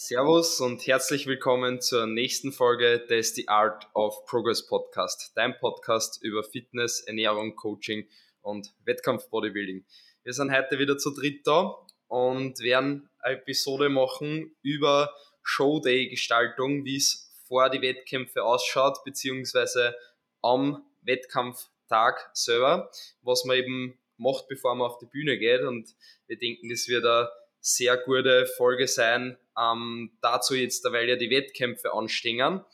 Servus 0.00 0.60
und 0.60 0.86
herzlich 0.86 1.26
willkommen 1.26 1.80
zur 1.80 2.06
nächsten 2.06 2.52
Folge 2.52 3.00
des 3.00 3.34
The 3.34 3.48
Art 3.48 3.88
of 3.94 4.24
Progress 4.26 4.64
Podcast, 4.64 5.32
dein 5.34 5.58
Podcast 5.58 6.22
über 6.22 6.44
Fitness, 6.44 7.00
Ernährung, 7.00 7.56
Coaching 7.56 8.06
und 8.40 8.72
Wettkampf-Bodybuilding. 8.84 9.84
Wir 10.22 10.32
sind 10.32 10.52
heute 10.52 10.78
wieder 10.78 10.98
zu 10.98 11.10
dritt 11.10 11.44
da 11.48 11.84
und 12.06 12.60
werden 12.60 13.10
eine 13.18 13.38
Episode 13.38 13.88
machen 13.88 14.54
über 14.62 15.12
Showday-Gestaltung, 15.42 16.84
wie 16.84 16.98
es 16.98 17.34
vor 17.48 17.68
die 17.68 17.82
Wettkämpfe 17.82 18.44
ausschaut, 18.44 19.02
beziehungsweise 19.04 19.96
am 20.42 20.86
Wettkampftag 21.02 22.30
selber, 22.34 22.88
was 23.22 23.44
man 23.44 23.56
eben 23.56 23.98
macht, 24.16 24.46
bevor 24.46 24.76
man 24.76 24.86
auf 24.86 24.98
die 24.98 25.06
Bühne 25.06 25.38
geht. 25.38 25.62
Und 25.62 25.92
wir 26.28 26.38
denken, 26.38 26.68
das 26.68 26.86
wird 26.86 27.04
eine 27.04 27.28
sehr 27.60 27.96
gute 27.96 28.46
Folge 28.56 28.86
sein, 28.88 29.38
ähm, 29.58 30.16
dazu 30.20 30.54
jetzt, 30.54 30.84
weil 30.84 31.08
ja 31.08 31.16
die 31.16 31.30
Wettkämpfe 31.30 31.92
anstehen. 31.92 32.64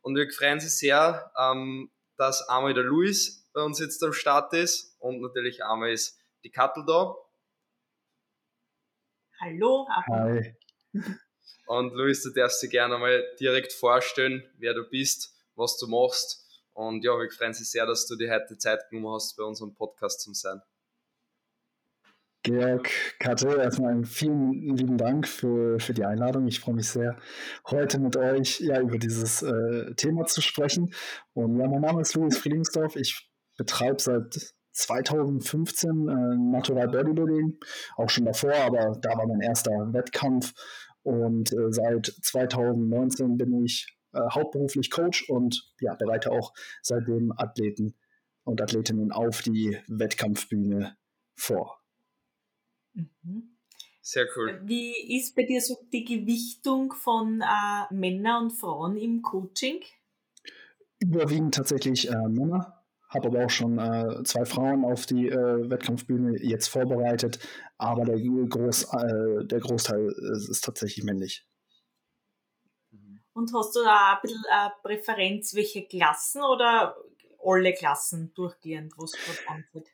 Und 0.00 0.16
wir 0.16 0.30
freuen 0.30 0.54
uns 0.54 0.78
sehr, 0.78 1.32
ähm, 1.38 1.90
dass 2.16 2.48
einmal 2.48 2.74
der 2.74 2.84
Luis 2.84 3.48
bei 3.52 3.62
uns 3.62 3.80
jetzt 3.80 4.02
am 4.02 4.12
Start 4.12 4.52
ist 4.52 4.96
und 5.00 5.20
natürlich 5.20 5.64
einmal 5.64 5.92
ist 5.92 6.18
die 6.44 6.50
Kattel 6.50 6.84
da. 6.86 7.16
Hallo. 9.40 9.86
Hi. 10.08 10.56
Und 11.66 11.92
Luis, 11.92 12.22
du 12.22 12.30
darfst 12.30 12.62
dir 12.62 12.68
gerne 12.68 12.96
mal 12.96 13.22
direkt 13.38 13.74
vorstellen, 13.74 14.42
wer 14.56 14.72
du 14.72 14.84
bist, 14.84 15.36
was 15.54 15.76
du 15.76 15.86
machst. 15.86 16.48
Und 16.72 17.04
ja, 17.04 17.12
wir 17.12 17.30
freuen 17.30 17.50
uns 17.50 17.70
sehr, 17.70 17.84
dass 17.84 18.06
du 18.06 18.16
dir 18.16 18.32
heute 18.32 18.56
Zeit 18.56 18.88
genommen 18.88 19.14
hast, 19.14 19.36
bei 19.36 19.44
unserem 19.44 19.74
Podcast 19.74 20.22
zu 20.22 20.32
sein. 20.32 20.62
Georg, 22.42 22.88
Katte, 23.18 23.48
erstmal 23.48 24.04
vielen 24.04 24.52
lieben 24.76 24.96
Dank 24.96 25.26
für, 25.26 25.80
für 25.80 25.92
die 25.92 26.04
Einladung. 26.04 26.46
Ich 26.46 26.60
freue 26.60 26.76
mich 26.76 26.88
sehr, 26.88 27.18
heute 27.68 27.98
mit 27.98 28.16
euch 28.16 28.60
ja, 28.60 28.80
über 28.80 28.98
dieses 28.98 29.42
äh, 29.42 29.94
Thema 29.94 30.24
zu 30.26 30.40
sprechen. 30.40 30.94
Und 31.34 31.58
ja, 31.58 31.66
mein 31.66 31.80
Name 31.80 32.00
ist 32.00 32.14
Louis 32.14 32.38
Friedingsdorf. 32.38 32.96
Ich 32.96 33.28
betreibe 33.56 34.00
seit 34.00 34.54
2015 34.72 35.90
äh, 35.90 36.12
Natural 36.52 36.88
Bodybuilding, 36.88 37.58
auch 37.96 38.08
schon 38.08 38.26
davor, 38.26 38.54
aber 38.54 38.96
da 39.00 39.10
war 39.18 39.26
mein 39.26 39.40
erster 39.40 39.72
Wettkampf. 39.92 40.52
Und 41.02 41.52
äh, 41.52 41.72
seit 41.72 42.06
2019 42.22 43.36
bin 43.36 43.64
ich 43.64 43.98
äh, 44.12 44.20
hauptberuflich 44.30 44.90
Coach 44.90 45.28
und 45.28 45.72
ja, 45.80 45.94
bereite 45.94 46.30
auch 46.30 46.52
seitdem 46.82 47.32
Athleten 47.36 47.94
und 48.44 48.62
Athletinnen 48.62 49.12
auf 49.12 49.42
die 49.42 49.78
Wettkampfbühne 49.88 50.96
vor. 51.34 51.77
Mhm. 52.98 53.56
Sehr 54.00 54.26
cool. 54.36 54.60
Wie 54.64 55.18
ist 55.18 55.36
bei 55.36 55.42
dir 55.42 55.60
so 55.60 55.76
die 55.92 56.04
Gewichtung 56.04 56.92
von 56.92 57.42
äh, 57.42 57.94
Männern 57.94 58.44
und 58.44 58.50
Frauen 58.52 58.96
im 58.96 59.22
Coaching? 59.22 59.82
Überwiegend 60.98 61.54
tatsächlich 61.54 62.08
äh, 62.08 62.28
Männer. 62.28 62.74
Habe 63.10 63.28
aber 63.28 63.44
auch 63.46 63.50
schon 63.50 63.78
äh, 63.78 64.22
zwei 64.24 64.44
Frauen 64.44 64.84
auf 64.84 65.06
die 65.06 65.28
äh, 65.28 65.70
Wettkampfbühne 65.70 66.42
jetzt 66.42 66.68
vorbereitet. 66.68 67.38
Aber 67.78 68.04
der, 68.04 68.18
Groß, 68.18 68.84
äh, 68.94 69.44
der 69.44 69.60
Großteil 69.60 70.08
ist 70.50 70.64
tatsächlich 70.64 71.04
männlich. 71.04 71.46
Und 73.32 73.52
hast 73.54 73.76
du 73.76 73.84
da 73.84 74.14
ein 74.14 74.18
bisschen 74.22 74.44
äh, 74.50 74.68
Präferenz, 74.82 75.54
welche 75.54 75.86
Klassen 75.86 76.42
oder 76.42 76.96
alle 77.44 77.72
Klassen 77.72 78.32
durchgehend, 78.34 78.92
was 78.96 79.12
gerade 79.12 79.48
anfällt? 79.48 79.88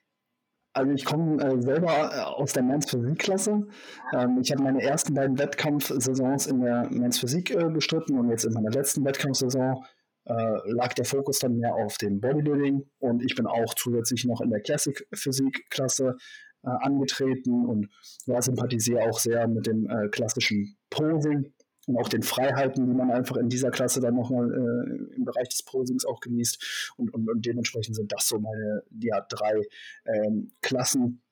Also 0.74 0.90
ich 0.90 1.04
komme 1.04 1.42
äh, 1.42 1.62
selber 1.62 2.10
äh, 2.12 2.20
aus 2.20 2.52
der 2.52 2.64
Men's 2.64 2.90
Physik-Klasse. 2.90 3.66
Ähm, 4.12 4.38
ich 4.42 4.50
habe 4.50 4.62
meine 4.62 4.82
ersten 4.82 5.14
beiden 5.14 5.38
Wettkampfsaisons 5.38 6.48
in 6.48 6.60
der 6.60 6.88
Men's 6.90 7.20
Physik 7.20 7.50
äh, 7.50 7.70
bestritten 7.70 8.18
und 8.18 8.28
jetzt 8.28 8.44
in 8.44 8.52
meiner 8.52 8.70
letzten 8.70 9.04
Wettkampfsaison 9.04 9.84
äh, 10.26 10.32
lag 10.66 10.92
der 10.94 11.04
Fokus 11.04 11.38
dann 11.38 11.58
mehr 11.58 11.74
auf 11.74 11.96
dem 11.98 12.20
Bodybuilding 12.20 12.82
und 12.98 13.22
ich 13.22 13.36
bin 13.36 13.46
auch 13.46 13.74
zusätzlich 13.74 14.24
noch 14.24 14.40
in 14.40 14.50
der 14.50 14.60
Classic 14.60 15.06
Physik-Klasse 15.14 16.16
äh, 16.64 16.68
angetreten 16.68 17.66
und 17.66 17.88
ja, 18.26 18.42
sympathisiere 18.42 19.02
auch 19.02 19.18
sehr 19.18 19.46
mit 19.46 19.66
dem 19.66 19.88
äh, 19.88 20.08
klassischen 20.08 20.76
Posing 20.90 21.53
und 21.86 21.96
auch 21.96 22.08
den 22.08 22.22
Freiheiten, 22.22 22.86
die 22.86 22.94
man 22.94 23.10
einfach 23.10 23.36
in 23.36 23.48
dieser 23.48 23.70
Klasse 23.70 24.00
dann 24.00 24.14
nochmal 24.14 24.50
äh, 24.50 25.14
im 25.14 25.24
Bereich 25.24 25.48
des 25.48 25.62
Posings 25.62 26.04
auch 26.04 26.20
genießt. 26.20 26.92
Und, 26.96 27.12
und, 27.12 27.28
und, 27.28 27.44
dementsprechend 27.44 27.96
sind 27.96 28.12
das 28.12 28.28
so 28.28 28.38
meine 28.38 28.82
ja, 29.00 29.20
drei 29.28 29.62
ähm, 30.06 30.52
Klassen, 30.62 31.22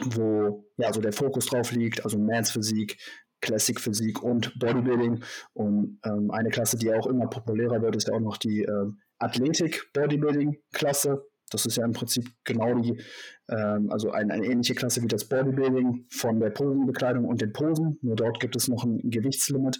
wo 0.00 0.68
ja 0.76 0.92
so 0.92 1.00
der 1.00 1.12
Fokus 1.12 1.46
drauf 1.46 1.72
liegt, 1.72 2.04
also 2.04 2.18
Mans 2.18 2.50
Physik, 2.50 2.98
Classic 3.40 3.78
Physik 3.80 4.22
und 4.22 4.58
Bodybuilding. 4.58 5.22
Und 5.54 6.00
ähm, 6.04 6.30
eine 6.30 6.50
Klasse, 6.50 6.76
die 6.76 6.92
auch 6.92 7.06
immer 7.06 7.28
populärer 7.28 7.80
wird, 7.82 7.96
ist 7.96 8.08
ja 8.08 8.14
auch 8.14 8.20
noch 8.20 8.36
die 8.36 8.62
ähm, 8.62 9.00
Athletik 9.18 9.90
Bodybuilding 9.92 10.58
Klasse. 10.72 11.24
Das 11.48 11.66
ist 11.66 11.76
ja 11.76 11.84
im 11.84 11.92
Prinzip 11.92 12.26
genau 12.44 12.74
die, 12.74 13.00
ähm, 13.48 13.90
also 13.90 14.10
ein, 14.10 14.30
eine 14.30 14.46
ähnliche 14.46 14.74
Klasse 14.74 15.02
wie 15.02 15.08
das 15.08 15.28
Bodybuilding 15.28 16.06
von 16.10 16.40
der 16.40 16.50
Posenbekleidung 16.50 17.24
und 17.24 17.40
den 17.40 17.52
Posen. 17.52 17.98
Nur 18.02 18.16
dort 18.16 18.40
gibt 18.40 18.56
es 18.56 18.68
noch 18.68 18.84
ein 18.84 18.98
Gewichtslimit, 19.10 19.78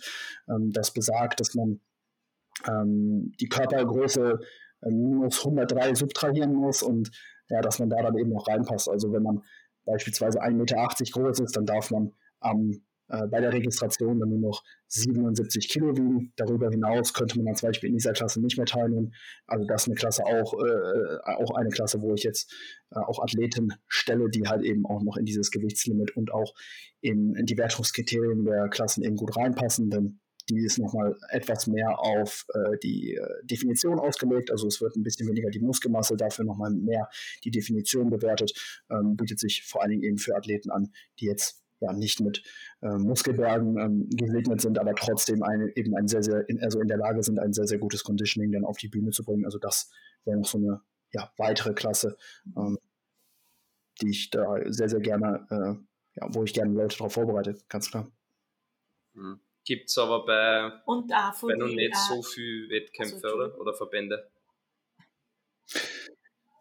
ähm, 0.49 0.71
das 0.73 0.93
besagt, 0.93 1.41
dass 1.41 1.55
man 1.55 1.81
ähm, 2.67 3.33
die 3.41 3.49
Körpergröße 3.49 4.41
äh, 4.83 4.91
minus 4.91 5.45
103 5.45 5.95
subtrahieren 5.95 6.55
muss 6.55 6.83
und 6.83 7.11
ja, 7.49 7.61
dass 7.61 7.79
man 7.79 7.91
da 7.91 8.03
dann 8.03 8.19
eben 8.19 8.31
noch 8.31 8.49
reinpasst. 8.49 8.89
Also 8.89 9.13
wenn 9.13 9.23
man 9.23 9.43
beispielsweise 9.85 10.43
1,80 10.43 10.53
Meter 10.53 10.77
groß 11.13 11.41
ist, 11.41 11.57
dann 11.57 11.67
darf 11.67 11.91
man 11.91 12.13
am 12.41 12.83
äh, 13.09 13.27
bei 13.27 13.41
der 13.41 13.53
Registration 13.53 14.19
dann 14.21 14.29
nur 14.29 14.39
noch 14.39 14.65
77 14.89 15.69
Kilo 15.69 15.97
wiegen. 15.97 16.33
Darüber 16.37 16.71
hinaus 16.71 17.15
könnte 17.15 17.37
man 17.37 17.47
dann 17.47 17.57
zum 17.57 17.69
Beispiel 17.69 17.89
in 17.89 17.97
dieser 17.97 18.13
Klasse 18.13 18.41
nicht 18.41 18.57
mehr 18.57 18.67
teilnehmen. 18.67 19.15
Also 19.47 19.67
das 19.67 19.83
ist 19.83 19.89
eine 19.89 19.95
Klasse 19.97 20.25
auch, 20.25 20.55
äh, 20.55 21.19
auch 21.25 21.55
eine 21.55 21.71
Klasse, 21.71 22.01
wo 22.03 22.15
ich 22.15 22.23
jetzt 22.23 22.53
äh, 22.91 22.99
auch 22.99 23.23
Athleten 23.23 23.73
stelle, 23.89 24.29
die 24.31 24.47
halt 24.47 24.63
eben 24.63 24.87
auch 24.87 25.03
noch 25.03 25.17
in 25.17 25.25
dieses 25.25 25.51
Gewichtslimit 25.51 26.17
und 26.17 26.33
auch 26.33 26.55
in, 27.01 27.35
in 27.35 27.47
die 27.47 27.57
Wertungskriterien 27.57 28.45
der 28.45 28.69
Klassen 28.69 29.03
eben 29.05 29.17
gut 29.17 29.37
reinpassen, 29.37 29.91
denn 29.91 30.21
die 30.49 30.65
ist 30.65 30.79
nochmal 30.79 31.17
etwas 31.31 31.67
mehr 31.67 31.99
auf 31.99 32.47
äh, 32.55 32.79
die 32.83 33.15
äh, 33.15 33.27
Definition 33.45 33.99
ausgelegt. 33.99 34.51
Also 34.51 34.67
es 34.67 34.81
wird 34.81 34.97
ein 34.97 35.03
bisschen 35.03 35.29
weniger 35.29 35.51
die 35.51 35.61
Muskelmasse, 35.61 36.17
dafür 36.17 36.45
nochmal 36.45 36.71
mehr 36.71 37.09
die 37.45 37.51
Definition 37.51 38.11
bewertet. 38.11 38.53
Ähm, 38.91 39.17
bietet 39.17 39.41
sich 39.41 39.65
vor 39.65 39.83
allen 39.83 39.91
Dingen 39.91 40.05
eben 40.05 40.19
für 40.19 40.37
Athleten 40.37 40.71
an, 40.71 40.93
die 41.21 41.27
jetzt 41.27 41.63
ja 41.81 41.93
nicht 41.93 42.21
mit 42.21 42.43
äh, 42.83 42.89
Muskelbergen 42.89 43.79
ähm, 43.79 44.09
gesegnet 44.11 44.61
sind, 44.61 44.79
aber 44.79 44.95
trotzdem 44.95 45.43
eine, 45.43 45.75
eben 45.77 45.95
ein 45.97 46.09
sehr, 46.09 46.23
sehr, 46.23 46.49
in, 46.49 46.63
also 46.63 46.81
in 46.81 46.89
der 46.89 46.99
Lage 46.99 47.23
sind, 47.23 47.39
ein 47.39 47.53
sehr, 47.53 47.67
sehr 47.67 47.79
gutes 47.79 48.05
Conditioning 48.05 48.53
dann 48.53 48.65
auf 48.65 48.79
die 48.79 48.89
Bühne 48.89 49.11
zu 49.11 49.25
bringen. 49.25 49.45
Also 49.45 49.59
das 49.59 49.91
wäre 50.25 50.39
noch 50.39 50.47
so 50.47 50.59
eine 50.59 50.81
ja, 51.13 51.33
weitere 51.37 51.75
Klasse, 51.75 52.17
ähm, 52.57 52.79
die 54.01 54.11
ich 54.11 54.31
da 54.31 54.57
sehr, 54.67 54.89
sehr 54.89 55.01
gerne, 55.01 55.47
äh, 55.51 56.21
ja, 56.21 56.29
wo 56.35 56.45
ich 56.45 56.53
gerne 56.53 56.73
Leute 56.73 56.97
darauf 56.97 57.15
vorbereite, 57.15 57.57
ganz 57.69 57.91
klar. 57.91 58.11
Hm. 59.15 59.41
Gibt 59.65 59.91
es 59.91 59.99
aber 59.99 60.25
bei, 60.25 60.73
Und, 60.87 61.11
äh, 61.11 61.15
bei 61.43 61.55
noch 61.55 61.67
nicht 61.67 61.95
so 61.95 62.23
viele 62.23 62.71
Wettkämpfe 62.71 63.17
also, 63.23 63.37
oder, 63.37 63.61
oder 63.61 63.75
Verbände? 63.75 64.31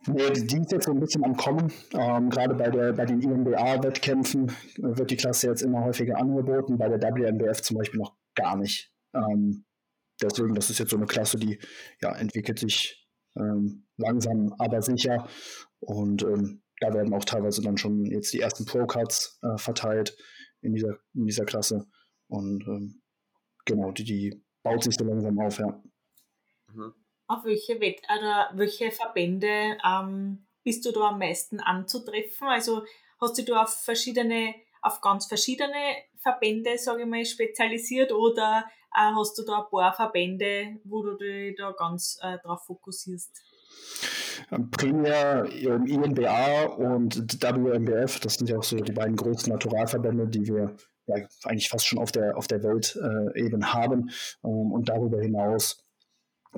Die 0.07 0.57
ist 0.57 0.71
jetzt 0.71 0.85
so 0.85 0.91
ein 0.91 0.99
bisschen 0.99 1.23
am 1.25 1.35
Kommen. 1.35 1.71
Ähm, 1.93 2.29
gerade 2.29 2.55
bei, 2.55 2.69
der, 2.69 2.93
bei 2.93 3.05
den 3.05 3.21
INBA-Wettkämpfen 3.21 4.51
wird 4.77 5.11
die 5.11 5.17
Klasse 5.17 5.47
jetzt 5.47 5.61
immer 5.61 5.83
häufiger 5.83 6.17
angeboten, 6.17 6.77
bei 6.77 6.87
der 6.87 6.99
WNBF 6.99 7.61
zum 7.61 7.77
Beispiel 7.77 7.99
noch 7.99 8.15
gar 8.33 8.55
nicht. 8.55 8.93
Ähm, 9.13 9.65
deswegen, 10.21 10.55
das 10.55 10.69
ist 10.69 10.79
jetzt 10.79 10.91
so 10.91 10.97
eine 10.97 11.07
Klasse, 11.07 11.37
die 11.37 11.59
ja, 12.01 12.15
entwickelt 12.15 12.59
sich 12.59 13.05
ähm, 13.35 13.85
langsam, 13.97 14.53
aber 14.57 14.81
sicher. 14.81 15.27
Und 15.79 16.23
ähm, 16.23 16.63
da 16.79 16.93
werden 16.93 17.13
auch 17.13 17.25
teilweise 17.25 17.61
dann 17.61 17.77
schon 17.77 18.05
jetzt 18.05 18.31
die 18.33 18.39
ersten 18.39 18.65
Pro-Cuts 18.65 19.39
äh, 19.41 19.57
verteilt 19.57 20.15
in 20.61 20.73
dieser, 20.73 20.97
in 21.15 21.25
dieser 21.25 21.45
Klasse. 21.45 21.85
Und 22.27 22.65
ähm, 22.67 23.01
genau, 23.65 23.91
die, 23.91 24.05
die 24.05 24.45
baut 24.63 24.83
sich 24.83 24.95
so 24.95 25.03
langsam 25.03 25.37
auf, 25.39 25.59
ja. 25.59 25.83
Mhm 26.73 26.93
auf 27.27 27.43
welche, 27.43 27.79
Wett 27.79 28.01
oder 28.05 28.49
welche 28.53 28.91
Verbände 28.91 29.77
ähm, 29.85 30.45
bist 30.63 30.85
du 30.85 30.91
da 30.91 31.09
am 31.09 31.19
meisten 31.19 31.59
anzutreffen? 31.59 32.47
Also 32.47 32.83
hast 33.19 33.37
du 33.37 33.43
da 33.43 33.63
auf 33.63 33.73
verschiedene, 33.73 34.55
auf 34.81 35.01
ganz 35.01 35.27
verschiedene 35.27 35.95
Verbände, 36.19 36.77
sage 36.77 37.03
ich 37.03 37.07
mal, 37.07 37.25
spezialisiert 37.25 38.11
oder 38.11 38.65
äh, 38.95 39.13
hast 39.15 39.37
du 39.37 39.43
da 39.43 39.59
ein 39.59 39.69
paar 39.69 39.93
Verbände, 39.93 40.79
wo 40.83 41.03
du 41.03 41.15
dich 41.15 41.55
da 41.57 41.71
ganz 41.71 42.17
äh, 42.21 42.37
drauf 42.39 42.65
fokussierst? 42.65 43.31
Ähm, 44.51 44.69
primär 44.71 45.45
INBA 45.45 46.65
und 46.65 47.17
WMBF, 47.41 48.19
das 48.19 48.35
sind 48.35 48.49
ja 48.49 48.57
auch 48.57 48.63
so 48.63 48.77
die 48.77 48.91
beiden 48.91 49.15
größten 49.15 49.51
Naturalverbände, 49.51 50.27
die 50.27 50.47
wir 50.47 50.75
ja 51.07 51.15
eigentlich 51.43 51.69
fast 51.69 51.87
schon 51.87 51.99
auf 51.99 52.11
der, 52.11 52.37
auf 52.37 52.47
der 52.47 52.63
Welt 52.63 52.97
äh, 53.01 53.41
eben 53.41 53.73
haben. 53.73 54.09
Ähm, 54.43 54.71
und 54.71 54.89
darüber 54.89 55.21
hinaus 55.21 55.86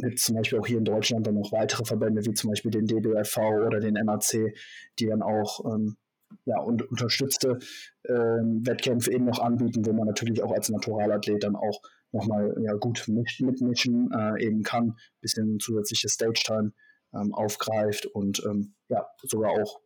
gibt 0.01 0.19
es 0.19 0.25
zum 0.25 0.35
Beispiel 0.35 0.59
auch 0.59 0.67
hier 0.67 0.77
in 0.77 0.85
Deutschland 0.85 1.27
dann 1.27 1.35
noch 1.35 1.51
weitere 1.51 1.85
Verbände, 1.85 2.25
wie 2.25 2.33
zum 2.33 2.49
Beispiel 2.49 2.71
den 2.71 2.85
DBFV 2.85 3.37
oder 3.65 3.79
den 3.79 3.93
MAC, 3.93 4.53
die 4.99 5.05
dann 5.05 5.21
auch 5.21 5.65
ähm, 5.65 5.97
ja, 6.45 6.59
und 6.59 6.87
unterstützte 6.89 7.59
ähm, 8.07 8.65
Wettkämpfe 8.65 9.11
eben 9.11 9.25
noch 9.25 9.39
anbieten, 9.39 9.85
wo 9.85 9.93
man 9.93 10.07
natürlich 10.07 10.43
auch 10.43 10.51
als 10.51 10.69
Naturalathlet 10.69 11.43
dann 11.43 11.55
auch 11.55 11.81
nochmal 12.11 12.55
ja, 12.61 12.73
gut 12.73 13.05
mit, 13.07 13.39
mitmischen 13.39 14.11
äh, 14.11 14.43
eben 14.43 14.63
kann, 14.63 14.97
bisschen 15.21 15.59
zusätzliche 15.59 16.09
Stage-Time 16.09 16.73
ähm, 17.13 17.33
aufgreift 17.33 18.05
und 18.07 18.43
ähm, 18.45 18.73
ja, 18.89 19.07
sogar 19.23 19.51
auch 19.51 19.81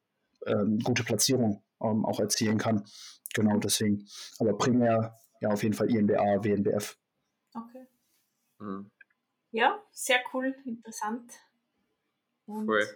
ähm, 0.46 0.80
gute 0.80 1.04
Platzierung 1.04 1.64
ähm, 1.82 2.06
auch 2.06 2.20
erzielen 2.20 2.58
kann. 2.58 2.84
Genau 3.34 3.58
deswegen. 3.58 4.06
Aber 4.40 4.58
primär 4.58 5.18
ja 5.42 5.50
auf 5.50 5.64
jeden 5.64 5.76
Fall 5.76 5.90
INBA, 5.90 6.44
WNBF. 6.44 6.98
Okay. 7.54 7.88
Mhm. 8.60 8.92
Ja, 9.54 9.80
sehr 9.92 10.20
cool, 10.34 10.56
interessant. 10.66 11.32
Und 12.48 12.66
Voll. 12.66 12.88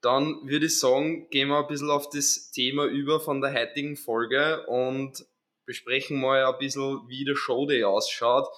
Dann 0.00 0.48
würde 0.48 0.66
ich 0.66 0.78
sagen, 0.78 1.28
gehen 1.28 1.48
wir 1.48 1.58
ein 1.58 1.66
bisschen 1.66 1.90
auf 1.90 2.08
das 2.08 2.50
Thema 2.50 2.86
über 2.86 3.20
von 3.20 3.42
der 3.42 3.52
heutigen 3.52 3.94
Folge 3.94 4.66
und 4.66 5.26
besprechen 5.66 6.18
mal 6.18 6.46
ein 6.46 6.58
bisschen, 6.58 7.06
wie 7.08 7.26
der 7.26 7.36
Showday 7.36 7.84
ausschaut. 7.84 8.48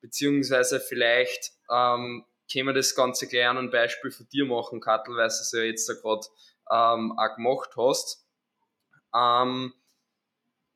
Beziehungsweise 0.00 0.80
vielleicht 0.80 1.52
ähm, 1.70 2.24
können 2.50 2.66
wir 2.68 2.72
das 2.72 2.94
Ganze 2.94 3.28
gleich 3.28 3.46
an 3.46 3.58
ein 3.58 3.70
Beispiel 3.70 4.10
von 4.10 4.26
dir 4.30 4.46
machen, 4.46 4.80
Kattel, 4.80 5.16
weil 5.16 5.28
du 5.28 5.34
es 5.34 5.52
ja 5.52 5.60
jetzt 5.60 5.86
da 5.86 5.92
gerade 5.92 6.26
ähm, 6.70 7.12
auch 7.18 7.36
gemacht 7.36 7.70
hast. 7.76 8.26
Ähm, 9.14 9.74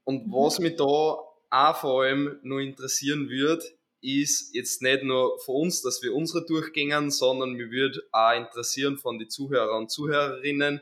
und 0.04 0.26
mhm. 0.26 0.32
was 0.32 0.58
mich 0.58 0.76
da 0.76 0.84
auch 0.84 1.76
vor 1.76 2.02
allem 2.02 2.38
nur 2.42 2.60
interessieren 2.60 3.30
würde, 3.30 3.64
ist 4.02 4.54
jetzt 4.54 4.82
nicht 4.82 5.04
nur 5.04 5.38
für 5.38 5.52
uns, 5.52 5.80
dass 5.82 6.02
wir 6.02 6.14
unsere 6.14 6.44
durchgängen, 6.44 7.10
sondern 7.10 7.52
mir 7.52 7.70
würde 7.70 8.02
auch 8.10 8.36
interessieren 8.36 8.98
von 8.98 9.18
den 9.18 9.30
Zuhörer 9.30 9.76
und 9.76 9.90
Zuhörerinnen, 9.90 10.80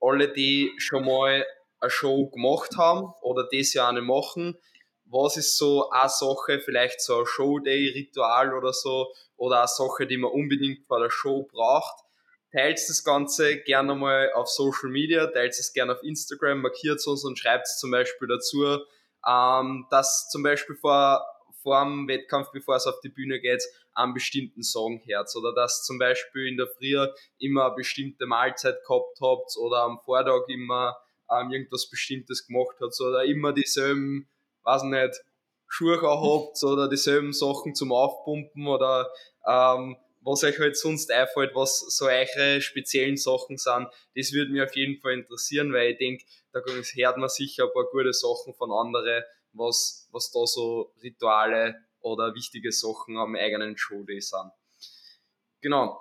alle, 0.00 0.32
die 0.32 0.72
schon 0.78 1.04
mal 1.04 1.44
eine 1.80 1.90
Show 1.90 2.28
gemacht 2.28 2.76
haben 2.76 3.12
oder 3.22 3.48
das 3.52 3.74
ja 3.74 3.90
nicht 3.92 4.04
machen, 4.04 4.56
was 5.04 5.36
ist 5.36 5.58
so 5.58 5.90
eine 5.90 6.08
Sache, 6.08 6.60
vielleicht 6.60 7.00
so 7.00 7.20
ein 7.20 7.26
Showday-Ritual 7.26 8.54
oder 8.54 8.72
so, 8.72 9.12
oder 9.36 9.58
eine 9.58 9.68
Sache, 9.68 10.06
die 10.06 10.16
man 10.16 10.30
unbedingt 10.30 10.86
vor 10.86 11.00
der 11.00 11.10
Show 11.10 11.42
braucht. 11.42 12.04
Teilt 12.52 12.78
das 12.78 13.02
Ganze 13.02 13.58
gerne 13.62 13.94
mal 13.94 14.32
auf 14.34 14.48
Social 14.48 14.90
Media, 14.90 15.26
teilt 15.26 15.52
es 15.52 15.72
gerne 15.72 15.92
auf 15.92 16.02
Instagram, 16.02 16.60
markiert 16.60 16.98
es 16.98 17.06
uns 17.06 17.24
und 17.24 17.38
schreibt 17.38 17.66
es 17.66 17.78
zum 17.78 17.90
Beispiel 17.90 18.28
dazu, 18.28 18.78
ähm, 19.26 19.86
dass 19.90 20.28
zum 20.30 20.42
Beispiel 20.42 20.76
vor 20.76 21.24
vor 21.62 21.84
dem 21.84 22.08
Wettkampf, 22.08 22.48
bevor 22.52 22.76
es 22.76 22.86
auf 22.86 23.00
die 23.00 23.08
Bühne 23.08 23.40
geht, 23.40 23.62
einen 23.94 24.14
bestimmten 24.14 24.62
Song 24.62 25.00
hört. 25.06 25.34
Oder 25.36 25.54
dass 25.54 25.84
zum 25.84 25.98
Beispiel 25.98 26.48
in 26.48 26.56
der 26.56 26.66
Früh 26.66 26.96
immer 27.38 27.66
eine 27.66 27.74
bestimmte 27.74 28.26
Mahlzeit 28.26 28.82
gehabt 28.86 29.18
habt 29.20 29.56
oder 29.56 29.82
am 29.82 30.00
Vortag 30.04 30.48
immer 30.48 30.96
ähm, 31.30 31.50
irgendwas 31.50 31.88
Bestimmtes 31.88 32.46
gemacht 32.46 32.76
habt 32.80 33.00
oder 33.00 33.24
immer 33.24 33.52
dieselben, 33.52 34.28
weiß 34.64 34.84
nicht, 34.84 35.20
Schuhe 35.68 36.00
habt 36.02 36.62
oder 36.62 36.88
dieselben 36.88 37.32
Sachen 37.32 37.74
zum 37.74 37.92
Aufpumpen 37.92 38.66
oder 38.66 39.10
ähm, 39.46 39.96
was 40.24 40.44
euch 40.44 40.58
halt 40.58 40.76
sonst 40.76 41.10
einfällt, 41.10 41.54
was 41.54 41.80
so 41.80 42.06
eure 42.06 42.60
speziellen 42.60 43.16
Sachen 43.16 43.56
sind, 43.56 43.88
das 44.14 44.32
würde 44.32 44.52
mich 44.52 44.62
auf 44.62 44.76
jeden 44.76 45.00
Fall 45.00 45.14
interessieren, 45.14 45.72
weil 45.72 45.92
ich 45.92 45.98
denke, 45.98 46.24
da 46.52 46.60
hört 46.60 47.16
man 47.16 47.28
sicher 47.28 47.64
ein 47.64 47.72
paar 47.72 47.86
gute 47.90 48.12
Sachen 48.12 48.54
von 48.54 48.70
anderen, 48.70 49.24
was, 49.52 50.01
was 50.12 50.30
da 50.30 50.46
so 50.46 50.92
Rituale 51.02 51.74
oder 52.00 52.34
wichtige 52.34 52.72
Sachen 52.72 53.16
am 53.16 53.34
eigenen 53.34 53.76
Showday 53.76 54.20
sind. 54.20 54.50
Genau. 55.60 56.00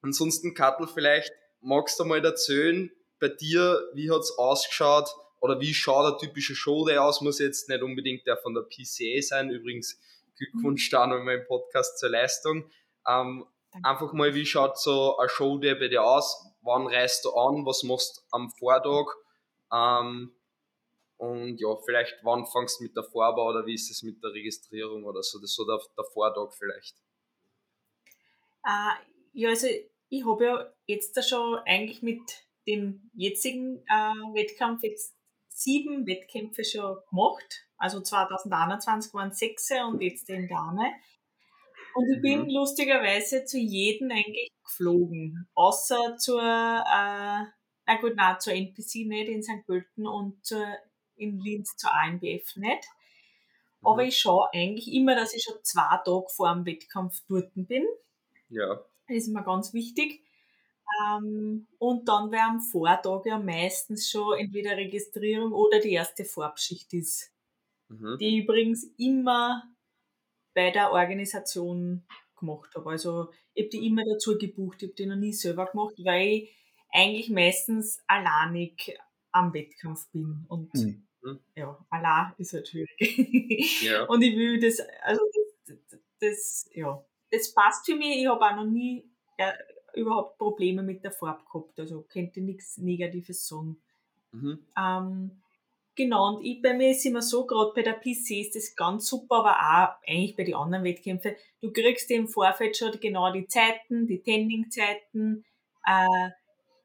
Ansonsten, 0.00 0.54
Kattel, 0.54 0.88
vielleicht 0.88 1.32
magst 1.60 1.98
du 2.00 2.04
mal 2.04 2.24
erzählen, 2.24 2.90
bei 3.20 3.28
dir, 3.28 3.80
wie 3.94 4.10
hat 4.10 4.20
es 4.20 4.36
ausgeschaut 4.36 5.08
oder 5.40 5.60
wie 5.60 5.72
schaut 5.72 6.12
der 6.12 6.18
typische 6.28 6.56
Showday 6.56 6.98
aus? 6.98 7.20
Muss 7.20 7.38
jetzt 7.38 7.68
nicht 7.68 7.82
unbedingt 7.82 8.26
der 8.26 8.36
von 8.36 8.54
der 8.54 8.62
PCA 8.62 9.22
sein. 9.22 9.50
Übrigens, 9.50 9.98
Glückwunsch 10.36 10.90
da 10.90 11.06
nochmal 11.06 11.36
im 11.36 11.46
Podcast 11.46 11.98
zur 11.98 12.10
Leistung. 12.10 12.70
Ähm, 13.06 13.46
einfach 13.82 14.12
mal, 14.12 14.34
wie 14.34 14.46
schaut 14.46 14.78
so 14.78 15.16
ein 15.18 15.28
Showday 15.28 15.74
bei 15.74 15.88
dir 15.88 16.02
aus? 16.02 16.44
Wann 16.62 16.86
reist 16.86 17.24
du 17.24 17.30
an? 17.32 17.64
Was 17.64 17.82
machst 17.82 18.18
du 18.18 18.36
am 18.36 18.50
Vortag? 18.50 19.06
Ähm, 19.72 20.32
und 21.22 21.60
ja, 21.60 21.76
vielleicht 21.76 22.18
wann 22.24 22.46
fangst 22.46 22.80
du 22.80 22.84
mit 22.84 22.96
der 22.96 23.04
Vorbau 23.04 23.50
oder 23.50 23.64
wie 23.64 23.74
ist 23.74 23.88
es 23.92 24.02
mit 24.02 24.20
der 24.24 24.32
Registrierung 24.32 25.04
oder 25.04 25.22
so, 25.22 25.38
das 25.38 25.54
so 25.54 25.64
der, 25.64 25.78
der 25.96 26.04
Vortag 26.04 26.52
vielleicht? 26.58 26.96
Uh, 28.66 28.98
ja, 29.32 29.50
also 29.50 29.68
ich 30.08 30.26
habe 30.26 30.44
ja 30.44 30.72
jetzt 30.86 31.16
da 31.16 31.22
schon 31.22 31.60
eigentlich 31.64 32.02
mit 32.02 32.22
dem 32.66 33.08
jetzigen 33.14 33.84
uh, 33.88 34.34
Wettkampf 34.34 34.82
jetzt 34.82 35.14
sieben 35.46 36.08
Wettkämpfe 36.08 36.64
schon 36.64 36.98
gemacht. 37.08 37.68
Also 37.76 38.00
2021 38.00 39.14
waren 39.14 39.30
es 39.30 39.38
sechs 39.38 39.70
und 39.88 40.02
jetzt 40.02 40.28
den 40.28 40.48
Dame. 40.48 40.90
Und 41.94 42.12
ich 42.16 42.20
bin 42.20 42.42
mhm. 42.42 42.50
lustigerweise 42.50 43.44
zu 43.44 43.58
jedem 43.58 44.10
eigentlich 44.10 44.50
geflogen, 44.64 45.48
außer 45.54 46.16
zur, 46.16 46.40
äh, 46.40 47.44
na 47.86 48.00
gut, 48.00 48.16
nein, 48.16 48.40
zur 48.40 48.54
NPC 48.54 49.06
nicht 49.06 49.28
in 49.28 49.42
St. 49.44 49.64
Pölten 49.66 50.08
und 50.08 50.44
zur 50.44 50.66
in 51.16 51.40
Linz 51.40 51.76
zur 51.76 51.92
ANBF 51.92 52.56
nicht. 52.56 52.84
Aber 53.82 54.02
mhm. 54.02 54.08
ich 54.08 54.18
schaue 54.18 54.48
eigentlich 54.52 54.92
immer, 54.92 55.14
dass 55.14 55.34
ich 55.34 55.42
schon 55.42 55.56
zwei 55.62 55.96
Tage 56.04 56.26
vor 56.28 56.52
dem 56.54 56.66
Wettkampf 56.66 57.22
dort 57.28 57.50
bin. 57.54 57.84
Ja. 58.48 58.80
Das 59.08 59.16
ist 59.16 59.28
mir 59.28 59.42
ganz 59.42 59.72
wichtig. 59.72 60.22
Ähm, 61.00 61.66
und 61.78 62.08
dann 62.08 62.30
wäre 62.30 62.48
am 62.48 62.60
Vortag 62.60 63.24
ja 63.24 63.38
meistens 63.38 64.10
schon 64.10 64.38
entweder 64.38 64.76
Registrierung 64.76 65.52
oder 65.52 65.80
die 65.80 65.92
erste 65.92 66.24
Farbschicht 66.24 66.92
ist. 66.92 67.32
Mhm. 67.88 68.16
Die 68.18 68.38
ich 68.38 68.44
übrigens 68.44 68.84
immer 68.98 69.64
bei 70.54 70.70
der 70.70 70.92
Organisation 70.92 72.04
gemacht 72.38 72.74
habe. 72.74 72.90
Also 72.90 73.30
ich 73.54 73.64
habe 73.64 73.70
die 73.70 73.86
immer 73.86 74.04
dazu 74.04 74.36
gebucht, 74.36 74.82
ich 74.82 74.88
habe 74.88 74.94
die 74.96 75.06
noch 75.06 75.16
nie 75.16 75.32
selber 75.32 75.66
gemacht, 75.66 75.94
weil 75.98 76.28
ich 76.28 76.56
eigentlich 76.90 77.30
meistens 77.30 78.02
alleinig 78.06 78.98
am 79.32 79.52
Wettkampf 79.52 80.10
bin. 80.12 80.44
Und 80.48 80.72
mhm. 80.74 81.06
Hm? 81.22 81.38
Ja, 81.54 81.78
Allah 81.90 82.34
ist 82.38 82.52
halt 82.52 82.68
schwierig. 82.68 83.82
Ja. 83.82 84.04
Und 84.08 84.22
ich 84.22 84.36
will 84.36 84.58
das, 84.60 84.80
also 85.02 85.20
das, 85.66 86.00
das, 86.20 86.70
ja, 86.72 87.04
das 87.30 87.54
passt 87.54 87.86
für 87.86 87.94
mich. 87.94 88.18
Ich 88.18 88.26
habe 88.26 88.44
auch 88.44 88.56
noch 88.56 88.66
nie 88.66 89.08
äh, 89.36 89.52
überhaupt 89.94 90.38
Probleme 90.38 90.82
mit 90.82 91.04
der 91.04 91.12
Farbe 91.12 91.44
gehabt. 91.50 91.78
Also 91.78 92.02
könnte 92.02 92.40
nichts 92.40 92.78
Negatives 92.78 93.46
sagen. 93.46 93.80
Mhm. 94.32 94.66
Ähm, 94.76 95.42
genau, 95.94 96.34
und 96.34 96.44
ich, 96.44 96.60
bei 96.60 96.74
mir 96.74 96.90
ist 96.90 97.06
immer 97.06 97.22
so, 97.22 97.46
gerade 97.46 97.72
bei 97.74 97.82
der 97.82 97.94
PC 97.94 98.40
ist 98.40 98.56
das 98.56 98.74
ganz 98.74 99.06
super, 99.06 99.36
aber 99.36 99.52
auch 99.52 100.08
eigentlich 100.08 100.34
bei 100.34 100.44
den 100.44 100.54
anderen 100.54 100.84
Wettkämpfen. 100.84 101.36
Du 101.60 101.72
kriegst 101.72 102.10
im 102.10 102.26
Vorfeld 102.26 102.76
schon 102.76 102.98
genau 102.98 103.32
die 103.32 103.46
Zeiten, 103.46 104.08
die 104.08 104.22
Tending-Zeiten, 104.22 105.44
äh, 105.86 106.30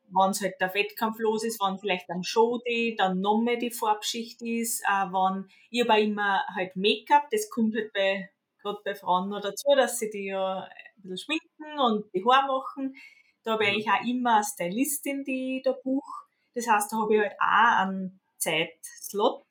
wenn 0.09 0.31
es 0.31 0.41
halt 0.41 0.55
der 0.59 0.73
Wettkampf 0.73 1.19
los 1.19 1.43
ist, 1.43 1.59
wenn 1.61 1.77
vielleicht 1.77 2.09
am 2.09 2.23
Showday 2.23 2.95
dann 2.97 3.21
nochmal 3.21 3.57
die 3.57 3.71
Farbschicht 3.71 4.41
ist, 4.41 4.81
äh, 4.83 5.05
wenn, 5.11 5.47
ich 5.69 5.87
habe 5.87 6.01
immer 6.01 6.43
halt 6.55 6.75
Make-up, 6.75 7.29
das 7.31 7.49
kommt 7.49 7.75
halt 7.75 7.91
bei, 7.93 8.29
gerade 8.61 8.79
bei 8.83 8.95
Frauen 8.95 9.29
noch 9.29 9.41
dazu, 9.41 9.67
dass 9.75 9.99
sie 9.99 10.09
die 10.09 10.27
ja 10.27 10.59
ein 10.63 11.01
bisschen 11.01 11.17
schminken 11.17 11.79
und 11.79 12.13
die 12.13 12.23
Haare 12.23 12.47
machen. 12.47 12.95
Da 13.43 13.53
habe 13.53 13.63
ich 13.63 13.69
mhm. 13.69 13.75
eigentlich 13.75 13.89
auch 13.89 14.07
immer 14.07 14.35
eine 14.35 14.43
Stylistin, 14.43 15.23
die 15.23 15.57
ich 15.57 15.63
da 15.63 15.71
buche. 15.71 16.25
Das 16.53 16.67
heißt, 16.67 16.91
da 16.91 16.97
habe 16.97 17.15
ich 17.15 17.21
halt 17.21 17.33
auch 17.39 17.81
einen 17.81 18.19
Zeitslot. 18.37 19.45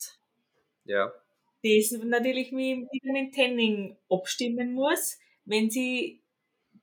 Ja. 0.85 1.13
Das 1.63 1.93
natürlich 2.03 2.53
mit, 2.53 2.89
mit 2.93 3.17
dem 3.17 3.33
Tanning 3.33 3.97
abstimmen 4.09 4.75
muss. 4.75 5.19
Wenn 5.45 5.71
sie 5.71 6.23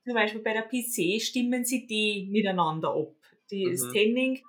zum 0.03 0.13
Beispiel 0.13 0.41
bei 0.41 0.53
der 0.53 0.63
PC 0.63 1.21
stimmen 1.21 1.65
sie 1.65 1.85
die 1.85 2.27
miteinander 2.29 2.93
ab 2.93 3.22
die 3.51 3.65
mhm. 3.65 3.93
Tanning, 3.93 4.43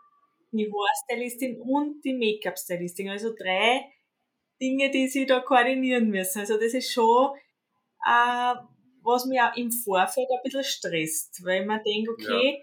die 0.52 0.70
Haarstylistin 0.70 1.60
und 1.60 2.02
die 2.04 2.14
Make-up-Stylistin. 2.14 3.10
Also 3.10 3.34
drei 3.34 3.92
Dinge, 4.60 4.90
die 4.90 5.08
sie 5.08 5.26
da 5.26 5.40
koordinieren 5.40 6.08
müssen. 6.08 6.40
Also 6.40 6.54
das 6.54 6.74
ist 6.74 6.92
schon, 6.92 7.34
äh, 8.06 8.54
was 9.02 9.26
mich 9.26 9.40
auch 9.40 9.56
im 9.56 9.70
Vorfeld 9.70 10.28
ein 10.30 10.40
bisschen 10.42 10.64
stresst, 10.64 11.44
weil 11.44 11.66
man 11.66 11.82
denkt, 11.82 12.08
okay, 12.08 12.62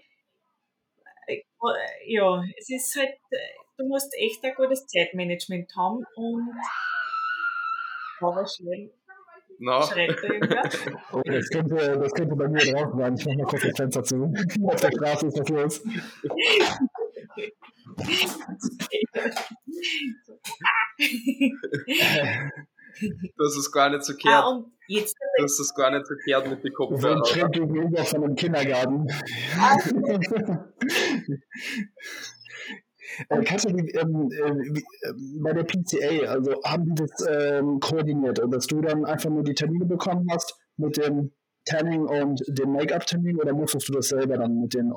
ja. 1.28 1.34
Äh, 1.34 1.42
ja, 2.06 2.42
es 2.56 2.68
ist 2.70 2.96
halt, 2.96 3.16
du 3.78 3.86
musst 3.86 4.12
echt 4.14 4.42
ein 4.44 4.54
gutes 4.54 4.86
Zeitmanagement 4.86 5.70
haben 5.76 6.04
und 6.16 6.50
aber 8.20 8.46
schön. 8.46 8.90
No. 9.64 9.78
Oh, 11.12 11.22
das, 11.24 11.48
könnte, 11.50 11.76
das 11.76 12.12
könnte 12.14 12.34
bei 12.34 12.48
mir 12.48 12.58
draußen 12.72 12.98
sein. 12.98 13.14
Ich 13.14 13.26
mach 13.26 13.36
mal 13.36 13.44
kurz 13.44 13.62
das 13.62 13.76
Fenster 13.76 14.02
zu. 14.02 14.34
Auf 14.66 14.80
der 14.80 14.90
Straße 14.90 15.26
ist 15.28 15.38
was 15.38 15.48
los. 15.50 15.82
Du 23.00 23.44
hast 23.44 23.56
es 23.56 23.70
gar 23.70 23.90
nicht 23.90 24.02
so 24.04 24.16
kehrt. 24.16 24.34
Ah, 24.34 24.64
hast 25.40 25.60
es 25.60 25.72
gar 25.76 25.92
nicht 25.92 26.08
so 26.08 26.14
kehrt 26.24 26.48
mit 26.48 26.64
den 26.64 26.72
Kopfhörern. 26.72 27.22
So 27.22 27.32
ein 27.32 27.40
Schritt 27.40 27.52
gegenüber 27.52 28.04
von 28.04 28.24
einem 28.24 28.34
Kindergarten. 28.34 29.06
Ah. 29.60 29.76
Äh, 33.28 33.42
Katja, 33.44 33.70
ähm, 33.70 34.30
äh, 34.30 35.12
bei 35.40 35.52
der 35.52 35.64
PCA, 35.64 36.30
also 36.30 36.62
haben 36.64 36.94
die 36.94 36.94
das 36.94 37.26
ähm, 37.28 37.80
koordiniert, 37.80 38.40
dass 38.48 38.66
du 38.66 38.80
dann 38.80 39.04
einfach 39.04 39.30
nur 39.30 39.42
die 39.42 39.54
Termine 39.54 39.84
bekommen 39.84 40.26
hast 40.30 40.54
mit 40.76 40.96
dem 40.96 41.32
Tanning 41.64 42.06
und 42.06 42.42
dem 42.48 42.72
Make-up-Termin 42.72 43.40
oder 43.40 43.52
musstest 43.52 43.88
du 43.88 43.92
das 43.92 44.08
selber 44.08 44.38
dann 44.38 44.60
mit 44.60 44.74
den 44.74 44.92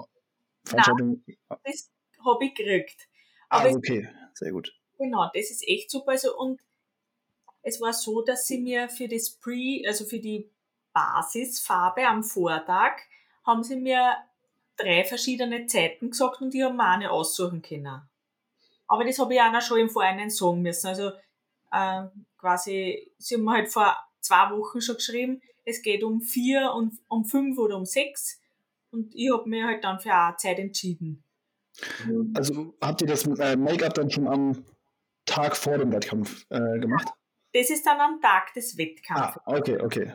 Veranstaltungen? 0.65 1.23
Nein, 1.27 1.59
das 1.63 1.91
habe 2.25 2.45
ich 2.45 2.55
gekriegt. 2.55 3.07
Ah, 3.49 3.59
Aber 3.59 3.69
ah, 3.69 3.75
okay, 3.75 4.09
sehr 4.33 4.51
gut. 4.51 4.73
Genau, 4.97 5.29
das 5.33 5.51
ist 5.51 5.67
echt 5.67 5.91
super. 5.91 6.11
Also, 6.11 6.35
und 6.37 6.61
es 7.61 7.81
war 7.81 7.93
so, 7.93 8.21
dass 8.21 8.47
sie 8.47 8.59
mir 8.59 8.89
für 8.89 9.07
das 9.07 9.31
Pre, 9.31 9.83
also 9.87 10.05
für 10.05 10.19
die 10.19 10.49
Basisfarbe 10.93 12.07
am 12.07 12.23
Vortag, 12.23 12.97
haben 13.45 13.63
sie 13.63 13.75
mir 13.75 14.15
drei 14.77 15.03
verschiedene 15.03 15.65
Zeiten 15.67 16.09
gesagt 16.09 16.41
und 16.41 16.53
die 16.53 16.63
haben 16.63 16.77
mir 16.77 16.87
eine 16.87 17.11
aussuchen 17.11 17.61
können. 17.61 18.01
Aber 18.87 19.03
das 19.03 19.19
habe 19.19 19.33
ich 19.33 19.41
auch 19.41 19.51
noch 19.51 19.61
schon 19.61 19.79
im 19.79 19.89
Vorhinein 19.89 20.29
sagen 20.29 20.61
müssen. 20.61 20.87
Also 20.87 21.11
äh, 21.71 22.03
quasi, 22.37 23.11
sie 23.17 23.35
haben 23.35 23.43
mir 23.43 23.53
halt 23.53 23.69
vor 23.69 23.95
zwei 24.19 24.49
Wochen 24.51 24.81
schon 24.81 24.95
geschrieben, 24.95 25.41
es 25.63 25.81
geht 25.81 26.03
um 26.03 26.21
vier 26.21 26.73
und 26.73 26.93
um 27.07 27.25
fünf 27.25 27.57
oder 27.57 27.77
um 27.77 27.85
sechs. 27.85 28.39
Und 28.91 29.13
ich 29.15 29.31
habe 29.31 29.49
mir 29.49 29.65
halt 29.65 29.83
dann 29.83 29.99
für 29.99 30.13
eine 30.13 30.35
Zeit 30.37 30.59
entschieden. 30.59 31.23
Also 32.35 32.75
habt 32.81 33.01
ihr 33.01 33.07
das 33.07 33.25
äh, 33.25 33.57
Make-up 33.57 33.93
dann 33.95 34.09
schon 34.09 34.27
am 34.27 34.63
Tag 35.25 35.57
vor 35.57 35.77
dem 35.77 35.91
Wettkampf 35.91 36.45
äh, 36.49 36.79
gemacht? 36.79 37.09
Das 37.53 37.69
ist 37.69 37.85
dann 37.85 37.99
am 37.99 38.21
Tag 38.21 38.53
des 38.53 38.77
Wettkampfes. 38.77 39.41
Ah, 39.45 39.57
okay, 39.57 39.81
okay. 39.81 40.13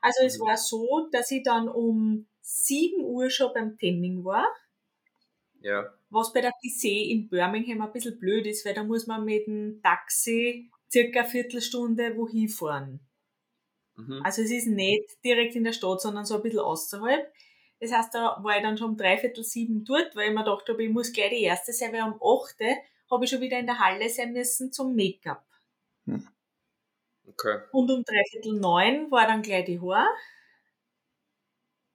Also 0.00 0.24
es 0.24 0.40
war 0.40 0.56
so, 0.56 1.08
dass 1.12 1.30
ich 1.30 1.42
dann 1.42 1.68
um 1.68 2.26
7 2.42 3.02
Uhr 3.02 3.30
schon 3.30 3.52
beim 3.54 3.78
Tanning 3.78 4.24
war. 4.24 4.46
Ja. 5.60 5.94
Was 6.10 6.32
bei 6.32 6.40
der 6.40 6.50
PC 6.50 6.84
in 7.10 7.28
Birmingham 7.28 7.80
ein 7.80 7.92
bisschen 7.92 8.18
blöd 8.18 8.46
ist, 8.46 8.66
weil 8.66 8.74
da 8.74 8.84
muss 8.84 9.06
man 9.06 9.24
mit 9.24 9.46
dem 9.46 9.80
Taxi 9.82 10.70
circa 10.90 11.20
eine 11.20 11.28
Viertelstunde 11.28 12.16
wohin 12.16 12.48
fahren. 12.48 13.00
Mhm. 13.96 14.20
Also 14.24 14.42
es 14.42 14.50
ist 14.50 14.66
nicht 14.66 15.24
direkt 15.24 15.54
in 15.54 15.64
der 15.64 15.72
Stadt, 15.72 16.00
sondern 16.00 16.24
so 16.24 16.36
ein 16.36 16.42
bisschen 16.42 16.60
außerhalb. 16.60 17.32
Das 17.80 17.92
heißt, 17.92 18.14
da 18.14 18.38
war 18.42 18.56
ich 18.56 18.62
dann 18.62 18.76
schon 18.76 18.90
um 18.90 18.96
dreiviertel 18.96 19.42
sieben 19.42 19.84
dort, 19.84 20.14
weil 20.14 20.28
ich 20.28 20.34
mir 20.34 20.44
gedacht 20.44 20.68
habe, 20.68 20.84
ich 20.84 20.90
muss 20.90 21.12
gleich 21.12 21.30
die 21.30 21.42
erste 21.42 21.72
sein, 21.72 21.92
weil 21.92 22.02
um 22.02 22.20
achte 22.22 22.76
habe 23.10 23.24
ich 23.24 23.30
schon 23.30 23.40
wieder 23.40 23.58
in 23.58 23.66
der 23.66 23.78
Halle 23.78 24.08
sein 24.08 24.32
müssen 24.32 24.72
zum 24.72 24.94
Make-up. 24.94 25.44
Hm. 26.06 26.26
Okay. 27.26 27.60
Und 27.72 27.90
um 27.90 28.04
dreiviertel 28.04 28.60
neun 28.60 29.10
war 29.10 29.26
dann 29.26 29.42
gleich 29.42 29.64
die 29.64 29.80
Haar. 29.80 30.08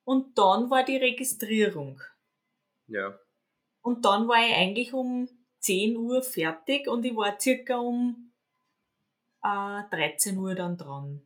Und 0.08 0.38
dann 0.38 0.70
war 0.70 0.86
die 0.86 0.96
Registrierung. 0.96 2.02
Ja. 2.88 3.20
Und 3.82 4.06
dann 4.06 4.30
war 4.30 4.38
ich 4.38 4.56
eigentlich 4.56 4.94
um 4.94 5.28
10 5.60 5.98
Uhr 5.98 6.22
fertig 6.22 6.88
und 6.88 7.04
ich 7.04 7.14
war 7.14 7.38
circa 7.38 7.76
um 7.76 8.32
äh, 9.44 9.82
13 9.92 10.38
Uhr 10.38 10.56
dann 10.56 10.78
dran. 10.78 11.24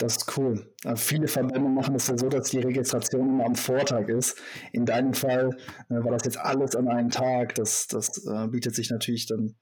Das 0.00 0.16
ist 0.16 0.36
cool. 0.36 0.74
Viele 0.96 1.28
Verbände 1.28 1.68
machen 1.68 1.94
es 1.94 2.08
ja 2.08 2.18
so, 2.18 2.28
dass 2.28 2.50
die 2.50 2.58
Registration 2.58 3.28
immer 3.28 3.44
am 3.44 3.54
Vortag 3.54 4.08
ist. 4.08 4.42
In 4.72 4.84
deinem 4.84 5.14
Fall 5.14 5.56
äh, 5.88 6.02
war 6.02 6.10
das 6.10 6.24
jetzt 6.24 6.38
alles 6.38 6.74
an 6.74 6.88
einem 6.88 7.10
Tag. 7.10 7.54
Das, 7.54 7.86
das 7.86 8.26
äh, 8.26 8.48
bietet 8.48 8.74
sich 8.74 8.90
natürlich 8.90 9.26
dann 9.26 9.54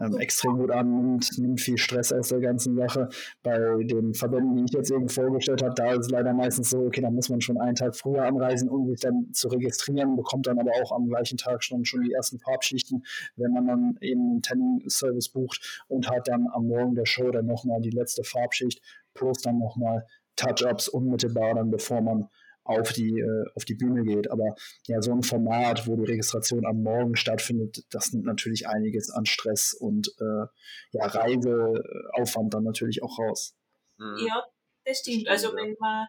ähm, 0.00 0.18
extrem 0.18 0.58
gut 0.58 0.70
an, 0.70 0.90
nimmt, 0.90 1.38
nimmt 1.38 1.60
viel 1.60 1.78
Stress 1.78 2.12
aus 2.12 2.28
der 2.28 2.40
ganzen 2.40 2.76
Sache. 2.76 3.08
Bei 3.42 3.58
den 3.82 4.14
Verbänden, 4.14 4.56
die 4.56 4.64
ich 4.64 4.72
jetzt 4.72 4.90
eben 4.90 5.08
vorgestellt 5.08 5.62
habe, 5.62 5.74
da 5.74 5.92
ist 5.92 6.06
es 6.06 6.10
leider 6.10 6.32
meistens 6.32 6.70
so, 6.70 6.78
okay, 6.86 7.00
da 7.00 7.10
muss 7.10 7.28
man 7.28 7.40
schon 7.40 7.58
einen 7.58 7.74
Tag 7.74 7.96
früher 7.96 8.24
anreisen, 8.24 8.68
um 8.68 8.88
sich 8.88 9.00
dann 9.00 9.32
zu 9.32 9.48
registrieren, 9.48 10.16
bekommt 10.16 10.46
dann 10.46 10.58
aber 10.58 10.70
auch 10.82 10.92
am 10.92 11.08
gleichen 11.08 11.38
Tag 11.38 11.62
schon, 11.62 11.84
schon 11.84 12.02
die 12.02 12.12
ersten 12.12 12.38
Farbschichten, 12.38 13.04
wenn 13.36 13.52
man 13.52 13.66
dann 13.66 13.98
eben 14.00 14.30
einen 14.30 14.42
Tanning-Service 14.42 15.30
bucht 15.30 15.84
und 15.88 16.08
hat 16.08 16.28
dann 16.28 16.46
am 16.52 16.66
Morgen 16.66 16.94
der 16.94 17.06
Show 17.06 17.30
dann 17.30 17.46
nochmal 17.46 17.80
die 17.80 17.90
letzte 17.90 18.24
Farbschicht 18.24 18.80
plus 19.14 19.38
dann 19.42 19.58
nochmal 19.58 20.06
Touch-Ups 20.36 20.88
unmittelbar 20.88 21.54
dann, 21.54 21.70
bevor 21.70 22.00
man 22.00 22.28
auf 22.68 22.92
die, 22.92 23.18
äh, 23.18 23.44
auf 23.54 23.64
die 23.64 23.74
Bühne 23.74 24.04
geht. 24.04 24.30
Aber 24.30 24.54
ja, 24.86 25.00
so 25.00 25.12
ein 25.12 25.22
Format, 25.22 25.86
wo 25.86 25.96
die 25.96 26.10
Registration 26.10 26.66
am 26.66 26.82
Morgen 26.82 27.16
stattfindet, 27.16 27.84
das 27.90 28.12
nimmt 28.12 28.26
natürlich 28.26 28.68
einiges 28.68 29.10
an 29.10 29.26
Stress 29.26 29.72
und 29.72 30.08
äh, 30.20 30.46
ja, 30.92 31.06
Reiseaufwand 31.06 32.54
dann 32.54 32.64
natürlich 32.64 33.02
auch 33.02 33.18
raus. 33.18 33.56
Mhm. 33.96 34.26
Ja, 34.26 34.44
das 34.84 34.98
stimmt. 34.98 35.28
also 35.28 35.54
wenn 35.54 35.76
man 35.80 36.06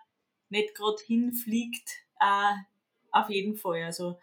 nicht 0.50 0.75
gerade 0.75 1.01
hinfliegt, 1.06 1.89
äh, 2.20 2.54
auf 3.12 3.30
jeden 3.30 3.56
Fall. 3.56 3.84
Also, 3.84 4.20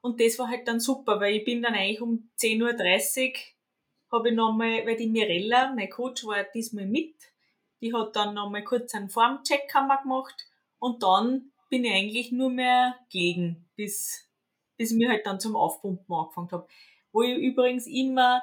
und 0.00 0.20
das 0.20 0.38
war 0.38 0.48
halt 0.48 0.68
dann 0.68 0.80
super, 0.80 1.20
weil 1.20 1.36
ich 1.36 1.44
bin 1.44 1.62
dann 1.62 1.74
eigentlich 1.74 2.00
um 2.00 2.30
10.30 2.38 3.30
Uhr 3.30 3.34
habe 4.12 4.28
ich 4.28 4.34
nochmal, 4.34 4.84
weil 4.86 4.96
die 4.96 5.08
Mirella, 5.08 5.72
mein 5.74 5.88
Coach, 5.88 6.26
war 6.26 6.44
diesmal 6.54 6.86
mit, 6.86 7.14
die 7.80 7.94
hat 7.94 8.14
dann 8.14 8.34
nochmal 8.34 8.62
kurz 8.62 8.94
einen 8.94 9.08
Formcheck 9.08 9.68
gemacht 9.68 10.46
und 10.78 11.02
dann 11.02 11.51
bin 11.72 11.86
ich 11.86 11.92
eigentlich 11.94 12.32
nur 12.32 12.50
mehr 12.50 12.98
gegen, 13.08 13.64
bis, 13.76 14.28
bis 14.76 14.90
ich 14.90 14.96
mir 14.98 15.08
halt 15.08 15.24
dann 15.24 15.40
zum 15.40 15.56
Aufpumpen 15.56 16.14
angefangen 16.14 16.50
habe. 16.50 16.68
Wo 17.12 17.22
ich 17.22 17.34
übrigens 17.38 17.86
immer, 17.86 18.42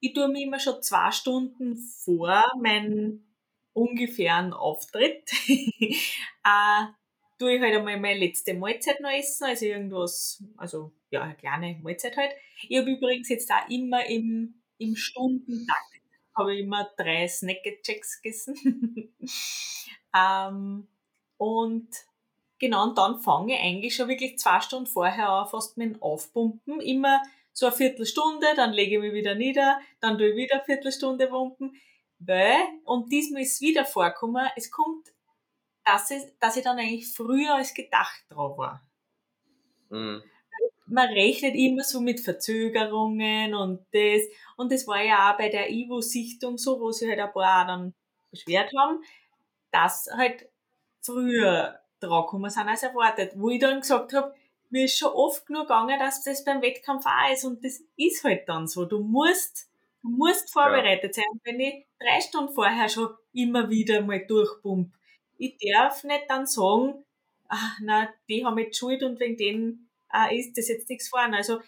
ich 0.00 0.14
tue 0.14 0.26
mir 0.28 0.42
immer 0.42 0.58
schon 0.58 0.82
zwei 0.82 1.10
Stunden 1.10 1.76
vor 1.76 2.42
meinen 2.62 3.30
ungefähren 3.74 4.54
Auftritt, 4.54 5.30
äh, 5.48 6.86
tue 7.38 7.56
ich 7.56 7.60
halt 7.60 7.76
einmal 7.76 8.00
meine 8.00 8.20
letzte 8.20 8.54
Mahlzeit 8.54 9.00
noch 9.00 9.10
essen, 9.10 9.44
also 9.44 9.66
irgendwas, 9.66 10.42
also 10.56 10.92
ja, 11.10 11.24
eine 11.24 11.36
kleine 11.36 11.78
Mahlzeit 11.82 12.16
halt. 12.16 12.32
Ich 12.70 12.78
habe 12.78 12.90
übrigens 12.90 13.28
jetzt 13.28 13.52
auch 13.52 13.68
immer 13.68 14.06
im, 14.06 14.62
im 14.78 14.96
Stundentakt, 14.96 15.92
habe 16.34 16.54
ich 16.54 16.60
immer 16.60 16.88
drei 16.96 17.28
Snacket-Checks 17.28 18.22
gegessen. 18.22 19.14
ähm, 20.16 20.88
und 21.36 21.88
Genau, 22.58 22.84
und 22.84 22.96
dann 22.96 23.20
fange 23.20 23.54
ich 23.54 23.60
eigentlich 23.60 23.94
schon 23.94 24.08
wirklich 24.08 24.38
zwei 24.38 24.60
Stunden 24.60 24.86
vorher 24.86 25.28
an, 25.28 25.48
fast 25.48 25.76
mit 25.76 25.94
dem 25.94 26.02
Aufpumpen. 26.02 26.80
Immer 26.80 27.22
so 27.52 27.66
eine 27.66 27.74
Viertelstunde, 27.74 28.46
dann 28.56 28.72
lege 28.72 28.96
ich 28.96 29.00
mich 29.00 29.12
wieder 29.12 29.34
nieder, 29.34 29.80
dann 30.00 30.18
tue 30.18 30.30
ich 30.30 30.36
wieder 30.36 30.56
eine 30.56 30.64
Viertelstunde 30.64 31.26
pumpen. 31.26 31.74
Weil, 32.18 32.56
und 32.84 33.12
diesmal 33.12 33.42
ist 33.42 33.54
es 33.54 33.60
wieder 33.60 33.84
vorgekommen, 33.84 34.46
es 34.56 34.70
kommt, 34.70 35.08
dass 35.84 36.10
ich, 36.10 36.22
dass 36.40 36.56
ich 36.56 36.64
dann 36.64 36.78
eigentlich 36.78 37.12
früher 37.12 37.54
als 37.54 37.74
gedacht 37.74 38.24
drauf 38.30 38.56
war. 38.58 38.86
Mhm. 39.90 40.22
Man 40.86 41.08
rechnet 41.08 41.54
immer 41.54 41.82
so 41.82 42.00
mit 42.00 42.20
Verzögerungen 42.20 43.54
und 43.54 43.86
das. 43.92 44.22
Und 44.56 44.72
das 44.72 44.86
war 44.86 45.02
ja 45.02 45.32
auch 45.32 45.36
bei 45.36 45.48
der 45.48 45.70
Ivo-Sichtung 45.70 46.58
so, 46.58 46.80
wo 46.80 46.92
sie 46.92 47.08
halt 47.08 47.18
ein 47.18 47.32
paar 47.32 47.66
dann 47.66 47.94
beschwert 48.30 48.72
haben, 48.76 49.02
dass 49.72 50.08
halt 50.16 50.48
früher 51.02 51.80
draufgekommen 52.00 52.50
sind 52.50 52.68
als 52.68 52.82
erwartet. 52.82 53.32
Wo 53.36 53.50
ich 53.50 53.60
dann 53.60 53.80
gesagt 53.80 54.12
habe, 54.12 54.34
mir 54.70 54.84
ist 54.84 54.98
schon 54.98 55.12
oft 55.12 55.46
genug 55.46 55.62
gegangen, 55.62 55.98
dass 55.98 56.22
das 56.24 56.44
beim 56.44 56.62
Wettkampf 56.62 57.04
auch 57.06 57.32
ist 57.32 57.44
und 57.44 57.64
das 57.64 57.82
ist 57.96 58.24
halt 58.24 58.48
dann 58.48 58.66
so. 58.66 58.84
Du 58.84 59.00
musst, 59.00 59.70
du 60.02 60.08
musst 60.08 60.52
vorbereitet 60.52 61.14
sein. 61.14 61.24
Und 61.30 61.40
wenn 61.44 61.60
ich 61.60 61.86
drei 61.98 62.20
Stunden 62.20 62.52
vorher 62.52 62.88
schon 62.88 63.08
immer 63.32 63.70
wieder 63.70 64.00
mal 64.02 64.24
durchpump, 64.26 64.92
ich 65.38 65.56
darf 65.58 66.02
nicht 66.04 66.24
dann 66.28 66.46
sagen, 66.46 67.04
ach, 67.48 67.78
na, 67.80 68.08
die 68.28 68.44
haben 68.44 68.58
jetzt 68.58 68.78
Schuld 68.78 69.02
und 69.02 69.20
wegen 69.20 69.36
denen 69.36 69.90
äh, 70.12 70.36
ist 70.36 70.56
das 70.56 70.68
jetzt 70.68 70.88
nichts 70.88 71.08
fahren. 71.08 71.34
Also, 71.34 71.60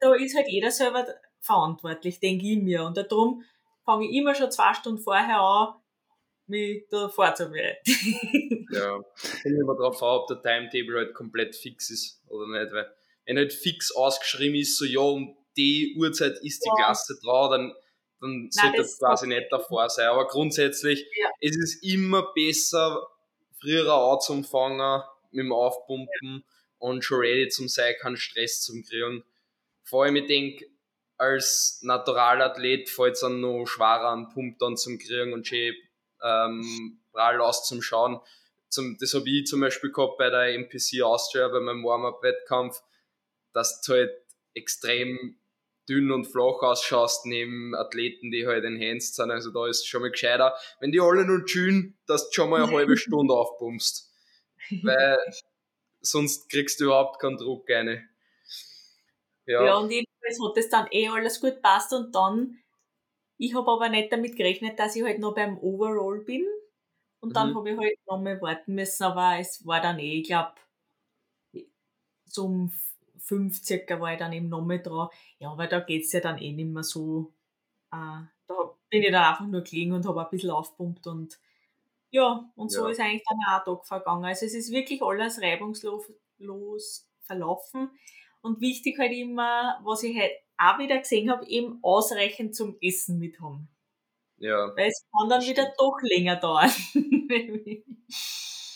da 0.00 0.14
ist 0.14 0.36
halt 0.36 0.48
jeder 0.48 0.70
selber 0.70 1.06
verantwortlich, 1.40 2.20
denke 2.20 2.46
ich 2.46 2.58
mir. 2.58 2.84
Und 2.84 2.96
darum 2.96 3.42
fange 3.84 4.06
ich 4.06 4.16
immer 4.16 4.34
schon 4.34 4.50
zwei 4.50 4.74
Stunden 4.74 5.02
vorher 5.02 5.40
an, 5.40 5.74
mich 6.52 6.86
da 6.90 7.08
vorzubereiten. 7.08 7.82
ja, 8.72 9.00
ich 9.44 9.44
immer 9.44 9.74
darauf 9.74 10.02
an, 10.02 10.20
ob 10.20 10.26
der 10.28 10.40
Timetable 10.40 10.98
halt 10.98 11.14
komplett 11.14 11.56
fix 11.56 11.90
ist 11.90 12.22
oder 12.28 12.46
nicht, 12.46 12.72
weil 12.72 12.90
wenn 13.26 13.38
halt 13.38 13.52
fix 13.52 13.92
ausgeschrieben 13.92 14.58
ist, 14.58 14.78
so 14.78 14.84
ja, 14.84 15.00
um 15.00 15.36
die 15.56 15.96
Uhrzeit 15.98 16.38
ist 16.42 16.64
die 16.64 16.68
ja. 16.68 16.84
Klasse 16.84 17.18
dran, 17.22 17.50
dann, 17.50 17.74
dann 18.20 18.48
sollte 18.50 18.78
das 18.78 18.98
quasi 18.98 19.26
nicht 19.26 19.50
davor 19.50 19.88
sein. 19.88 20.08
Aber 20.08 20.26
grundsätzlich, 20.26 21.06
ja. 21.20 21.28
es 21.40 21.56
ist 21.56 21.84
immer 21.84 22.32
besser, 22.34 23.06
früher 23.60 23.92
anzufangen 23.92 25.02
mit 25.30 25.44
dem 25.44 25.52
Aufpumpen 25.52 26.08
ja. 26.22 26.42
und 26.78 27.04
schon 27.04 27.20
ready 27.20 27.48
zum 27.48 27.68
sein, 27.68 27.94
keinen 28.00 28.16
Stress 28.16 28.62
zum 28.62 28.82
kriegen. 28.82 29.24
Vor 29.84 30.04
allem, 30.04 30.16
ich 30.16 30.26
denke, 30.26 30.66
als 31.18 31.80
Naturalathlet 31.82 32.88
fällt 32.88 33.14
es 33.14 33.20
dann 33.20 33.40
noch 33.40 33.66
schwerer 33.66 34.08
an 34.08 34.28
Pump 34.30 34.58
dann 34.58 34.76
zum 34.76 34.98
kriegen 34.98 35.32
und 35.32 35.46
schön 35.46 35.74
ähm, 36.22 37.00
prall 37.12 37.40
aus 37.40 37.66
zum 37.66 37.82
Schauen. 37.82 38.20
Zum, 38.68 38.96
das 38.98 39.14
habe 39.14 39.28
ich 39.28 39.46
zum 39.46 39.60
Beispiel 39.60 39.92
gehabt 39.92 40.18
bei 40.18 40.30
der 40.30 40.54
MPC 40.54 41.02
Austria, 41.02 41.48
bei 41.48 41.60
meinem 41.60 41.84
Warm-Up-Wettkampf, 41.84 42.82
dass 43.52 43.82
du 43.82 43.92
halt 43.92 44.12
extrem 44.54 45.38
dünn 45.88 46.10
und 46.10 46.26
flach 46.26 46.62
ausschaust 46.62 47.26
neben 47.26 47.74
Athleten, 47.74 48.30
die 48.30 48.46
halt 48.46 48.64
enhanced 48.64 49.14
sind. 49.14 49.30
Also 49.30 49.50
da 49.50 49.66
ist 49.66 49.80
es 49.80 49.86
schon 49.86 50.02
mal 50.02 50.10
gescheiter, 50.10 50.54
wenn 50.80 50.92
die 50.92 51.00
alle 51.00 51.24
nur 51.24 51.46
schön, 51.46 51.98
dass 52.06 52.28
du 52.28 52.34
schon 52.34 52.50
mal 52.50 52.62
eine 52.62 52.72
halbe 52.72 52.96
Stunde 52.96 53.34
aufpumpst. 53.34 54.10
Weil 54.82 55.18
sonst 56.00 56.48
kriegst 56.48 56.80
du 56.80 56.84
überhaupt 56.84 57.20
keinen 57.20 57.36
Druck 57.36 57.70
eine. 57.70 58.08
Ja, 59.46 59.64
ja 59.64 59.74
und 59.76 59.90
jedenfalls 59.90 60.38
hat 60.42 60.56
das 60.56 60.68
dann 60.68 60.86
eh 60.92 61.08
alles 61.08 61.40
gut 61.40 61.60
passt 61.62 61.92
und 61.92 62.14
dann, 62.14 62.61
ich 63.42 63.56
habe 63.56 63.72
aber 63.72 63.88
nicht 63.88 64.12
damit 64.12 64.36
gerechnet, 64.36 64.78
dass 64.78 64.94
ich 64.94 65.02
halt 65.02 65.18
noch 65.18 65.34
beim 65.34 65.58
Overall 65.58 66.20
bin. 66.20 66.46
Und 67.18 67.34
dann 67.34 67.50
mhm. 67.50 67.56
habe 67.56 67.70
ich 67.70 67.76
halt 67.76 67.98
noch 68.06 68.20
mal 68.20 68.40
warten 68.40 68.74
müssen, 68.74 69.02
aber 69.02 69.40
es 69.40 69.66
war 69.66 69.80
dann 69.80 69.98
eh, 69.98 70.20
ich 70.20 70.28
glaube, 70.28 70.54
so 72.24 72.44
um 72.44 72.72
fünf 73.18 73.60
circa 73.64 74.00
war 74.00 74.12
ich 74.12 74.18
dann 74.20 74.32
eben 74.32 74.48
noch 74.48 74.64
mal 74.64 74.80
dran. 74.80 75.08
Ja, 75.40 75.50
aber 75.50 75.66
da 75.66 75.80
geht 75.80 76.04
es 76.04 76.12
ja 76.12 76.20
dann 76.20 76.38
eh 76.38 76.52
nicht 76.52 76.68
mehr 76.68 76.84
so. 76.84 77.32
Äh, 77.90 78.22
da 78.46 78.76
bin 78.88 79.02
ich 79.02 79.10
dann 79.10 79.24
einfach 79.24 79.46
nur 79.46 79.62
gelegen 79.62 79.92
und 79.92 80.06
habe 80.06 80.24
ein 80.24 80.30
bisschen 80.30 80.50
aufpumpt 80.50 81.08
und 81.08 81.40
ja, 82.10 82.48
und 82.54 82.70
so 82.70 82.84
ja. 82.84 82.90
ist 82.90 83.00
eigentlich 83.00 83.24
dann 83.28 83.38
auch 83.48 83.58
ein 83.58 83.64
Tag 83.64 83.86
vergangen. 83.86 84.24
Also 84.24 84.46
es 84.46 84.54
ist 84.54 84.70
wirklich 84.70 85.02
alles 85.02 85.40
reibungslos 85.40 86.12
verlaufen. 87.22 87.90
Und 88.40 88.60
wichtig 88.60 88.98
halt 88.98 89.12
immer, 89.12 89.80
was 89.82 90.02
ich 90.02 90.16
halt 90.16 90.32
auch 90.62 90.78
wieder 90.78 90.98
gesehen 90.98 91.30
habe, 91.30 91.46
eben 91.46 91.78
ausreichend 91.82 92.54
zum 92.54 92.76
Essen 92.80 93.18
mit 93.18 93.40
haben. 93.40 93.68
Ja. 94.38 94.72
Weil 94.76 94.88
es 94.88 95.04
kann 95.12 95.28
dann 95.28 95.42
wieder 95.42 95.72
doch 95.78 95.96
länger 96.02 96.36
dauern. 96.36 96.70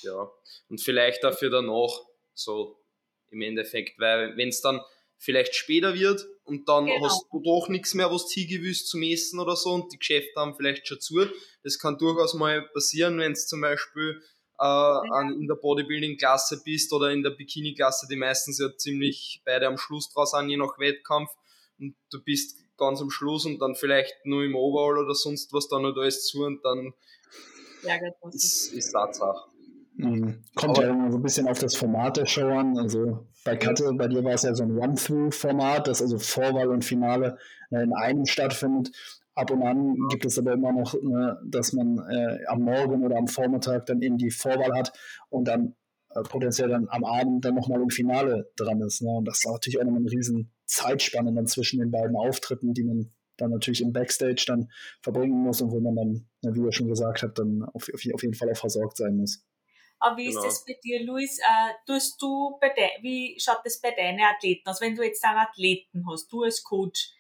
ja. 0.03 0.31
Und 0.69 0.81
vielleicht 0.81 1.23
dafür 1.25 1.51
danach 1.51 2.01
so 2.35 2.81
im 3.31 3.43
Endeffekt, 3.43 3.99
weil 3.99 4.37
wenn 4.37 4.49
es 4.49 4.61
dann 4.61 4.81
vielleicht 5.19 5.55
später 5.55 5.95
wird 5.95 6.27
und 6.45 6.69
dann 6.69 6.87
genau. 6.87 7.05
hast 7.05 7.27
du 7.33 7.41
doch 7.41 7.69
nichts 7.69 7.95
mehr, 7.95 8.11
was 8.13 8.27
du 8.27 8.41
hingewüsst 8.41 8.89
zum 8.89 9.03
Essen 9.03 9.41
oder 9.41 9.57
so 9.57 9.71
und 9.71 9.93
die 9.93 9.99
Geschäfte 9.99 10.33
haben 10.37 10.55
vielleicht 10.55 10.87
schon 10.87 11.01
zu. 11.01 11.27
Das 11.63 11.79
kann 11.79 11.99
durchaus 11.99 12.35
mal 12.35 12.63
passieren, 12.69 13.19
wenn 13.19 13.33
es 13.33 13.47
zum 13.47 13.61
Beispiel 13.61 14.23
äh, 14.59 14.65
an, 14.65 15.35
in 15.41 15.47
der 15.47 15.57
Bodybuilding-Klasse 15.57 16.63
bist 16.65 16.93
oder 16.93 17.11
in 17.11 17.23
der 17.23 17.31
Bikini-Klasse, 17.31 18.07
die 18.09 18.17
meistens 18.17 18.59
ja 18.59 18.75
ziemlich 18.77 19.43
beide 19.45 19.67
am 19.67 19.79
Schluss 19.79 20.13
draus 20.13 20.33
sind, 20.33 20.49
je 20.49 20.57
nach 20.57 20.79
Wettkampf 20.79 21.31
und 21.79 21.95
du 22.11 22.23
bist 22.23 22.59
ganz 22.77 23.01
am 23.01 23.11
Schluss 23.11 23.47
und 23.47 23.59
dann 23.59 23.75
vielleicht 23.75 24.15
nur 24.25 24.45
im 24.45 24.55
Overall 24.55 25.05
oder 25.05 25.15
sonst 25.15 25.53
was 25.53 25.69
dann 25.69 25.83
noch 25.83 25.97
alles 25.97 26.27
zu 26.27 26.45
und 26.45 26.65
dann 26.65 26.93
ja, 27.83 27.95
ist, 28.33 28.73
ist 28.73 28.93
Tatsache. 28.93 29.51
Mhm. 29.97 30.43
Kommt 30.55 30.79
Aber, 30.79 30.87
ja 30.87 30.93
immer 30.93 31.11
so 31.11 31.19
ein 31.19 31.23
bisschen 31.23 31.49
auf 31.49 31.59
das 31.59 31.75
Format 31.75 32.17
der 32.17 32.27
Show 32.27 32.49
an. 32.49 32.79
Also 32.79 33.27
bei 33.45 33.57
Katte, 33.57 33.91
bei 33.95 34.09
dir 34.09 34.23
war 34.25 34.35
es 34.35 34.43
ja 34.43 34.55
so 34.55 34.65
ein 34.65 34.77
Run-Through-Format, 34.77 35.89
das 35.89 36.03
also 36.03 36.19
Vorwahl 36.19 36.69
und 36.69 36.85
Finale 36.85 37.39
äh, 37.71 37.83
in 37.83 37.95
einem 37.95 38.27
stattfindet. 38.27 38.91
Ab 39.35 39.51
und 39.51 39.63
an 39.63 39.97
gibt 40.11 40.25
es 40.25 40.39
aber 40.39 40.53
immer 40.53 40.73
noch, 40.73 40.95
ne, 41.03 41.39
dass 41.45 41.73
man 41.73 41.99
äh, 42.11 42.45
am 42.47 42.63
Morgen 42.63 43.05
oder 43.05 43.17
am 43.17 43.29
Vormittag 43.29 43.87
dann 43.87 44.01
eben 44.01 44.17
die 44.17 44.31
Vorwahl 44.31 44.73
hat 44.75 44.93
und 45.29 45.47
dann 45.47 45.75
äh, 46.17 46.23
potenziell 46.23 46.69
dann 46.69 46.89
am 46.89 47.05
Abend 47.05 47.45
dann 47.45 47.55
nochmal 47.55 47.81
im 47.81 47.91
Finale 47.91 48.51
dran 48.57 48.81
ist. 48.81 49.03
Ne? 49.03 49.11
Und 49.11 49.27
das 49.27 49.39
ist 49.39 49.47
natürlich 49.47 49.79
auch 49.79 49.85
nochmal 49.85 50.01
eine 50.01 50.11
riesen 50.11 50.53
Zeitspanne 50.65 51.33
dann 51.33 51.47
zwischen 51.47 51.81
den 51.81 51.91
beiden 51.91 52.17
Auftritten, 52.17 52.75
die 52.75 52.85
man 52.85 53.13
dann 53.37 53.51
natürlich 53.51 53.83
im 53.83 53.93
Backstage 53.93 54.45
dann 54.47 54.71
verbringen 55.03 55.39
muss 55.39 55.61
und 55.61 55.71
wo 55.71 55.81
man 55.81 55.95
dann, 55.95 56.55
wie 56.55 56.61
ihr 56.61 56.73
schon 56.73 56.89
gesagt 56.89 57.23
habt, 57.23 57.39
dann 57.39 57.65
auf, 57.75 57.89
auf 57.93 58.23
jeden 58.23 58.35
Fall 58.35 58.51
auch 58.51 58.57
versorgt 58.57 58.97
sein 58.97 59.17
muss. 59.17 59.45
Aber 59.99 60.17
wie 60.17 60.27
genau. 60.27 60.41
ist 60.41 60.47
das 60.47 60.65
bei 60.65 60.75
dir, 60.83 61.05
Luis? 61.05 61.39
Äh, 61.39 61.73
tust 61.87 62.21
du 62.21 62.59
bei 62.61 62.69
de 62.71 62.85
wie 63.03 63.37
schaut 63.39 63.61
das 63.65 63.81
bei 63.81 63.93
deinen 63.93 64.21
Athleten 64.21 64.69
aus? 64.69 64.81
Wenn 64.81 64.95
du 64.95 65.03
jetzt 65.03 65.25
einen 65.25 65.39
Athleten 65.39 66.05
hast, 66.09 66.31
du 66.33 66.43
als 66.43 66.63
Coach, 66.63 67.13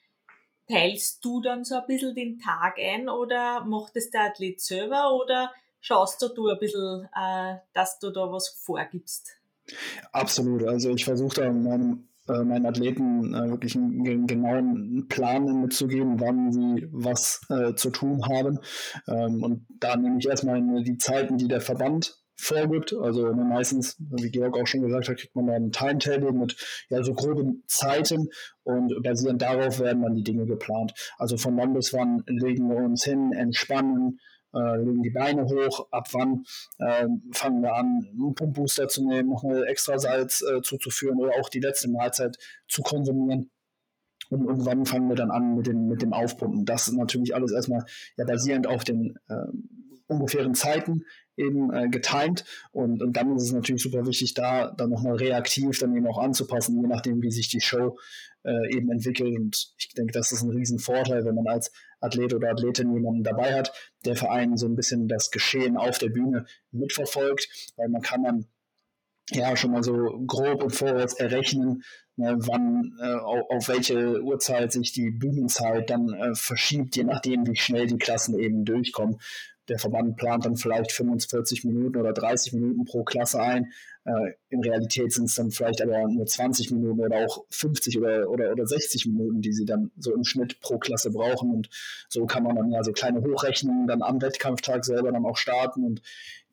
teilst 0.69 1.25
du 1.25 1.41
dann 1.41 1.65
so 1.65 1.77
ein 1.77 1.87
bisschen 1.87 2.15
den 2.15 2.39
Tag 2.39 2.79
ein 2.79 3.09
oder 3.09 3.65
macht 3.65 3.97
es 3.97 4.11
der 4.11 4.25
Athlet 4.25 4.61
selber 4.61 5.15
oder 5.15 5.53
schaust 5.87 6.21
du 6.23 6.49
ein 6.49 6.59
bisschen, 6.59 7.09
äh, 7.15 7.57
dass 7.73 7.99
du 7.99 8.11
da 8.11 8.33
was 8.33 8.49
vorgibst? 8.49 9.37
Absolut. 10.13 10.65
Also 10.65 10.91
ich 10.91 11.05
versuche 11.05 11.43
da 11.43 11.53
meinem 11.53 12.09
äh, 12.29 12.43
meinen 12.43 12.67
Athleten 12.67 13.35
äh, 13.35 13.51
wirklich 13.51 13.77
einen 13.77 14.27
genauen 14.27 15.07
Plan 15.09 15.61
mitzugeben, 15.61 16.21
wann 16.21 16.53
sie 16.53 16.89
was 16.91 17.41
äh, 17.51 17.75
zu 17.75 17.91
tun 17.91 18.27
haben. 18.29 18.59
Ähm, 19.07 19.45
und 19.45 19.67
da 19.79 19.97
nehme 19.97 20.19
ich 20.19 20.27
erstmal 20.27 20.61
die 20.83 20.99
Zeiten, 20.99 21.39
die 21.39 21.47
der 21.47 21.61
Verband 21.61 22.17
vorgibt. 22.37 22.93
Also 22.93 23.33
meistens, 23.33 23.97
wie 23.99 24.31
Georg 24.31 24.59
auch 24.59 24.67
schon 24.67 24.83
gesagt 24.83 25.09
hat, 25.09 25.19
kriegt 25.19 25.37
man 25.37 25.47
dann 25.47 25.67
ein 25.67 25.73
Timetable 25.73 26.33
mit 26.33 26.57
ja, 26.91 27.03
so 27.05 27.15
groben 27.15 27.63
Zeiten 27.69 28.29
und 28.65 29.03
basierend 29.05 29.41
darauf 29.41 29.79
werden 29.79 30.03
dann 30.03 30.17
die 30.17 30.25
Dinge 30.25 30.47
geplant. 30.47 30.95
Also 31.19 31.37
von 31.37 31.57
wann 31.57 31.75
bis 31.75 31.93
wann 31.93 32.25
legen 32.27 32.69
wir 32.69 32.77
uns 32.77 33.05
hin, 33.05 33.33
entspannen, 33.33 34.19
äh, 34.55 34.77
legen 34.79 35.03
die 35.03 35.11
Beine 35.11 35.45
hoch, 35.45 35.89
ab 35.91 36.09
wann 36.13 36.45
äh, 36.79 37.07
fangen 37.33 37.63
wir 37.63 37.75
an, 37.75 38.07
einen 38.11 38.35
Pumpbooster 38.35 38.89
zu 38.89 39.07
nehmen, 39.07 39.31
noch 39.31 39.45
eine 39.45 39.65
extra 39.67 39.99
Salz 39.99 40.43
äh, 40.43 40.63
zuzuführen 40.63 41.19
oder 41.19 41.33
auch 41.41 41.49
die 41.49 41.61
letzte 41.61 41.89
Mahlzeit 41.89 42.37
zu 42.69 42.83
konsumieren. 42.83 43.51
Und, 44.29 44.47
und 44.47 44.67
wann 44.67 44.87
fangen 44.87 45.09
wir 45.09 45.17
dann 45.17 45.31
an 45.31 45.55
mit 45.57 45.67
dem, 45.67 45.87
mit 45.87 46.03
dem 46.03 46.13
Aufpumpen? 46.13 46.65
Das 46.65 46.89
ist 46.89 46.95
natürlich 46.95 47.35
alles 47.35 47.53
erstmal 47.53 47.85
ja, 48.17 48.25
basierend 48.25 48.67
auf 48.67 48.83
den 48.83 49.17
äh, 49.29 49.47
ungefähren 50.09 50.55
Zeiten, 50.55 51.05
eben 51.37 51.73
äh, 51.73 51.89
getimed 51.89 52.45
und, 52.73 53.03
und 53.03 53.17
dann 53.17 53.37
ist 53.37 53.45
es 53.45 53.53
natürlich 53.53 53.83
super 53.83 54.07
wichtig, 54.07 54.35
da 54.35 54.71
dann 54.71 54.91
nochmal 54.91 55.17
reaktiv 55.17 55.79
dann 55.79 55.97
eben 55.97 56.07
auch 56.07 56.19
anzupassen, 56.19 56.81
je 56.81 56.89
nachdem, 56.89 57.23
wie 57.23 57.31
sich 57.31 57.49
die 57.49 57.61
Show 57.61 57.99
äh, 58.45 58.75
eben 58.75 58.91
entwickelt. 58.91 59.37
Und 59.37 59.75
ich 59.79 59.93
denke, 59.95 60.13
das 60.13 60.33
ist 60.33 60.43
ein 60.43 60.51
Riesenvorteil, 60.51 61.25
wenn 61.25 61.35
man 61.35 61.49
als 61.49 61.73
Athlet 62.01 62.35
oder 62.35 62.51
Athletin 62.51 62.93
jemanden 62.93 63.25
dabei 63.25 63.55
hat, 63.55 63.73
der 64.05 64.17
Verein 64.17 64.57
so 64.57 64.67
ein 64.67 64.77
bisschen 64.77 65.09
das 65.09 65.31
Geschehen 65.31 65.77
auf 65.77 65.99
der 65.99 66.11
Bühne 66.11 66.47
mitverfolgt, 66.71 67.73
weil 67.77 67.89
man 67.89 68.03
kann 68.03 68.23
dann 68.23 68.47
ja 69.33 69.57
schon 69.57 69.73
mal 69.73 69.83
so 69.83 69.93
grob 70.27 70.63
im 70.63 70.71
Voraus 70.71 71.15
errechnen, 71.15 71.83
ne, 72.15 72.37
wann 72.39 72.97
äh, 73.01 73.15
auf, 73.15 73.51
auf, 73.51 73.69
welche 73.69 74.23
Uhrzeit 74.23 74.71
sich 74.71 74.93
die 74.93 75.11
Bühnenzeit 75.11 75.91
dann 75.91 76.13
äh, 76.13 76.35
verschiebt, 76.35 76.95
je 76.95 77.03
nachdem, 77.03 77.45
wie 77.47 77.57
schnell 77.57 77.89
die 77.89 77.99
Klassen 77.99 78.39
eben 78.39 78.65
durchkommen 78.65 79.19
der 79.69 79.79
Verband 79.79 80.17
plant 80.17 80.45
dann 80.45 80.57
vielleicht 80.57 80.93
45 80.93 81.65
Minuten 81.65 81.97
oder 81.97 82.13
30 82.13 82.53
Minuten 82.53 82.85
pro 82.85 83.05
Klasse 83.05 83.41
ein. 83.41 83.73
Äh, 84.05 84.33
in 84.49 84.61
Realität 84.61 85.13
sind 85.13 85.25
es 85.25 85.35
dann 85.35 85.51
vielleicht 85.51 85.83
aber 85.83 86.07
nur 86.09 86.27
20 86.27 86.71
Minuten 86.71 87.01
oder 87.01 87.27
auch 87.27 87.45
50 87.51 87.99
oder, 87.99 88.31
oder, 88.31 88.53
oder 88.53 88.67
60 88.67 89.07
Minuten, 89.07 89.41
die 89.41 89.53
sie 89.53 89.65
dann 89.65 89.91
so 89.99 90.15
im 90.15 90.25
Schnitt 90.25 90.61
pro 90.61 90.79
Klasse 90.79 91.11
brauchen. 91.11 91.51
Und 91.51 91.69
so 92.09 92.27
kann 92.27 92.45
man 92.45 92.57
dann 92.57 92.71
ja 92.71 92.83
so 92.85 92.93
kleine 92.93 93.23
Hochrechnungen 93.23 93.87
dann 93.87 94.03
am 94.03 94.23
Wettkampftag 94.23 94.85
selber 94.85 95.11
dann 95.13 95.27
auch 95.27 95.37
starten 95.37 95.85
und 95.85 96.03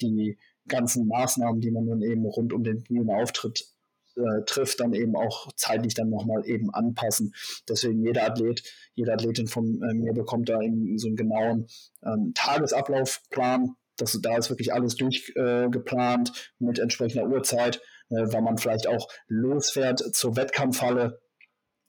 die 0.02 0.38
ganzen 0.68 1.08
Maßnahmen, 1.08 1.62
die 1.62 1.72
man 1.72 1.86
dann 1.86 2.02
eben 2.02 2.26
rund 2.26 2.54
um 2.54 2.64
den 2.64 2.84
Bühnenauftritt 2.84 3.73
äh, 4.16 4.44
trifft, 4.46 4.80
dann 4.80 4.94
eben 4.94 5.16
auch 5.16 5.52
zeitlich 5.56 5.94
dann 5.94 6.10
nochmal 6.10 6.46
eben 6.46 6.74
anpassen. 6.74 7.34
Deswegen 7.68 8.04
jeder 8.04 8.26
Athlet, 8.26 8.64
jede 8.94 9.14
Athletin 9.14 9.48
von 9.48 9.82
äh, 9.84 9.94
mir 9.94 10.14
bekommt 10.14 10.50
da 10.50 10.62
eben 10.62 10.98
so 10.98 11.08
einen 11.08 11.16
genauen 11.16 11.68
ähm, 12.04 12.34
Tagesablaufplan. 12.36 13.76
Das, 13.98 14.18
da 14.22 14.38
ist 14.38 14.50
wirklich 14.50 14.74
alles 14.74 14.96
durchgeplant 14.96 16.30
äh, 16.30 16.64
mit 16.64 16.80
entsprechender 16.80 17.28
Uhrzeit, 17.28 17.78
äh, 18.10 18.26
weil 18.34 18.42
man 18.42 18.58
vielleicht 18.58 18.88
auch 18.88 19.08
losfährt 19.28 20.00
zur 20.16 20.36
Wettkampfhalle. 20.36 21.20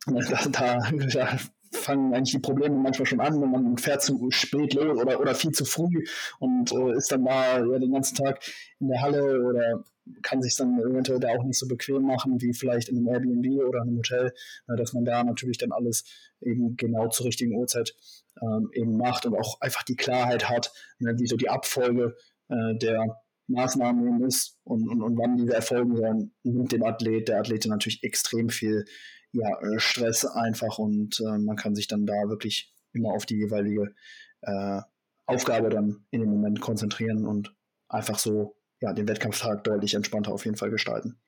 Da, 0.07 0.49
da 0.51 1.39
fangen 1.77 2.15
eigentlich 2.15 2.33
die 2.33 2.41
Probleme 2.41 2.77
manchmal 2.77 3.07
schon 3.07 3.21
an, 3.21 3.41
wenn 3.41 3.51
man 3.51 3.79
fährt 3.79 4.03
zu 4.03 4.31
spät 4.31 4.75
los 4.75 4.99
oder, 4.99 5.21
oder 5.21 5.35
viel 5.35 5.53
zu 5.53 5.65
früh 5.65 6.05
und 6.39 6.73
äh, 6.73 6.97
ist 6.97 7.13
dann 7.13 7.25
da 7.25 7.59
ja, 7.59 7.79
den 7.79 7.93
ganzen 7.93 8.17
Tag 8.17 8.41
in 8.81 8.89
der 8.89 9.01
Halle 9.01 9.43
oder 9.43 9.85
kann 10.23 10.43
sich 10.43 10.57
dann 10.57 10.79
eventuell 10.79 11.21
da 11.21 11.31
auch 11.31 11.45
nicht 11.45 11.59
so 11.59 11.67
bequem 11.67 12.03
machen 12.03 12.41
wie 12.41 12.53
vielleicht 12.53 12.89
in 12.89 12.99
einem 12.99 13.09
Airbnb 13.09 13.65
oder 13.65 13.83
einem 13.83 13.99
Hotel, 13.99 14.33
äh, 14.69 14.77
dass 14.77 14.93
man 14.93 15.05
da 15.05 15.25
natürlich 15.25 15.59
dann 15.59 15.73
alles 15.73 16.05
eben 16.41 16.77
genau 16.77 17.09
zur 17.09 17.27
richtigen 17.27 17.55
Uhrzeit 17.55 17.95
ähm, 18.43 18.71
eben 18.73 18.97
macht 18.97 19.27
und 19.27 19.35
auch 19.35 19.61
einfach 19.61 19.83
die 19.83 19.97
Klarheit 19.97 20.49
hat, 20.49 20.73
ne, 20.99 21.15
wie 21.19 21.27
so 21.27 21.37
die 21.37 21.49
Abfolge 21.49 22.17
äh, 22.49 22.77
der 22.77 23.24
Maßnahmen 23.47 24.07
eben 24.07 24.25
ist 24.25 24.59
und, 24.65 24.89
und, 24.89 25.03
und 25.03 25.19
wann 25.19 25.37
diese 25.37 25.55
erfolgen 25.55 25.97
sollen, 25.97 26.35
nimmt 26.43 26.73
dem 26.73 26.83
Athlet, 26.83 27.29
der 27.29 27.41
Athletin 27.41 27.71
natürlich 27.71 28.03
extrem 28.03 28.49
viel 28.49 28.85
ja, 29.33 29.49
äh, 29.61 29.79
Stress 29.79 30.25
einfach 30.25 30.79
und 30.79 31.21
äh, 31.21 31.39
man 31.39 31.57
kann 31.57 31.75
sich 31.75 31.89
dann 31.89 32.07
da 32.07 32.29
wirklich 32.29 32.73
immer 32.93 33.11
auf 33.11 33.27
die 33.27 33.37
jeweilige 33.37 33.95
äh, 34.43 34.81
Aufgabe 35.27 35.69
dann 35.71 36.07
in 36.11 36.21
dem 36.21 36.31
Moment 36.31 36.61
konzentrieren 36.61 37.27
und 37.27 37.55
einfach 37.89 38.19
so 38.19 38.57
ja, 38.81 38.93
den 38.93 39.09
Wettkampftag 39.09 39.65
deutlich 39.65 39.95
entspannter 39.95 40.33
auf 40.33 40.45
jeden 40.45 40.57
Fall 40.57 40.71
gestalten. 40.71 41.21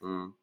Mhm. 0.00 0.34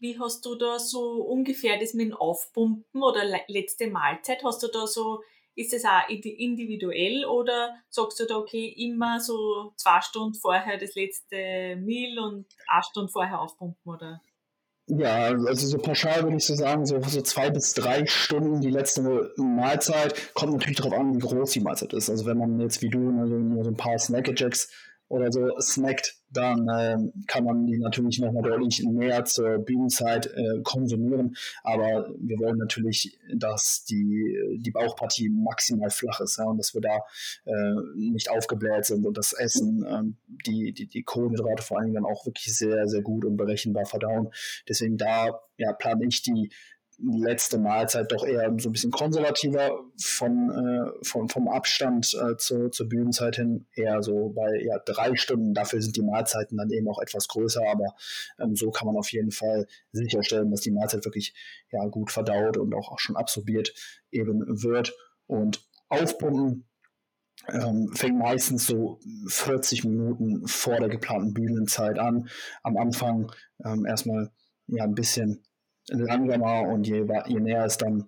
Wie 0.00 0.18
hast 0.18 0.44
du 0.46 0.54
da 0.54 0.78
so 0.78 1.22
ungefähr 1.22 1.78
das 1.78 1.92
mit 1.92 2.08
dem 2.08 2.14
Aufpumpen 2.14 3.02
oder 3.02 3.22
letzte 3.48 3.90
Mahlzeit? 3.90 4.42
Hast 4.42 4.62
du 4.62 4.68
da 4.68 4.86
so, 4.86 5.22
ist 5.54 5.72
das 5.72 5.84
auch 5.84 6.08
individuell 6.08 7.24
oder 7.24 7.74
sagst 7.88 8.20
du 8.20 8.26
da, 8.26 8.36
okay, 8.36 8.74
immer 8.76 9.20
so 9.20 9.72
zwei 9.76 10.00
Stunden 10.00 10.34
vorher 10.34 10.78
das 10.78 10.94
letzte 10.94 11.76
Meal 11.76 12.18
und 12.18 12.46
eine 12.66 12.82
Stunde 12.82 13.10
vorher 13.10 13.40
aufpumpen 13.40 13.92
oder? 13.92 14.20
Ja, 14.86 15.26
also 15.46 15.68
so 15.68 15.78
pauschal 15.78 16.24
würde 16.24 16.36
ich 16.36 16.44
so 16.44 16.54
sagen, 16.54 16.84
so, 16.84 17.00
so 17.00 17.22
zwei 17.22 17.50
bis 17.50 17.74
drei 17.74 18.06
Stunden 18.06 18.60
die 18.60 18.70
letzte 18.70 19.32
Mahlzeit. 19.36 20.34
Kommt 20.34 20.52
natürlich 20.52 20.78
darauf 20.78 20.94
an, 20.94 21.14
wie 21.14 21.20
groß 21.20 21.52
die 21.52 21.60
Mahlzeit 21.60 21.92
ist. 21.92 22.10
Also 22.10 22.26
wenn 22.26 22.38
man 22.38 22.58
jetzt 22.60 22.82
wie 22.82 22.88
du 22.88 22.98
nur 22.98 23.28
so, 23.28 23.34
nur 23.34 23.64
so 23.64 23.70
ein 23.70 23.76
paar 23.76 23.98
Snackjacks 23.98 24.68
oder 25.10 25.32
so 25.32 25.50
snackt, 25.60 26.14
dann 26.30 26.68
äh, 26.68 26.96
kann 27.26 27.42
man 27.42 27.66
die 27.66 27.76
natürlich 27.78 28.20
nochmal 28.20 28.44
deutlich 28.44 28.80
näher 28.84 29.24
zur 29.24 29.58
Bühnenzeit 29.58 30.26
äh, 30.26 30.62
konsumieren. 30.62 31.34
Aber 31.64 32.14
wir 32.16 32.38
wollen 32.38 32.58
natürlich, 32.58 33.18
dass 33.34 33.84
die, 33.84 34.38
die 34.58 34.70
Bauchpartie 34.70 35.28
maximal 35.28 35.90
flach 35.90 36.20
ist 36.20 36.38
ja, 36.38 36.44
und 36.44 36.58
dass 36.58 36.74
wir 36.74 36.80
da 36.80 37.00
äh, 37.44 37.74
nicht 37.96 38.30
aufgebläht 38.30 38.84
sind 38.84 39.04
und 39.04 39.18
das 39.18 39.32
Essen, 39.32 39.84
ähm, 39.88 40.16
die, 40.46 40.72
die, 40.72 40.86
die 40.86 41.02
Kohlenhydrate 41.02 41.64
vor 41.64 41.80
allem 41.80 41.92
dann 41.92 42.04
auch 42.04 42.24
wirklich 42.24 42.56
sehr, 42.56 42.86
sehr 42.86 43.02
gut 43.02 43.24
und 43.24 43.36
berechenbar 43.36 43.86
verdauen. 43.86 44.28
Deswegen 44.68 44.96
da 44.96 45.40
ja, 45.56 45.72
plane 45.72 46.06
ich 46.06 46.22
die 46.22 46.52
letzte 47.02 47.58
Mahlzeit 47.58 48.12
doch 48.12 48.24
eher 48.24 48.52
so 48.58 48.68
ein 48.68 48.72
bisschen 48.72 48.90
konservativer 48.90 49.84
von, 49.98 50.50
äh, 50.50 51.04
von, 51.04 51.28
vom 51.28 51.48
Abstand 51.48 52.14
äh, 52.14 52.36
zu, 52.36 52.68
zur 52.68 52.88
Bühnenzeit 52.88 53.36
hin, 53.36 53.66
eher 53.74 54.02
so 54.02 54.30
bei 54.30 54.60
ja, 54.62 54.78
drei 54.84 55.16
Stunden. 55.16 55.54
Dafür 55.54 55.80
sind 55.80 55.96
die 55.96 56.02
Mahlzeiten 56.02 56.58
dann 56.58 56.70
eben 56.70 56.88
auch 56.88 57.00
etwas 57.00 57.28
größer, 57.28 57.62
aber 57.66 57.94
ähm, 58.38 58.54
so 58.54 58.70
kann 58.70 58.86
man 58.86 58.96
auf 58.96 59.12
jeden 59.12 59.30
Fall 59.30 59.66
sicherstellen, 59.92 60.50
dass 60.50 60.60
die 60.60 60.72
Mahlzeit 60.72 61.04
wirklich 61.04 61.34
ja, 61.70 61.86
gut 61.86 62.10
verdaut 62.10 62.56
und 62.56 62.74
auch, 62.74 62.92
auch 62.92 62.98
schon 62.98 63.16
absorbiert 63.16 63.72
eben 64.10 64.62
wird. 64.62 64.94
Und 65.26 65.64
aufpumpen 65.88 66.66
ähm, 67.48 67.90
fängt 67.94 68.18
meistens 68.18 68.66
so 68.66 69.00
40 69.26 69.84
Minuten 69.84 70.46
vor 70.46 70.76
der 70.76 70.88
geplanten 70.88 71.32
Bühnenzeit 71.32 71.98
an. 71.98 72.28
Am 72.62 72.76
Anfang 72.76 73.32
ähm, 73.64 73.86
erstmal 73.86 74.30
ja 74.66 74.84
ein 74.84 74.94
bisschen 74.94 75.42
langsamer 75.90 76.68
und 76.68 76.86
je, 76.86 77.06
je 77.26 77.40
näher 77.40 77.64
es 77.64 77.78
dann 77.78 78.06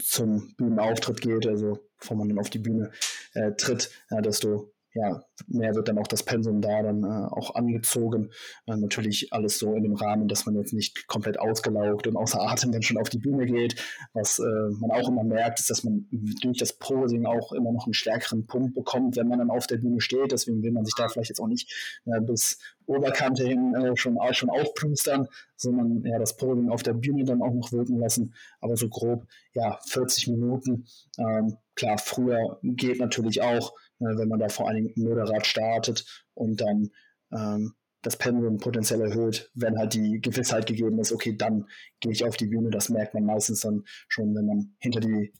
zum 0.00 0.54
Bühnenauftritt 0.56 1.20
geht, 1.20 1.46
also 1.46 1.78
bevor 1.98 2.16
man 2.16 2.28
dann 2.28 2.38
auf 2.38 2.50
die 2.50 2.58
Bühne 2.58 2.90
äh, 3.34 3.52
tritt, 3.52 3.90
ja, 4.10 4.20
desto 4.20 4.72
ja, 4.94 5.22
mehr 5.46 5.74
wird 5.74 5.88
dann 5.88 5.98
auch 5.98 6.06
das 6.06 6.22
Pensum 6.22 6.60
da 6.60 6.82
dann 6.82 7.04
äh, 7.04 7.26
auch 7.30 7.54
angezogen. 7.54 8.30
Äh, 8.66 8.76
natürlich 8.76 9.32
alles 9.32 9.58
so 9.58 9.74
in 9.74 9.82
dem 9.82 9.94
Rahmen, 9.94 10.28
dass 10.28 10.46
man 10.46 10.56
jetzt 10.56 10.72
nicht 10.72 11.06
komplett 11.08 11.38
ausgelaugt 11.38 12.06
und 12.06 12.16
außer 12.16 12.40
Atem 12.40 12.72
dann 12.72 12.82
schon 12.82 12.96
auf 12.96 13.08
die 13.08 13.18
Bühne 13.18 13.46
geht. 13.46 13.76
Was 14.14 14.38
äh, 14.38 14.70
man 14.80 14.90
auch 14.90 15.08
immer 15.08 15.24
merkt, 15.24 15.60
ist, 15.60 15.70
dass 15.70 15.84
man 15.84 16.08
durch 16.10 16.58
das 16.58 16.72
Posing 16.72 17.26
auch 17.26 17.52
immer 17.52 17.72
noch 17.72 17.86
einen 17.86 17.94
stärkeren 17.94 18.46
Punkt 18.46 18.74
bekommt, 18.74 19.16
wenn 19.16 19.28
man 19.28 19.38
dann 19.38 19.50
auf 19.50 19.66
der 19.66 19.76
Bühne 19.76 20.00
steht. 20.00 20.32
Deswegen 20.32 20.62
will 20.62 20.72
man 20.72 20.84
sich 20.84 20.94
da 20.96 21.08
vielleicht 21.08 21.30
jetzt 21.30 21.40
auch 21.40 21.48
nicht 21.48 22.00
äh, 22.06 22.20
bis 22.20 22.58
Oberkante 22.86 23.46
hin 23.46 23.74
äh, 23.74 23.96
schon, 23.96 24.18
schon 24.32 24.48
aufplustern, 24.48 25.28
sondern 25.56 26.02
ja, 26.04 26.18
das 26.18 26.36
Posing 26.36 26.70
auf 26.70 26.82
der 26.82 26.94
Bühne 26.94 27.24
dann 27.24 27.42
auch 27.42 27.52
noch 27.52 27.72
wirken 27.72 27.98
lassen. 27.98 28.34
Aber 28.60 28.76
so 28.76 28.88
grob, 28.88 29.26
ja, 29.52 29.78
40 29.86 30.28
Minuten. 30.28 30.86
Ähm, 31.18 31.58
klar, 31.74 31.98
früher 31.98 32.58
geht 32.62 32.98
natürlich 32.98 33.42
auch 33.42 33.74
wenn 33.98 34.28
man 34.28 34.38
da 34.38 34.48
vor 34.48 34.68
allen 34.68 34.76
Dingen 34.76 34.92
moderat 34.96 35.46
startet 35.46 36.04
und 36.34 36.60
dann 36.60 36.90
ähm, 37.32 37.74
das 38.02 38.16
Pendulum 38.16 38.58
potenziell 38.58 39.00
erhöht, 39.00 39.50
wenn 39.54 39.76
halt 39.76 39.94
die 39.94 40.20
Gewissheit 40.20 40.66
gegeben 40.66 40.98
ist, 41.00 41.12
okay, 41.12 41.36
dann 41.36 41.66
gehe 42.00 42.12
ich 42.12 42.24
auf 42.24 42.36
die 42.36 42.46
Bühne. 42.46 42.70
Das 42.70 42.88
merkt 42.88 43.14
man 43.14 43.24
meistens 43.24 43.60
dann 43.60 43.84
schon, 44.08 44.34
wenn 44.34 44.46
man 44.46 44.76
hinter 44.78 45.00
die, 45.00 45.32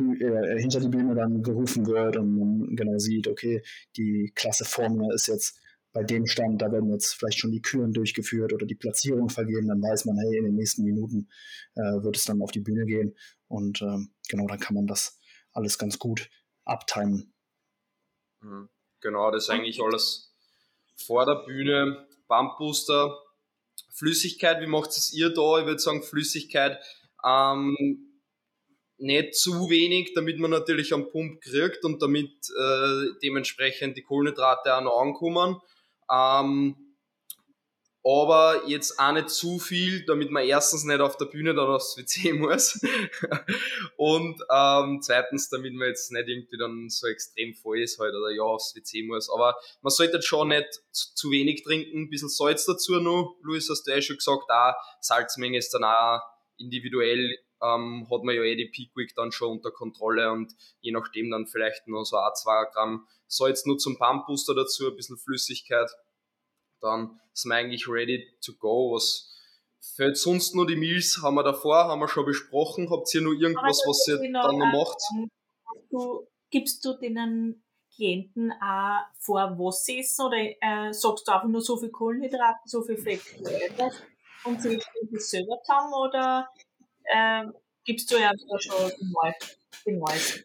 äh, 0.00 0.60
hinter 0.60 0.80
die 0.80 0.88
Bühne 0.88 1.14
dann 1.14 1.42
gerufen 1.42 1.86
wird 1.86 2.16
und 2.16 2.38
man 2.38 2.76
genau 2.76 2.98
sieht, 2.98 3.28
okay, 3.28 3.62
die 3.96 4.30
Klasse 4.34 4.64
vor 4.64 4.90
mir 4.90 5.12
ist 5.14 5.28
jetzt 5.28 5.58
bei 5.92 6.02
dem 6.02 6.26
Stand, 6.26 6.62
da 6.62 6.72
werden 6.72 6.90
jetzt 6.90 7.14
vielleicht 7.14 7.38
schon 7.38 7.52
die 7.52 7.60
Küren 7.60 7.92
durchgeführt 7.92 8.52
oder 8.52 8.66
die 8.66 8.74
Platzierung 8.74 9.28
vergeben, 9.28 9.68
dann 9.68 9.82
weiß 9.82 10.06
man, 10.06 10.18
hey, 10.18 10.38
in 10.38 10.44
den 10.44 10.54
nächsten 10.54 10.84
Minuten 10.84 11.28
äh, 11.74 12.02
wird 12.02 12.16
es 12.16 12.24
dann 12.24 12.40
auf 12.40 12.50
die 12.50 12.60
Bühne 12.60 12.86
gehen 12.86 13.14
und 13.48 13.82
ähm, 13.82 14.10
genau, 14.28 14.46
dann 14.46 14.58
kann 14.58 14.74
man 14.74 14.86
das 14.86 15.18
alles 15.52 15.78
ganz 15.78 15.98
gut 15.98 16.30
abtimen. 16.64 17.31
Mhm. 18.42 18.68
Genau, 19.00 19.30
das 19.30 19.44
ist 19.44 19.50
eigentlich 19.50 19.80
alles 19.82 20.32
vor 20.96 21.26
der 21.26 21.44
Bühne. 21.46 22.06
Bumpbooster, 22.28 23.18
Flüssigkeit, 23.94 24.60
wie 24.60 24.66
macht 24.66 24.90
es 24.90 25.12
ihr 25.12 25.30
da? 25.30 25.58
Ich 25.58 25.66
würde 25.66 25.78
sagen, 25.78 26.02
Flüssigkeit 26.02 26.78
ähm, 27.24 27.76
nicht 28.98 29.34
zu 29.34 29.68
wenig, 29.68 30.14
damit 30.14 30.38
man 30.38 30.50
natürlich 30.50 30.92
am 30.94 31.10
Pump 31.10 31.40
kriegt 31.42 31.84
und 31.84 32.00
damit 32.00 32.30
äh, 32.58 33.06
dementsprechend 33.22 33.96
die 33.96 34.02
Kohlenhydrate 34.02 34.74
auch 34.74 34.82
noch 34.82 35.00
ankommen. 35.00 35.60
Ähm, 36.10 36.76
aber 38.04 38.62
jetzt 38.66 38.98
auch 38.98 39.12
nicht 39.12 39.30
zu 39.30 39.60
viel, 39.60 40.04
damit 40.06 40.30
man 40.30 40.44
erstens 40.44 40.82
nicht 40.84 41.00
auf 41.00 41.16
der 41.16 41.26
Bühne 41.26 41.54
dann 41.54 41.68
aufs 41.68 41.96
WC 41.96 42.32
muss 42.38 42.80
und 43.96 44.42
ähm, 44.50 45.00
zweitens, 45.00 45.48
damit 45.50 45.72
man 45.74 45.88
jetzt 45.88 46.10
nicht 46.10 46.28
irgendwie 46.28 46.56
dann 46.56 46.88
so 46.88 47.06
extrem 47.06 47.54
voll 47.54 47.80
ist 47.80 48.00
halt 48.00 48.14
oder 48.14 48.30
ja 48.30 48.42
aufs 48.42 48.74
WC 48.74 49.04
muss. 49.04 49.30
Aber 49.30 49.54
man 49.82 49.90
sollte 49.90 50.20
schon 50.20 50.48
nicht 50.48 50.82
zu, 50.90 51.30
wenig 51.30 51.62
trinken, 51.62 52.02
ein 52.02 52.10
bisschen 52.10 52.28
Salz 52.28 52.64
dazu 52.64 52.98
noch. 52.98 53.36
Luis, 53.42 53.70
hast 53.70 53.84
du 53.84 53.92
ja 53.92 54.02
schon 54.02 54.16
gesagt, 54.16 54.50
auch 54.50 54.74
Salzmenge 55.00 55.58
ist 55.58 55.72
dann 55.72 55.84
auch 55.84 56.20
individuell, 56.58 57.38
ähm, 57.62 58.08
hat 58.10 58.24
man 58.24 58.34
ja 58.34 58.42
eh 58.42 58.56
die 58.56 58.66
Peak 58.66 58.90
Week 58.96 59.14
dann 59.14 59.30
schon 59.30 59.52
unter 59.52 59.70
Kontrolle 59.70 60.32
und 60.32 60.52
je 60.80 60.90
nachdem 60.90 61.30
dann 61.30 61.46
vielleicht 61.46 61.86
noch 61.86 62.04
so 62.04 62.16
ein, 62.16 62.32
zwei 62.34 62.64
Gramm 62.72 63.06
Salz 63.28 63.64
nur 63.64 63.78
zum 63.78 63.96
Pump 63.96 64.26
Booster 64.26 64.54
dazu, 64.54 64.88
ein 64.88 64.96
bisschen 64.96 65.16
Flüssigkeit 65.16 65.88
dann 66.82 67.20
sind 67.32 67.50
wir 67.50 67.56
eigentlich 67.56 67.88
ready 67.88 68.28
to 68.44 68.52
go. 68.58 68.94
Was 68.94 69.30
fällt 69.96 70.16
sonst 70.16 70.54
noch 70.54 70.66
die 70.66 70.76
Meals? 70.76 71.20
Haben 71.22 71.36
wir 71.36 71.42
davor, 71.42 71.84
haben 71.84 72.00
wir 72.00 72.08
schon 72.08 72.26
besprochen. 72.26 72.90
Habt 72.90 73.14
ihr 73.14 73.22
noch 73.22 73.32
irgendwas, 73.32 73.82
was 73.86 74.06
ihr 74.08 74.18
genau, 74.18 74.42
dann 74.42 74.58
noch 74.58 74.72
macht? 74.72 74.98
Du, 75.90 76.26
gibst 76.50 76.84
du 76.84 76.94
denen 76.94 77.64
Klienten 77.94 78.52
auch 78.52 79.00
vor, 79.18 79.56
was 79.58 79.84
sie 79.84 80.00
essen 80.00 80.26
oder 80.26 80.36
äh, 80.36 80.92
sagst 80.92 81.26
du 81.26 81.32
einfach 81.32 81.48
nur 81.48 81.60
so 81.60 81.76
viel 81.76 81.90
Kohlenhydrate, 81.90 82.60
so 82.64 82.82
viel 82.82 82.96
Fett 82.96 83.20
und 84.44 84.62
sie 84.62 84.80
das 85.10 85.30
selber 85.30 85.60
zusammen 85.62 85.92
oder 85.94 86.48
äh, 87.04 87.44
gibst 87.84 88.10
du 88.10 88.16
ja 88.16 88.32
schon 88.58 88.90
den 89.86 89.98
Neues? 89.98 90.44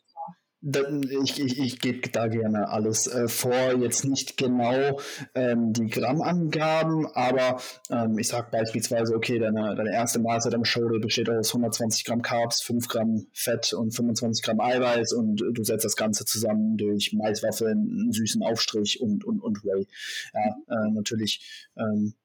Ich, 0.59 1.39
ich, 1.39 1.59
ich 1.59 1.79
gebe 1.79 2.09
da 2.09 2.27
gerne 2.27 2.69
alles 2.69 3.05
äh, 3.05 3.27
vor, 3.27 3.75
jetzt 3.79 4.05
nicht 4.05 4.37
genau 4.37 4.99
ähm, 5.35 5.71
die 5.71 5.85
Grammangaben, 5.85 7.05
aber 7.13 7.61
ähm, 7.91 8.17
ich 8.17 8.27
sage 8.27 8.47
beispielsweise, 8.51 9.13
okay, 9.15 9.37
deine, 9.37 9.75
deine 9.75 9.93
erste 9.93 10.17
Mahlzeit 10.17 10.55
am 10.55 10.65
Shoulder 10.65 10.99
besteht 10.99 11.29
aus 11.29 11.53
120 11.53 12.05
Gramm 12.05 12.23
Carbs, 12.23 12.63
5 12.63 12.87
Gramm 12.87 13.27
Fett 13.33 13.71
und 13.73 13.95
25 13.95 14.43
Gramm 14.43 14.59
Eiweiß 14.59 15.13
und 15.13 15.43
du 15.51 15.63
setzt 15.63 15.85
das 15.85 15.95
Ganze 15.95 16.25
zusammen 16.25 16.75
durch 16.75 17.13
Maiswaffeln, 17.13 17.77
einen 17.77 18.11
süßen 18.11 18.41
Aufstrich 18.41 18.99
und, 18.99 19.25
und, 19.25 19.41
und 19.41 19.63
Whey. 19.63 19.87
Ja, 20.33 20.55
äh, 20.75 20.91
natürlich 20.91 21.69
ähm, 21.77 22.15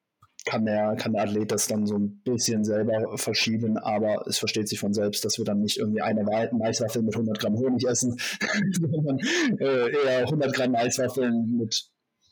kann 0.44 0.64
der, 0.64 0.96
kann 0.96 1.12
der 1.12 1.22
Athlet 1.22 1.52
das 1.52 1.66
dann 1.66 1.86
so 1.86 1.96
ein 1.96 2.20
bisschen 2.24 2.64
selber 2.64 3.16
verschieben, 3.16 3.78
aber 3.78 4.26
es 4.26 4.38
versteht 4.38 4.68
sich 4.68 4.80
von 4.80 4.92
selbst, 4.92 5.24
dass 5.24 5.38
wir 5.38 5.44
dann 5.44 5.60
nicht 5.60 5.78
irgendwie 5.78 6.02
eine 6.02 6.24
Maiswaffel 6.24 7.02
mit 7.02 7.14
100 7.14 7.38
Gramm 7.38 7.56
Honig 7.56 7.86
essen, 7.86 8.18
sondern 8.72 9.18
äh, 9.58 9.90
eher 9.90 10.18
100 10.20 10.52
Gramm 10.52 10.72
Maiswaffeln 10.72 11.56
mit 11.56 11.88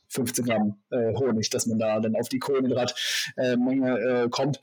15 0.08 0.44
Gramm 0.44 0.82
äh, 0.90 1.14
Honig, 1.14 1.50
dass 1.50 1.66
man 1.66 1.78
da 1.78 2.00
dann 2.00 2.16
auf 2.16 2.28
die 2.28 2.38
Kohlenhydratmenge 2.38 3.98
äh, 3.98 4.28
kommt. 4.28 4.62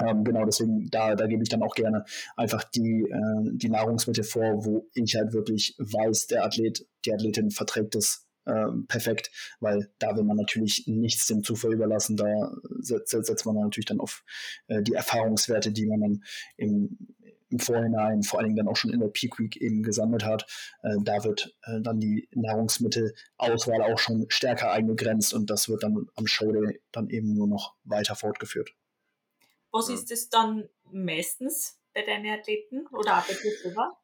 Ähm, 0.00 0.24
genau, 0.24 0.44
deswegen, 0.44 0.88
da, 0.90 1.14
da 1.14 1.26
gebe 1.26 1.42
ich 1.42 1.48
dann 1.48 1.62
auch 1.62 1.74
gerne 1.74 2.04
einfach 2.36 2.64
die, 2.64 3.02
äh, 3.10 3.50
die 3.52 3.68
Nahrungsmittel 3.68 4.24
vor, 4.24 4.64
wo 4.64 4.86
ich 4.94 5.14
halt 5.14 5.32
wirklich 5.32 5.74
weiß, 5.78 6.28
der 6.28 6.44
Athlet, 6.44 6.86
die 7.04 7.12
Athletin 7.12 7.50
verträgt 7.50 7.94
es 7.96 8.26
ähm, 8.50 8.86
perfekt, 8.86 9.30
weil 9.60 9.90
da 9.98 10.16
will 10.16 10.24
man 10.24 10.36
natürlich 10.36 10.86
nichts 10.86 11.26
dem 11.26 11.42
Zufall 11.42 11.72
überlassen. 11.72 12.16
Da 12.16 12.52
setzt, 12.80 13.10
setzt 13.10 13.46
man 13.46 13.56
natürlich 13.56 13.86
dann 13.86 14.00
auf 14.00 14.24
äh, 14.68 14.82
die 14.82 14.94
Erfahrungswerte, 14.94 15.72
die 15.72 15.86
man 15.86 16.00
dann 16.00 16.24
im, 16.56 16.98
im 17.50 17.58
Vorhinein, 17.58 18.22
vor 18.22 18.38
allen 18.38 18.48
Dingen 18.48 18.56
dann 18.56 18.68
auch 18.68 18.76
schon 18.76 18.92
in 18.92 19.00
der 19.00 19.08
Peak 19.08 19.38
Week 19.38 19.56
eben 19.56 19.82
gesammelt 19.82 20.24
hat. 20.24 20.46
Äh, 20.82 20.96
da 21.02 21.24
wird 21.24 21.56
äh, 21.62 21.80
dann 21.80 22.00
die 22.00 22.28
Nahrungsmittelauswahl 22.32 23.82
auch 23.82 23.98
schon 23.98 24.26
stärker 24.28 24.72
eingegrenzt 24.72 25.34
und 25.34 25.50
das 25.50 25.68
wird 25.68 25.82
dann 25.82 26.06
am 26.14 26.26
Showday 26.26 26.80
dann 26.92 27.08
eben 27.10 27.34
nur 27.34 27.48
noch 27.48 27.74
weiter 27.84 28.16
fortgeführt. 28.16 28.70
Was 29.72 29.88
ist 29.88 30.10
es 30.10 30.28
dann 30.28 30.68
meistens 30.90 31.78
bei 31.94 32.02
deinen 32.02 32.26
Athleten 32.26 32.86
oder 32.88 33.18
auch 33.18 33.26
bei 33.26 33.34
dir 33.34 33.52
selber? 33.62 33.96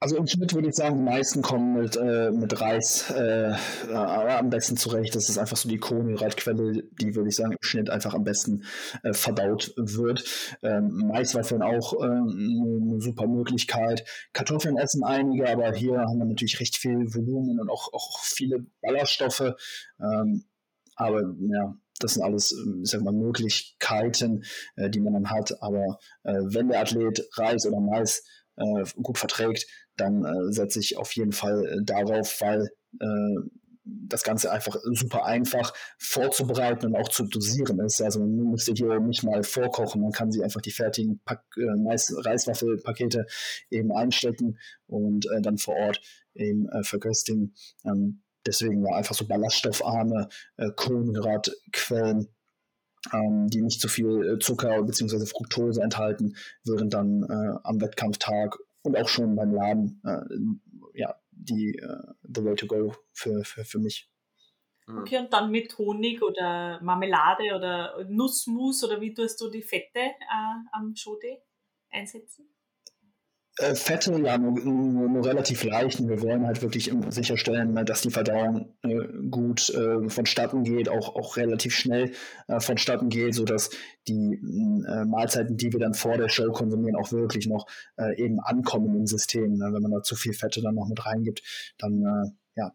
Also 0.00 0.16
im 0.16 0.28
Schnitt 0.28 0.54
würde 0.54 0.68
ich 0.68 0.76
sagen, 0.76 0.96
die 0.96 1.02
meisten 1.02 1.42
kommen 1.42 1.74
mit, 1.74 1.96
äh, 1.96 2.30
mit 2.30 2.60
Reis 2.60 3.10
äh, 3.10 3.50
äh, 3.50 3.92
am 3.92 4.48
besten 4.48 4.76
zurecht. 4.76 5.16
Das 5.16 5.28
ist 5.28 5.38
einfach 5.38 5.56
so 5.56 5.68
die 5.68 5.78
Kohlenhydratquelle, 5.78 6.84
die 7.00 7.16
würde 7.16 7.28
ich 7.30 7.34
sagen 7.34 7.52
im 7.52 7.58
Schnitt 7.62 7.90
einfach 7.90 8.14
am 8.14 8.22
besten 8.22 8.62
äh, 9.02 9.12
verdaut 9.12 9.72
wird. 9.76 10.24
Ähm, 10.62 11.08
Maiswaffeln 11.08 11.62
auch 11.62 11.94
äh, 11.94 12.06
eine 12.06 13.00
super 13.00 13.26
Möglichkeit. 13.26 14.04
Kartoffeln 14.32 14.78
essen 14.78 15.02
einige, 15.02 15.50
aber 15.50 15.72
hier 15.72 15.98
haben 15.98 16.18
wir 16.18 16.26
natürlich 16.26 16.60
recht 16.60 16.76
viel 16.76 17.12
Volumen 17.12 17.58
und 17.58 17.68
auch, 17.68 17.92
auch 17.92 18.20
viele 18.20 18.66
Ballaststoffe. 18.80 19.52
Ähm, 20.00 20.44
aber 20.94 21.22
ja, 21.40 21.74
das 21.98 22.14
sind 22.14 22.22
alles, 22.22 22.52
ich 22.84 22.90
sag 22.90 23.02
mal, 23.02 23.12
Möglichkeiten, 23.12 24.44
äh, 24.76 24.90
die 24.90 25.00
man 25.00 25.14
dann 25.14 25.30
hat. 25.30 25.60
Aber 25.60 25.98
äh, 26.22 26.34
wenn 26.44 26.68
der 26.68 26.82
Athlet 26.82 27.28
Reis 27.36 27.66
oder 27.66 27.80
Mais 27.80 28.22
gut 29.00 29.18
verträgt, 29.18 29.66
dann 30.00 30.24
äh, 30.24 30.52
setze 30.52 30.80
ich 30.80 30.96
auf 30.96 31.12
jeden 31.12 31.32
Fall 31.32 31.66
äh, 31.66 31.84
darauf, 31.84 32.40
weil 32.40 32.68
äh, 33.00 33.48
das 33.84 34.22
Ganze 34.22 34.50
einfach 34.50 34.76
super 34.92 35.24
einfach 35.24 35.72
vorzubereiten 35.98 36.86
und 36.86 36.96
auch 36.96 37.08
zu 37.08 37.24
dosieren 37.24 37.80
ist. 37.80 38.00
Also 38.02 38.20
man 38.20 38.50
müsste 38.50 38.72
hier 38.72 38.98
nicht 39.00 39.24
mal 39.24 39.42
vorkochen, 39.42 40.02
man 40.02 40.12
kann 40.12 40.30
sie 40.30 40.42
einfach 40.42 40.60
die 40.60 40.70
fertigen 40.70 41.20
Pack, 41.24 41.42
äh, 41.56 41.62
Reiswaffelpakete 41.64 43.26
eben 43.70 43.92
einstecken 43.92 44.58
und 44.86 45.26
äh, 45.26 45.40
dann 45.40 45.58
vor 45.58 45.76
Ort 45.76 46.00
eben 46.34 46.68
äh, 46.68 46.82
verköstigen. 46.82 47.54
Ähm, 47.84 48.22
deswegen 48.46 48.82
war 48.84 48.96
einfach 48.96 49.14
so 49.14 49.26
ballaststoffarme 49.26 50.28
äh, 50.56 50.70
Kohlenhydratquellen 50.76 52.28
ähm, 53.12 53.46
die 53.48 53.62
nicht 53.62 53.80
zu 53.80 53.88
viel 53.88 54.34
äh, 54.34 54.38
Zucker 54.40 54.82
bzw. 54.82 55.24
Fructose 55.24 55.80
enthalten, 55.80 56.36
während 56.64 56.92
dann 56.92 57.24
am 57.62 57.80
Wettkampftag 57.80 58.58
und 58.82 58.96
auch 58.96 59.08
schon 59.08 59.36
beim 59.36 59.52
Laden 59.52 60.02
äh, 60.04 60.98
ja, 60.98 61.14
die 61.30 61.80
uh, 61.82 62.12
the 62.22 62.44
way 62.44 62.54
to 62.54 62.66
go 62.66 62.94
für, 63.12 63.44
für, 63.44 63.64
für 63.64 63.78
mich. 63.78 64.10
Mhm. 64.86 64.98
Okay, 64.98 65.18
und 65.18 65.32
dann 65.32 65.50
mit 65.50 65.76
Honig 65.78 66.22
oder 66.22 66.80
Marmelade 66.82 67.54
oder 67.54 68.04
Nussmus 68.08 68.82
oder 68.84 69.00
wie 69.00 69.14
tust 69.14 69.40
du 69.40 69.50
die 69.50 69.62
Fette 69.62 70.00
äh, 70.00 70.54
am 70.72 70.94
Schode 70.96 71.42
einsetzen? 71.90 72.48
Äh, 73.58 73.74
Fette 73.74 74.12
ja 74.22 74.38
nur, 74.38 74.52
nur, 74.52 75.08
nur, 75.08 75.26
relativ 75.26 75.64
leicht. 75.64 76.06
Wir 76.06 76.22
wollen 76.22 76.46
halt 76.46 76.62
wirklich 76.62 76.92
sicherstellen, 77.08 77.72
ne, 77.72 77.84
dass 77.84 78.02
die 78.02 78.10
Verdauung 78.10 78.76
äh, 78.82 78.96
gut 79.30 79.70
äh, 79.70 80.08
vonstatten 80.08 80.62
geht, 80.62 80.88
auch, 80.88 81.16
auch 81.16 81.36
relativ 81.36 81.74
schnell 81.74 82.12
äh, 82.46 82.60
vonstatten 82.60 83.08
geht, 83.08 83.34
sodass 83.34 83.70
die 84.06 84.34
äh, 84.34 85.04
Mahlzeiten, 85.04 85.56
die 85.56 85.72
wir 85.72 85.80
dann 85.80 85.94
vor 85.94 86.16
der 86.16 86.28
Show 86.28 86.52
konsumieren, 86.52 86.96
auch 86.96 87.10
wirklich 87.10 87.48
noch 87.48 87.66
äh, 87.96 88.16
eben 88.22 88.38
ankommen 88.38 88.94
im 88.94 89.06
System. 89.06 89.54
Ne? 89.54 89.70
Wenn 89.72 89.82
man 89.82 89.90
da 89.90 90.02
zu 90.02 90.14
viel 90.14 90.34
Fette 90.34 90.62
dann 90.62 90.76
noch 90.76 90.88
mit 90.88 91.04
reingibt, 91.04 91.42
dann 91.78 92.02
äh, 92.02 92.60
ja, 92.60 92.72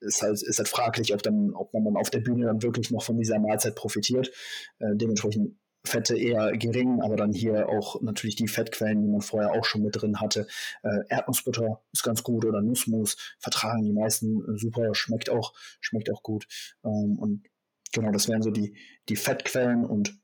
ist 0.00 0.22
halt, 0.22 0.42
ist 0.42 0.58
halt 0.58 0.68
fraglich, 0.68 1.12
ob, 1.12 1.22
dann, 1.22 1.52
ob 1.52 1.74
man 1.74 1.84
dann 1.84 1.96
auf 1.96 2.08
der 2.08 2.20
Bühne 2.20 2.46
dann 2.46 2.62
wirklich 2.62 2.90
noch 2.90 3.02
von 3.02 3.18
dieser 3.18 3.38
Mahlzeit 3.38 3.74
profitiert. 3.74 4.30
Dementsprechend 4.78 5.56
Fette 5.86 6.16
eher 6.16 6.56
gering, 6.56 7.00
aber 7.00 7.16
dann 7.16 7.32
hier 7.32 7.68
auch 7.68 8.00
natürlich 8.02 8.36
die 8.36 8.48
Fettquellen, 8.48 9.02
die 9.02 9.08
man 9.08 9.22
vorher 9.22 9.52
auch 9.52 9.64
schon 9.64 9.82
mit 9.82 10.00
drin 10.00 10.20
hatte. 10.20 10.46
Äh, 10.82 11.04
Erdnussbutter 11.08 11.82
ist 11.92 12.02
ganz 12.02 12.22
gut 12.22 12.44
oder 12.44 12.60
Nussmus 12.60 13.16
vertragen 13.38 13.84
die 13.84 13.92
meisten 13.92 14.58
super, 14.58 14.94
schmeckt 14.94 15.30
auch, 15.30 15.54
schmeckt 15.80 16.10
auch 16.12 16.22
gut. 16.22 16.46
Ähm, 16.84 17.18
und 17.18 17.44
genau, 17.92 18.12
das 18.12 18.28
wären 18.28 18.42
so 18.42 18.50
die, 18.50 18.76
die 19.08 19.16
Fettquellen 19.16 19.84
und 19.84 20.18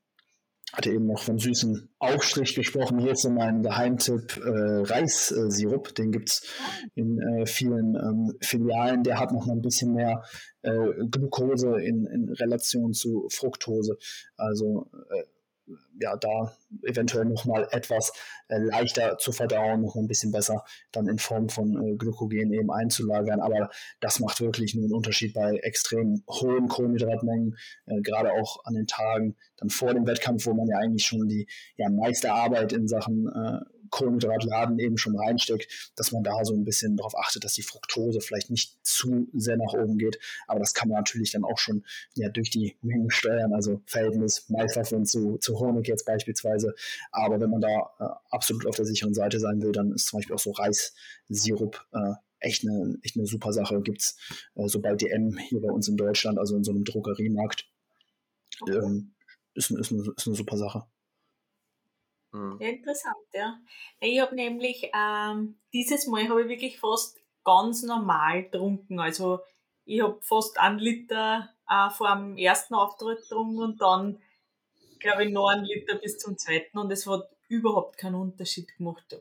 hatte 0.73 0.91
eben 0.91 1.07
noch 1.07 1.23
von 1.23 1.39
süßen 1.39 1.91
Aufstrich 1.99 2.55
gesprochen. 2.55 2.99
Hier 2.99 3.13
ist 3.13 3.23
so 3.23 3.31
mein 3.31 3.63
Geheimtipp 3.63 4.39
äh, 4.39 4.83
Reissirup. 4.83 5.95
Den 5.95 6.13
gibt 6.13 6.31
es 6.31 6.47
in 6.95 7.21
äh, 7.21 7.47
vielen 7.47 7.95
ähm, 7.95 8.35
Filialen. 8.41 9.03
Der 9.03 9.21
hat 9.21 9.33
noch 9.33 9.47
ein 9.49 9.61
bisschen 9.61 9.93
mehr 9.93 10.23
äh, 10.63 10.73
Glucose 11.11 11.79
in, 11.83 12.07
in 12.07 12.31
Relation 12.31 12.95
zu 12.95 13.29
Fructose. 13.31 13.99
Also 14.37 14.91
äh, 15.11 15.25
ja, 16.01 16.17
da 16.17 16.57
eventuell 16.83 17.25
nochmal 17.25 17.69
etwas 17.71 18.13
äh, 18.49 18.59
leichter 18.59 19.19
zu 19.19 19.33
verdauen, 19.33 19.83
noch 19.83 19.97
ein 19.97 20.09
bisschen 20.09 20.33
besser 20.33 20.65
dann 20.91 21.09
in 21.09 21.19
Form 21.19 21.49
von 21.49 21.77
äh, 21.77 21.97
Glykogen 21.97 22.53
eben 22.53 22.71
einzulagern. 22.71 23.41
Aber 23.41 23.71
das 24.01 24.21
macht 24.21 24.41
wirklich 24.41 24.75
nur 24.75 24.85
einen 24.85 24.95
Unterschied 24.95 25.35
bei 25.35 25.57
extrem 25.59 26.25
hohen 26.29 26.69
Kohlenhydratmengen, 26.69 27.57
äh, 27.87 28.01
gerade 28.03 28.33
auch 28.33 28.65
an 28.65 28.75
den 28.75 28.87
Tagen 28.87 29.37
dann 29.57 29.71
vor 29.71 29.95
dem 29.95 30.07
Wettkampf, 30.07 30.47
wo 30.47 30.55
man 30.55 30.67
ja 30.67 30.79
eigentlich 30.79 31.05
schon 31.05 31.29
die 31.29 31.47
ja, 31.77 31.89
meiste 31.89 32.33
Arbeit 32.33 32.73
in 32.73 32.89
Sachen 32.89 33.29
äh, 33.29 33.61
Kohlenhydratladen 33.93 34.81
eben 34.81 34.99
schon 34.99 35.17
reinsteckt, 35.17 35.93
dass 35.95 36.11
man 36.11 36.25
da 36.25 36.45
so 36.45 36.55
ein 36.55 36.65
bisschen 36.65 36.97
darauf 36.97 37.17
achtet, 37.17 37.45
dass 37.45 37.53
die 37.53 37.63
Fructose 37.63 38.21
vielleicht 38.21 38.51
nicht 38.51 38.77
zu 38.83 39.29
sehr 39.33 39.57
nach 39.57 39.75
oben 39.75 39.99
geht. 39.99 40.19
Aber 40.49 40.59
das 40.59 40.75
kann 40.75 40.89
man 40.89 40.97
natürlich 40.97 41.31
dann 41.31 41.45
auch 41.45 41.59
schon 41.59 41.85
ja, 42.15 42.29
durch 42.31 42.51
die 42.51 42.77
Mengen 42.83 43.11
steuern, 43.11 43.53
also 43.53 43.83
Verhältnis 43.87 44.49
Maiswaffeln 44.49 45.05
zu, 45.05 45.39
zu 45.39 45.61
Honig 45.61 45.87
jetzt 45.87 46.07
beispielsweise. 46.07 46.75
Aber 47.13 47.39
wenn 47.41 47.51
man 47.51 47.61
da 47.61 47.91
äh, 48.01 48.09
absolut 48.31 48.67
auf 48.67 48.75
der 48.75 48.87
sicheren 48.87 49.15
Seite 49.15 49.39
sein 49.39 49.63
will, 49.63 49.73
dann 49.73 49.93
ist 49.93 50.07
zum 50.07 50.19
Beispiel 50.19 50.35
auch 50.35 50.41
so 50.41 50.51
Reissirup 50.51 51.87
äh, 51.93 52.15
echt 52.41 52.67
eine, 52.67 52.99
echt 53.03 53.17
eine 53.17 53.27
super 53.27 53.53
Sache. 53.53 53.81
Gibt 53.83 54.01
es 54.01 54.17
äh, 54.55 54.67
so 54.67 54.81
DM 54.81 55.37
hier 55.39 55.61
bei 55.61 55.71
uns 55.71 55.87
in 55.87 55.97
Deutschland, 55.97 56.39
also 56.39 56.57
in 56.57 56.65
so 56.65 56.73
einem 56.73 56.85
Drogeriemarkt. 56.85 57.69
Ähm, 58.69 59.15
ist, 59.55 59.71
ist, 59.71 59.93
eine, 59.93 60.03
ist 60.17 60.27
eine 60.27 60.37
super 60.37 60.57
Sache. 60.57 60.85
Mhm. 62.33 62.57
Ja, 62.61 62.69
interessant, 62.69 63.17
ja. 63.35 63.59
Ich 64.01 64.21
habe 64.21 64.35
nämlich, 64.35 64.91
ähm, 64.95 65.59
dieses 65.73 66.07
Mal 66.07 66.29
habe 66.29 66.43
ich 66.43 66.49
wirklich 66.49 66.79
fast 66.81 67.19
ganz 67.45 67.83
normal 67.83 68.45
getrunken. 68.45 69.01
Also 69.01 69.41
ich 69.85 70.01
habe 70.03 70.19
fast 70.23 70.59
einen 70.59 70.79
Liter 70.79 71.51
äh, 71.69 71.91
vor 71.91 72.15
dem 72.15 72.37
ersten 72.37 72.75
Auftritt 72.75 73.23
getrunken 73.23 73.59
und 73.59 73.81
dann, 73.81 74.21
glaube 75.01 75.25
ich, 75.27 75.33
noch 75.33 75.49
einen 75.49 75.65
Liter 75.65 75.97
bis 75.97 76.19
zum 76.19 76.39
zweiten 76.39 76.79
und 76.79 76.91
es 76.93 77.07
hat 77.07 77.29
überhaupt 77.49 77.99
keinen 77.99 78.17
Unterschied 78.17 78.77
gemacht. 78.77 79.19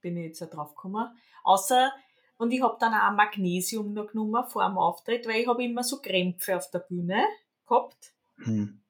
Bin 0.00 0.16
ich 0.16 0.26
jetzt 0.26 0.42
auch 0.42 0.50
drauf 0.50 0.74
gekommen. 0.74 1.08
Außer, 1.44 1.92
und 2.38 2.52
ich 2.52 2.62
habe 2.62 2.76
dann 2.80 2.94
auch 2.94 3.16
Magnesium 3.16 3.92
noch 3.94 4.08
genommen 4.08 4.46
vor 4.46 4.66
dem 4.66 4.78
Auftritt, 4.78 5.26
weil 5.26 5.40
ich 5.42 5.48
habe 5.48 5.64
immer 5.64 5.84
so 5.84 6.00
Krämpfe 6.00 6.56
auf 6.56 6.70
der 6.70 6.80
Bühne 6.80 7.24
gehabt. 7.66 8.14
Hm 8.38 8.80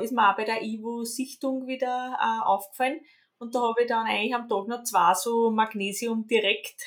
ist 0.00 0.12
mir 0.12 0.30
auch 0.30 0.36
bei 0.36 0.44
der 0.44 0.62
Ivo-Sichtung 0.62 1.66
wieder 1.66 2.16
äh, 2.20 2.44
aufgefallen. 2.44 3.00
Und 3.38 3.54
da 3.54 3.60
habe 3.60 3.82
ich 3.82 3.88
dann 3.88 4.06
eigentlich 4.06 4.34
am 4.34 4.48
Tag 4.48 4.68
noch 4.68 4.82
zwei 4.84 5.14
so 5.14 5.50
Magnesium 5.50 6.26
direkt 6.26 6.84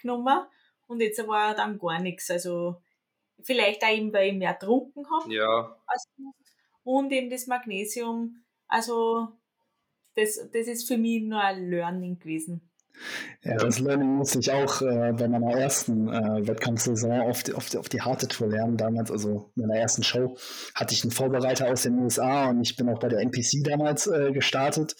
genommen. 0.00 0.46
Und 0.86 1.00
jetzt 1.00 1.26
war 1.26 1.54
dann 1.54 1.78
gar 1.78 2.00
nichts. 2.00 2.30
Also 2.30 2.82
vielleicht 3.42 3.82
auch 3.84 3.90
eben, 3.90 4.12
weil 4.12 4.30
ich 4.30 4.34
mehr 4.34 4.54
getrunken 4.54 5.04
habe. 5.10 5.32
Ja. 5.32 5.76
und 6.82 7.12
eben 7.12 7.30
das 7.30 7.46
Magnesium. 7.46 8.44
Also 8.66 9.28
das, 10.14 10.36
das 10.52 10.66
ist 10.66 10.86
für 10.86 10.98
mich 10.98 11.22
nur 11.22 11.40
ein 11.40 11.70
Learning 11.70 12.18
gewesen. 12.18 12.70
Ja, 13.42 13.56
das 13.56 13.78
Learning 13.78 14.16
musste 14.16 14.38
ich 14.38 14.50
auch 14.50 14.80
äh, 14.80 15.12
bei 15.12 15.28
meiner 15.28 15.52
ersten 15.52 16.08
äh, 16.08 16.46
Wettkampfsaison 16.46 17.20
auf 17.20 17.42
die, 17.42 17.52
auf, 17.52 17.68
die, 17.68 17.78
auf 17.78 17.88
die 17.88 18.00
harte 18.00 18.28
Tour 18.28 18.48
lernen. 18.48 18.76
Damals, 18.76 19.10
also 19.10 19.50
in 19.56 19.66
meiner 19.66 19.78
ersten 19.78 20.02
Show, 20.02 20.36
hatte 20.74 20.94
ich 20.94 21.04
einen 21.04 21.10
Vorbereiter 21.10 21.68
aus 21.68 21.82
den 21.82 21.98
USA 21.98 22.46
und 22.48 22.62
ich 22.62 22.76
bin 22.76 22.88
auch 22.88 22.98
bei 22.98 23.08
der 23.08 23.20
NPC 23.20 23.62
damals 23.64 24.06
äh, 24.06 24.32
gestartet. 24.32 24.96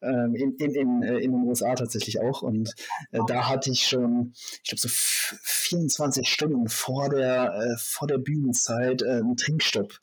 Ähm, 0.00 0.34
in, 0.34 0.56
in, 0.56 0.74
in, 0.74 1.02
äh, 1.02 1.18
in 1.18 1.32
den 1.32 1.42
USA 1.44 1.74
tatsächlich 1.74 2.20
auch. 2.20 2.42
Und 2.42 2.74
äh, 3.12 3.20
da 3.26 3.48
hatte 3.48 3.70
ich 3.70 3.86
schon, 3.86 4.32
ich 4.62 4.70
glaube, 4.70 4.80
so 4.80 4.88
24 4.90 6.28
Stunden 6.28 6.68
vor 6.68 7.08
der, 7.08 7.54
äh, 7.54 7.76
vor 7.78 8.08
der 8.08 8.18
Bühnenzeit 8.18 9.02
einen 9.02 9.36
Trinkstopp 9.36 9.98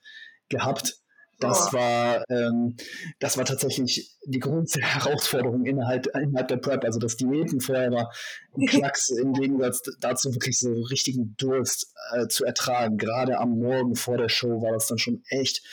gehabt 0.49 1.00
das 1.41 1.69
oh. 1.69 1.73
war, 1.73 2.23
ähm, 2.29 2.75
das 3.19 3.37
war 3.37 3.45
tatsächlich 3.45 4.15
die 4.25 4.39
größte 4.39 4.79
Herausforderung 4.81 5.65
innerhalb, 5.65 6.07
innerhalb 6.15 6.47
der 6.47 6.57
Prep. 6.57 6.83
Also 6.83 6.99
das 6.99 7.17
Diäten 7.17 7.59
vorher 7.59 7.91
war 7.91 8.13
ein 8.55 8.65
Klacks 8.67 9.09
im 9.09 9.33
Gegensatz 9.33 9.81
dazu 9.99 10.33
wirklich 10.33 10.59
so 10.59 10.71
richtigen 10.89 11.35
Durst 11.37 11.93
äh, 12.13 12.27
zu 12.27 12.45
ertragen. 12.45 12.97
Gerade 12.97 13.39
am 13.39 13.59
Morgen 13.59 13.95
vor 13.95 14.17
der 14.17 14.29
Show 14.29 14.61
war 14.61 14.71
das 14.71 14.87
dann 14.87 14.99
schon 14.99 15.23
echt, 15.29 15.63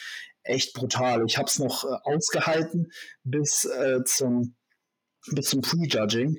echt 0.42 0.74
brutal. 0.74 1.24
Ich 1.26 1.38
habe 1.38 1.46
es 1.46 1.58
noch 1.58 1.84
äh, 1.84 1.96
ausgehalten 2.04 2.90
bis 3.22 3.64
äh, 3.64 4.02
zum 4.04 4.56
bis 5.32 5.50
zum 5.50 5.60
Prejudging. 5.60 6.38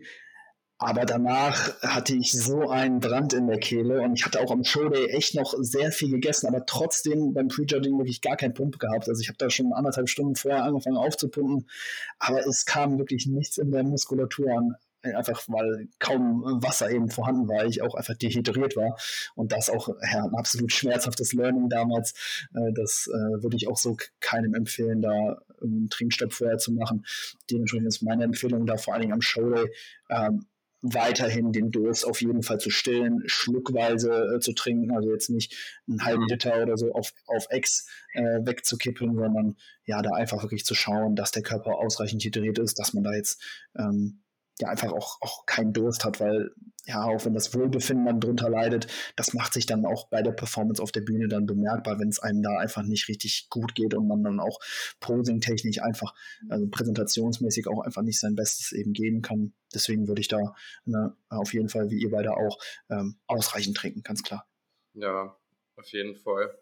Aber 0.81 1.05
danach 1.05 1.73
hatte 1.81 2.15
ich 2.15 2.31
so 2.31 2.69
einen 2.69 3.01
Brand 3.01 3.33
in 3.33 3.47
der 3.47 3.59
Kehle 3.59 3.99
und 3.99 4.13
ich 4.13 4.25
hatte 4.25 4.39
auch 4.39 4.49
am 4.49 4.63
Showday 4.63 5.07
echt 5.07 5.35
noch 5.35 5.53
sehr 5.59 5.91
viel 5.91 6.09
gegessen, 6.09 6.47
aber 6.47 6.65
trotzdem 6.65 7.33
beim 7.33 7.49
Prejudging 7.49 7.97
wirklich 7.97 8.21
gar 8.21 8.37
keinen 8.37 8.53
Pump 8.53 8.79
gehabt. 8.79 9.09
Also 9.09 9.21
ich 9.21 9.27
habe 9.27 9.37
da 9.37 9.49
schon 9.49 9.73
anderthalb 9.73 10.07
Stunden 10.07 10.35
vorher 10.35 10.63
angefangen 10.63 10.95
aufzupumpen, 10.95 11.69
aber 12.17 12.47
es 12.47 12.65
kam 12.65 12.97
wirklich 12.97 13.27
nichts 13.27 13.57
in 13.57 13.71
der 13.71 13.83
Muskulatur 13.83 14.57
an. 14.57 14.75
Einfach 15.01 15.43
weil 15.47 15.87
kaum 15.99 16.43
Wasser 16.61 16.89
eben 16.89 17.09
vorhanden 17.09 17.47
war, 17.49 17.65
ich 17.65 17.81
auch 17.81 17.95
einfach 17.95 18.15
dehydriert 18.15 18.75
war. 18.77 18.97
Und 19.35 19.51
das 19.51 19.69
auch 19.69 19.89
ja, 19.89 20.23
ein 20.23 20.35
absolut 20.35 20.71
schmerzhaftes 20.71 21.33
Learning 21.33 21.67
damals. 21.69 22.13
Äh, 22.53 22.71
das 22.73 23.07
äh, 23.07 23.43
würde 23.43 23.57
ich 23.57 23.67
auch 23.67 23.77
so 23.77 23.97
keinem 24.21 24.53
empfehlen, 24.53 25.01
da 25.01 25.41
einen 25.61 25.89
Trinkstopp 25.89 26.33
vorher 26.33 26.57
zu 26.57 26.71
machen. 26.71 27.05
Dementsprechend 27.49 27.87
ist 27.87 28.01
meine 28.01 28.23
Empfehlung 28.25 28.65
da 28.65 28.77
vor 28.77 28.93
allen 28.93 29.01
Dingen 29.01 29.13
am 29.13 29.21
Showday 29.21 29.69
ähm, 30.09 30.45
weiterhin 30.81 31.51
den 31.51 31.71
Durst 31.71 32.05
auf 32.05 32.21
jeden 32.21 32.41
Fall 32.41 32.59
zu 32.59 32.69
stillen, 32.69 33.23
schluckweise 33.25 34.35
äh, 34.35 34.39
zu 34.39 34.53
trinken, 34.53 34.91
also 34.91 35.11
jetzt 35.11 35.29
nicht 35.29 35.81
einen 35.87 36.03
halben 36.05 36.23
mhm. 36.23 36.29
Liter 36.29 36.61
oder 36.61 36.77
so 36.77 36.93
auf, 36.93 37.11
auf 37.27 37.47
Ex 37.49 37.87
äh, 38.13 38.39
wegzukippen, 38.45 39.15
sondern 39.15 39.57
ja, 39.85 40.01
da 40.01 40.11
einfach 40.11 40.41
wirklich 40.41 40.65
zu 40.65 40.75
schauen, 40.75 41.15
dass 41.15 41.31
der 41.31 41.43
Körper 41.43 41.77
ausreichend 41.79 42.23
hydriert 42.23 42.59
ist, 42.59 42.79
dass 42.79 42.93
man 42.93 43.03
da 43.03 43.13
jetzt 43.13 43.41
ähm, 43.77 44.21
ja 44.61 44.69
einfach 44.69 44.91
auch, 44.91 45.17
auch 45.21 45.45
keinen 45.45 45.73
Durst 45.73 46.05
hat, 46.05 46.19
weil 46.19 46.51
ja, 46.85 47.03
auch 47.03 47.23
wenn 47.23 47.35
das 47.35 47.53
Wohlbefinden 47.53 48.07
dann 48.07 48.19
drunter 48.19 48.49
leidet, 48.49 48.87
das 49.15 49.33
macht 49.33 49.53
sich 49.53 49.67
dann 49.67 49.85
auch 49.85 50.07
bei 50.07 50.23
der 50.23 50.31
Performance 50.31 50.81
auf 50.81 50.91
der 50.91 51.01
Bühne 51.01 51.27
dann 51.27 51.45
bemerkbar, 51.45 51.99
wenn 51.99 52.09
es 52.09 52.19
einem 52.19 52.41
da 52.41 52.57
einfach 52.57 52.81
nicht 52.81 53.07
richtig 53.07 53.47
gut 53.49 53.75
geht 53.75 53.93
und 53.93 54.07
man 54.07 54.23
dann 54.23 54.39
auch 54.39 54.59
posing-technisch 54.99 55.81
einfach, 55.83 56.15
also 56.49 56.67
präsentationsmäßig 56.67 57.67
auch 57.67 57.81
einfach 57.81 58.01
nicht 58.01 58.19
sein 58.19 58.35
Bestes 58.35 58.71
eben 58.71 58.93
geben 58.93 59.21
kann. 59.21 59.53
Deswegen 59.71 60.07
würde 60.07 60.21
ich 60.21 60.29
da 60.29 60.55
ne, 60.85 61.15
auf 61.29 61.53
jeden 61.53 61.69
Fall, 61.69 61.91
wie 61.91 62.01
ihr 62.01 62.09
beide 62.09 62.35
auch, 62.35 62.57
ähm, 62.89 63.19
ausreichend 63.27 63.77
trinken, 63.77 64.01
ganz 64.01 64.23
klar. 64.23 64.47
Ja, 64.93 65.37
auf 65.75 65.87
jeden 65.89 66.15
Fall. 66.15 66.57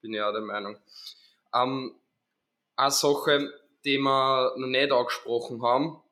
Bin 0.00 0.12
ja 0.12 0.32
der 0.32 0.42
Meinung. 0.42 0.76
Ähm, 1.54 1.94
eine 2.74 2.90
Sache, 2.90 3.48
die 3.84 3.98
wir 3.98 4.54
noch 4.56 4.66
nicht 4.66 4.90
angesprochen 4.90 5.62
haben, 5.62 6.02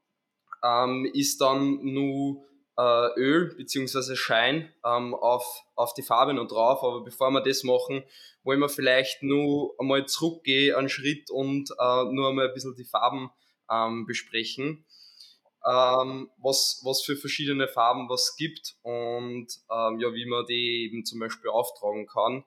ähm, 0.65 1.09
ist 1.13 1.41
dann 1.41 1.85
nur 1.85 2.43
äh, 2.77 3.21
Öl 3.21 3.55
bzw. 3.57 4.17
Schein 4.17 4.73
ähm, 4.85 5.15
auf, 5.15 5.63
auf 5.75 5.95
die 5.95 6.03
Farbe 6.03 6.35
noch 6.35 6.49
drauf. 6.49 6.83
Aber 6.83 7.05
bevor 7.05 7.31
wir 7.31 7.43
das 7.43 7.63
machen, 7.63 8.03
wollen 8.43 8.61
wir 8.61 8.69
vielleicht 8.69 9.23
nur 9.23 9.75
einmal 9.79 10.07
zurückgehen, 10.07 10.77
einen 10.77 10.89
Schritt 10.89 11.31
und 11.31 11.71
äh, 11.79 12.05
nur 12.05 12.31
einmal 12.31 12.49
ein 12.49 12.55
bisschen 12.55 12.75
die 12.75 12.85
Farben 12.85 13.31
ähm, 13.71 14.07
besprechen. 14.07 14.85
Ähm, 15.67 16.31
was, 16.39 16.83
was 16.85 17.03
für 17.03 17.17
verschiedene 17.17 17.69
Farben 17.69 18.09
was 18.11 18.37
gibt 18.37 18.77
und 18.83 19.47
ähm, 19.71 19.99
ja, 19.99 20.13
wie 20.13 20.27
man 20.27 20.45
die 20.45 20.85
eben 20.85 21.07
zum 21.07 21.21
Beispiel 21.21 21.51
auftragen 21.51 22.07
kann. 22.07 22.45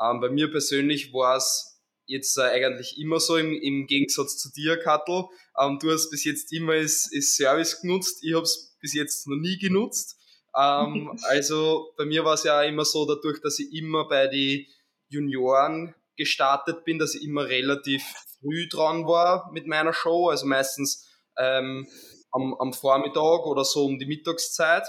Ähm, 0.00 0.20
bei 0.20 0.28
mir 0.28 0.50
persönlich 0.50 1.12
war 1.12 1.36
es 1.36 1.77
jetzt 2.08 2.36
äh, 2.38 2.42
eigentlich 2.42 2.98
immer 2.98 3.20
so 3.20 3.36
im, 3.36 3.52
im 3.52 3.86
Gegensatz 3.86 4.38
zu 4.38 4.50
dir, 4.50 4.78
Kattel. 4.78 5.24
Ähm, 5.58 5.78
du 5.80 5.92
hast 5.92 6.10
bis 6.10 6.24
jetzt 6.24 6.52
immer 6.52 6.74
das, 6.74 7.08
das 7.14 7.36
Service 7.36 7.80
genutzt, 7.80 8.18
ich 8.22 8.34
habe 8.34 8.42
es 8.42 8.76
bis 8.80 8.94
jetzt 8.94 9.28
noch 9.28 9.36
nie 9.36 9.58
genutzt. 9.58 10.16
Ähm, 10.56 11.16
also 11.28 11.92
bei 11.96 12.04
mir 12.04 12.24
war 12.24 12.34
es 12.34 12.44
ja 12.44 12.62
immer 12.62 12.84
so, 12.84 13.06
dadurch, 13.06 13.40
dass 13.40 13.58
ich 13.58 13.72
immer 13.72 14.08
bei 14.08 14.26
den 14.26 14.66
Junioren 15.08 15.94
gestartet 16.16 16.84
bin, 16.84 16.98
dass 16.98 17.14
ich 17.14 17.22
immer 17.22 17.48
relativ 17.48 18.02
früh 18.40 18.68
dran 18.68 19.06
war 19.06 19.50
mit 19.52 19.66
meiner 19.66 19.92
Show, 19.92 20.28
also 20.28 20.46
meistens 20.46 21.06
ähm, 21.36 21.86
am, 22.32 22.54
am 22.58 22.72
Vormittag 22.72 23.46
oder 23.46 23.64
so 23.64 23.84
um 23.84 23.98
die 23.98 24.06
Mittagszeit. 24.06 24.86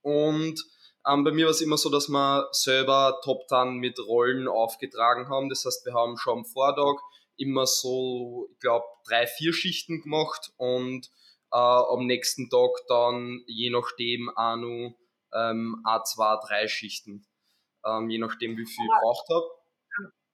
Und 0.00 0.60
ähm, 1.08 1.24
bei 1.24 1.32
mir 1.32 1.46
war 1.46 1.50
es 1.50 1.60
immer 1.60 1.76
so, 1.76 1.90
dass 1.90 2.08
wir 2.08 2.48
selber 2.52 3.20
Top 3.24 3.48
Ten 3.48 3.78
mit 3.78 3.98
Rollen 3.98 4.48
aufgetragen 4.48 5.28
haben. 5.28 5.48
Das 5.48 5.64
heißt, 5.64 5.84
wir 5.86 5.94
haben 5.94 6.16
schon 6.16 6.38
am 6.38 6.44
Vortag 6.44 7.02
immer 7.36 7.66
so, 7.66 8.48
ich 8.52 8.58
glaube, 8.60 8.84
drei, 9.08 9.26
vier 9.26 9.52
Schichten 9.52 10.02
gemacht 10.02 10.52
und 10.56 11.06
äh, 11.52 11.56
am 11.56 12.06
nächsten 12.06 12.48
Tag 12.50 12.70
dann 12.88 13.42
je 13.46 13.70
nachdem 13.70 14.30
auch 14.36 14.56
noch 14.56 14.94
ähm, 15.34 15.82
A2, 15.84 16.46
drei 16.46 16.68
Schichten. 16.68 17.26
Ähm, 17.84 18.10
je 18.10 18.18
nachdem, 18.18 18.52
wie 18.52 18.66
viel 18.66 18.84
ich 18.84 18.90
gebraucht 18.90 19.26
habe. 19.28 19.46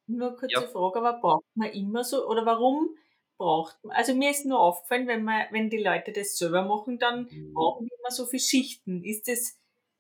Nur 0.07 0.37
kurze 0.37 0.55
ja. 0.55 0.63
Frage, 0.63 0.99
aber 1.01 1.21
braucht 1.21 1.45
man 1.55 1.71
immer 1.71 2.05
so, 2.05 2.27
oder 2.27 2.45
warum 2.47 2.89
braucht 3.37 3.83
man, 3.85 3.97
also 3.97 4.15
mir 4.15 4.31
ist 4.31 4.47
nur 4.47 4.59
aufgefallen, 4.59 5.07
wenn 5.07 5.23
man, 5.23 5.47
wenn 5.51 5.71
die 5.71 5.83
Leute 5.83 6.13
das 6.13 6.37
selber 6.37 6.63
machen, 6.63 6.99
dann 6.99 7.29
mhm. 7.31 7.53
brauchen 7.55 7.87
die 7.87 7.95
immer 7.99 8.11
so 8.11 8.27
viele 8.27 8.43
Schichten. 8.43 9.05
Ist 9.05 9.29
das, 9.29 9.58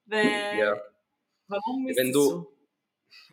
weil, 0.08 0.58
ja. 0.58 0.80
warum 1.46 1.88
ist 1.88 1.96
wenn 1.96 2.12
das 2.12 2.14
du, 2.14 2.30
so? 2.30 2.52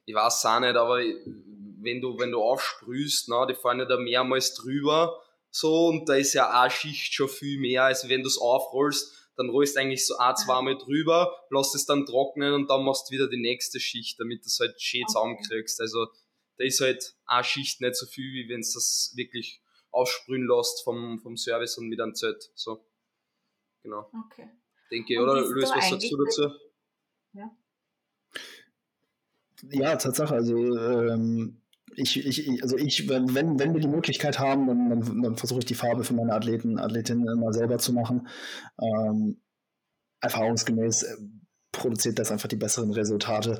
Ich 0.05 0.13
weiß 0.13 0.45
auch 0.45 0.59
nicht, 0.59 0.75
aber 0.75 0.99
wenn 0.99 2.01
du, 2.01 2.17
wenn 2.19 2.31
du 2.31 2.41
aufsprühst, 2.41 3.27
na, 3.29 3.45
die 3.45 3.55
fahren 3.55 3.79
ja 3.79 3.85
da 3.85 3.97
mehrmals 3.97 4.53
drüber, 4.53 5.21
so, 5.49 5.87
und 5.87 6.09
da 6.09 6.15
ist 6.15 6.33
ja 6.33 6.49
eine 6.49 6.69
Schicht 6.69 7.13
schon 7.13 7.29
viel 7.29 7.59
mehr, 7.59 7.85
als 7.85 8.09
wenn 8.09 8.21
du 8.21 8.27
es 8.27 8.37
aufrollst, 8.37 9.31
dann 9.37 9.49
rollst 9.49 9.75
du 9.75 9.81
eigentlich 9.81 10.05
so 10.05 10.17
ein, 10.17 10.35
zweimal 10.35 10.77
drüber, 10.77 11.33
lässt 11.49 11.75
es 11.75 11.85
dann 11.85 12.05
trocknen 12.05 12.53
und 12.53 12.69
dann 12.69 12.83
machst 12.83 13.09
du 13.09 13.13
wieder 13.13 13.27
die 13.27 13.39
nächste 13.39 13.79
Schicht, 13.79 14.19
damit 14.19 14.43
du 14.43 14.47
es 14.47 14.59
halt 14.59 14.81
schön 14.81 15.03
okay. 15.03 15.13
zusammenkriegst. 15.13 15.81
Also 15.81 16.07
da 16.57 16.63
ist 16.63 16.81
halt 16.81 17.15
eine 17.25 17.43
Schicht 17.43 17.81
nicht 17.81 17.95
so 17.95 18.05
viel, 18.05 18.33
wie 18.33 18.49
wenn 18.49 18.61
es 18.61 18.73
das 18.73 19.13
wirklich 19.15 19.61
aufsprühen 19.91 20.47
lässt 20.47 20.83
vom, 20.83 21.19
vom 21.19 21.37
Service 21.37 21.77
und 21.77 21.87
mit 21.87 22.01
einem 22.01 22.15
Z. 22.15 22.51
So. 22.53 22.85
Genau. 23.83 24.09
Okay. 24.25 24.49
Denke 24.91 25.13
ich, 25.13 25.19
oder? 25.19 25.41
Luis, 25.41 25.71
was 25.71 25.89
sagst 25.89 26.11
du 26.11 26.17
dazu? 26.17 26.49
Ja. 27.35 27.51
Ja, 29.71 29.95
Tatsache. 29.95 30.33
Also, 30.33 30.55
ähm, 30.57 31.61
ich, 31.95 32.25
ich, 32.25 32.63
also 32.63 32.77
ich, 32.77 33.07
wenn, 33.09 33.33
wenn 33.35 33.73
wir 33.73 33.81
die 33.81 33.87
Möglichkeit 33.87 34.39
haben, 34.39 34.67
dann, 34.67 34.89
dann, 34.89 35.21
dann 35.21 35.35
versuche 35.37 35.59
ich 35.59 35.65
die 35.65 35.75
Farbe 35.75 36.03
für 36.03 36.13
meine 36.13 36.33
Athleten, 36.33 36.79
Athletinnen 36.79 37.27
immer 37.27 37.53
selber 37.53 37.77
zu 37.77 37.93
machen. 37.93 38.27
Ähm, 38.81 39.41
erfahrungsgemäß 40.21 41.03
äh, 41.03 41.15
produziert 41.71 42.19
das 42.19 42.31
einfach 42.31 42.47
die 42.47 42.55
besseren 42.55 42.91
Resultate. 42.91 43.59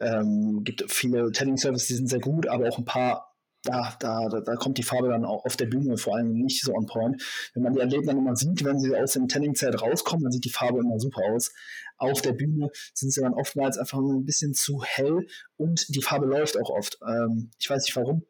Ähm, 0.00 0.64
gibt 0.64 0.84
viele 0.90 1.32
Tanning 1.32 1.56
Services, 1.56 1.88
die 1.88 1.94
sind 1.94 2.08
sehr 2.08 2.20
gut, 2.20 2.46
aber 2.46 2.68
auch 2.68 2.78
ein 2.78 2.84
paar 2.84 3.33
da, 3.64 3.96
da, 3.98 4.28
da 4.28 4.56
kommt 4.56 4.78
die 4.78 4.82
Farbe 4.82 5.08
dann 5.08 5.24
auch 5.24 5.44
auf 5.44 5.56
der 5.56 5.66
Bühne 5.66 5.96
vor 5.96 6.16
allem 6.16 6.32
nicht 6.32 6.62
so 6.62 6.74
on 6.74 6.86
point. 6.86 7.22
Wenn 7.54 7.62
man 7.62 7.74
die 7.74 7.82
Athleten 7.82 8.06
dann 8.06 8.18
immer 8.18 8.36
sieht, 8.36 8.64
wenn 8.64 8.78
sie 8.78 8.94
aus 8.94 9.12
dem 9.12 9.28
Tanning-Zelt 9.28 9.80
rauskommen, 9.80 10.24
dann 10.24 10.32
sieht 10.32 10.44
die 10.44 10.50
Farbe 10.50 10.80
immer 10.80 10.98
super 11.00 11.22
aus. 11.32 11.52
Auf 11.96 12.20
der 12.22 12.32
Bühne 12.32 12.70
sind 12.92 13.12
sie 13.12 13.20
dann 13.20 13.34
oftmals 13.34 13.78
einfach 13.78 13.98
ein 13.98 14.24
bisschen 14.24 14.52
zu 14.54 14.82
hell 14.82 15.26
und 15.56 15.94
die 15.94 16.02
Farbe 16.02 16.26
läuft 16.26 16.58
auch 16.58 16.70
oft. 16.70 16.98
Ähm, 17.06 17.50
ich 17.58 17.70
weiß 17.70 17.84
nicht 17.84 17.96
warum. 17.96 18.24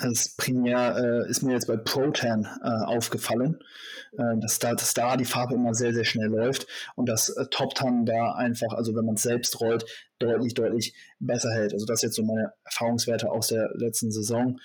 Das 0.00 0.36
primär 0.36 0.96
äh, 0.96 1.30
ist 1.30 1.42
mir 1.42 1.52
jetzt 1.52 1.66
bei 1.66 1.76
Protan 1.76 2.46
äh, 2.62 2.84
aufgefallen, 2.86 3.58
äh, 4.12 4.38
dass, 4.40 4.58
da, 4.58 4.74
dass 4.74 4.94
da 4.94 5.16
die 5.16 5.24
Farbe 5.24 5.54
immer 5.54 5.74
sehr, 5.74 5.92
sehr 5.92 6.04
schnell 6.04 6.28
läuft 6.28 6.66
und 6.94 7.08
das 7.08 7.28
äh, 7.30 7.46
Top 7.50 7.74
Tan 7.74 8.06
da 8.06 8.32
einfach, 8.32 8.72
also 8.72 8.94
wenn 8.94 9.04
man 9.04 9.16
es 9.16 9.22
selbst 9.22 9.60
rollt, 9.60 9.84
deutlich, 10.18 10.54
deutlich 10.54 10.94
besser 11.18 11.50
hält. 11.52 11.72
Also 11.72 11.84
das 11.84 11.98
ist 11.98 12.02
jetzt 12.02 12.16
so 12.16 12.22
meine 12.22 12.52
Erfahrungswerte 12.64 13.30
aus 13.30 13.48
der 13.48 13.70
letzten 13.74 14.10
Saison. 14.10 14.60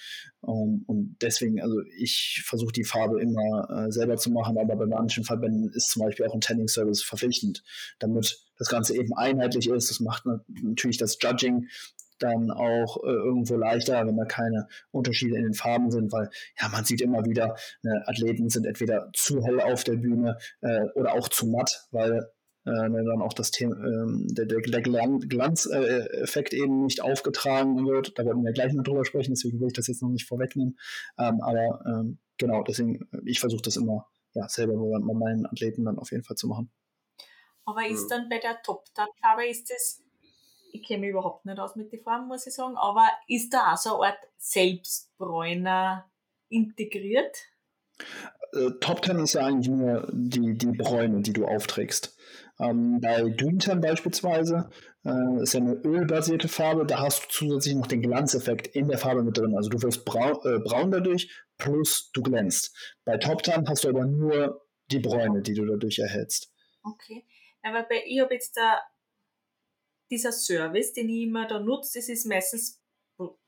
Ähm, 0.47 0.83
und 0.87 1.17
deswegen, 1.21 1.61
also 1.61 1.81
ich 1.97 2.43
versuche 2.45 2.71
die 2.71 2.83
Farbe 2.83 3.21
immer 3.21 3.69
äh, 3.87 3.91
selber 3.91 4.17
zu 4.17 4.31
machen, 4.31 4.57
aber 4.57 4.75
bei 4.75 4.85
manchen 4.85 5.23
Verbänden 5.23 5.71
ist 5.73 5.89
zum 5.89 6.03
Beispiel 6.03 6.25
auch 6.27 6.33
ein 6.33 6.41
Tanning 6.41 6.67
Service 6.67 7.01
verpflichtend, 7.01 7.63
damit 7.99 8.45
das 8.57 8.69
Ganze 8.69 8.95
eben 8.95 9.13
einheitlich 9.13 9.69
ist. 9.69 9.89
Das 9.89 9.99
macht 9.99 10.23
natürlich 10.47 10.97
das 10.97 11.17
Judging 11.21 11.67
dann 12.19 12.51
auch 12.51 13.03
äh, 13.03 13.09
irgendwo 13.09 13.55
leichter, 13.55 14.05
wenn 14.05 14.17
da 14.17 14.25
keine 14.25 14.67
Unterschiede 14.91 15.37
in 15.37 15.43
den 15.43 15.53
Farben 15.53 15.91
sind, 15.91 16.11
weil 16.11 16.29
ja, 16.59 16.69
man 16.69 16.85
sieht 16.85 17.01
immer 17.01 17.25
wieder, 17.25 17.55
äh, 17.83 17.89
Athleten 18.05 18.49
sind 18.49 18.65
entweder 18.65 19.09
zu 19.13 19.43
hell 19.43 19.61
auf 19.61 19.83
der 19.83 19.95
Bühne 19.95 20.37
äh, 20.61 20.85
oder 20.95 21.13
auch 21.13 21.29
zu 21.29 21.47
matt, 21.47 21.87
weil 21.91 22.29
äh, 22.65 22.89
dann 22.89 23.21
auch 23.21 23.33
das 23.33 23.51
Thema, 23.51 23.75
ähm, 23.77 24.27
der, 24.29 24.45
der, 24.45 24.59
der 24.59 24.81
Glanzeffekt 24.81 26.53
eben 26.53 26.83
nicht 26.83 27.01
aufgetragen 27.01 27.85
wird. 27.87 28.17
Da 28.19 28.25
werden 28.25 28.43
wir 28.43 28.51
gleich 28.51 28.73
noch 28.73 28.83
drüber 28.83 29.05
sprechen, 29.05 29.31
deswegen 29.31 29.59
will 29.59 29.67
ich 29.67 29.73
das 29.73 29.87
jetzt 29.87 30.01
noch 30.01 30.09
nicht 30.09 30.27
vorwegnehmen. 30.27 30.77
Ähm, 31.17 31.41
aber 31.41 31.81
ähm, 31.85 32.19
genau, 32.37 32.63
deswegen, 32.63 33.07
ich 33.25 33.39
versuche 33.39 33.61
das 33.61 33.77
immer 33.77 34.07
ja, 34.33 34.47
selber 34.49 34.73
bei 34.75 35.13
meinen 35.13 35.45
Athleten 35.45 35.85
dann 35.85 35.97
auf 35.97 36.11
jeden 36.11 36.23
Fall 36.23 36.35
zu 36.35 36.47
machen. 36.47 36.69
Aber 37.65 37.85
ist 37.87 38.07
dann 38.07 38.29
bei 38.29 38.39
der 38.39 38.61
Top-Tab-Farbe, 38.63 39.47
ist 39.47 39.69
es 39.71 40.03
ich 40.71 40.87
kenne 40.87 41.01
mich 41.01 41.09
überhaupt 41.11 41.45
nicht 41.45 41.59
aus 41.59 41.75
mit 41.75 41.91
den 41.91 42.01
Farben, 42.01 42.27
muss 42.27 42.47
ich 42.47 42.53
sagen, 42.53 42.75
aber 42.77 43.07
ist 43.27 43.53
da 43.53 43.73
auch 43.73 43.77
so 43.77 44.01
eine 44.01 44.13
Art 44.13 44.19
Selbstbräuner 44.37 46.09
integriert? 46.49 47.35
Äh, 48.53 48.71
Top 48.79 49.01
Ten 49.01 49.19
ist 49.19 49.33
ja 49.33 49.45
eigentlich 49.45 49.69
nur 49.69 50.07
die, 50.11 50.57
die 50.57 50.71
Bräune, 50.71 51.21
die 51.21 51.33
du 51.33 51.45
aufträgst. 51.45 52.15
Ähm, 52.59 52.99
bei 53.01 53.29
Doomtan 53.29 53.81
beispielsweise 53.81 54.69
äh, 55.05 55.43
ist 55.43 55.53
ja 55.53 55.59
eine 55.59 55.73
ölbasierte 55.73 56.47
Farbe, 56.47 56.85
da 56.85 56.99
hast 56.99 57.25
du 57.25 57.29
zusätzlich 57.29 57.75
noch 57.75 57.87
den 57.87 58.01
Glanzeffekt 58.01 58.67
in 58.67 58.87
der 58.87 58.97
Farbe 58.97 59.23
mit 59.23 59.37
drin. 59.37 59.55
Also 59.55 59.69
du 59.69 59.81
wirst 59.81 60.05
braun, 60.05 60.37
äh, 60.43 60.59
braun 60.59 60.91
dadurch, 60.91 61.31
plus 61.57 62.09
du 62.13 62.21
glänzt. 62.21 62.75
Bei 63.05 63.17
Top 63.17 63.43
Ten 63.43 63.67
hast 63.67 63.83
du 63.83 63.89
aber 63.89 64.05
nur 64.05 64.65
die 64.89 64.99
Bräune, 64.99 65.41
die 65.41 65.53
du 65.53 65.65
dadurch 65.65 65.99
erhältst. 65.99 66.51
Okay. 66.83 67.25
Aber 67.61 67.83
bei, 67.83 68.03
ich 68.05 68.19
habe 68.21 68.33
jetzt 68.33 68.55
da 68.55 68.79
dieser 70.09 70.31
Service, 70.31 70.93
den 70.93 71.09
ich 71.09 71.23
immer 71.23 71.47
da 71.47 71.59
nutze, 71.59 71.99
das 71.99 72.09
ist 72.09 72.25
meistens 72.25 72.81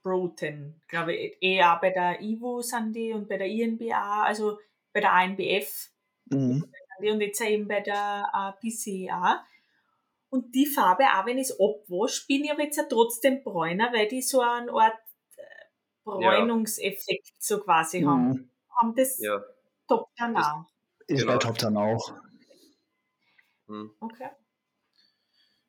Protein, 0.01 0.81
glaube 0.87 1.15
ich. 1.15 1.37
Eher 1.41 1.77
bei 1.81 1.91
der 1.91 2.21
IWO 2.21 2.61
sind 2.61 2.93
die 2.93 3.13
und 3.13 3.27
bei 3.27 3.37
der 3.37 3.47
INBA, 3.47 4.23
also 4.23 4.59
bei 4.93 5.01
der 5.01 5.13
ANBF 5.13 5.91
mhm. 6.25 6.65
und 6.99 7.21
jetzt 7.21 7.41
eben 7.41 7.67
bei 7.67 7.81
der 7.81 8.29
uh, 8.33 8.67
äh, 8.67 9.07
PCA. 9.07 9.45
Und 10.29 10.53
die 10.53 10.65
Farbe, 10.65 11.03
auch 11.05 11.25
wenn 11.25 11.37
ich 11.37 11.49
es 11.49 11.59
abwasche, 11.59 12.25
bin 12.27 12.43
ich 12.43 12.51
aber 12.51 12.63
jetzt 12.63 12.77
ja 12.77 12.83
trotzdem 12.83 13.43
bräuner, 13.43 13.91
weil 13.93 14.07
die 14.07 14.21
so 14.21 14.41
eine 14.41 14.71
Art 14.71 14.99
äh, 15.37 15.41
Bräunungseffekt 16.03 17.27
ja. 17.27 17.33
so 17.37 17.59
quasi 17.59 18.01
mhm. 18.01 18.07
haben. 18.07 18.51
Haben 18.79 18.95
das 18.95 19.19
ja. 19.19 19.41
Top 19.87 20.07
Tan 20.15 20.37
auch? 20.37 20.65
Ist 21.07 21.21
genau. 21.21 21.33
bei 21.33 21.37
Top 21.37 21.57
Tan 21.57 21.77
auch. 21.77 22.13
Mhm. 23.67 23.91
Okay 23.99 24.29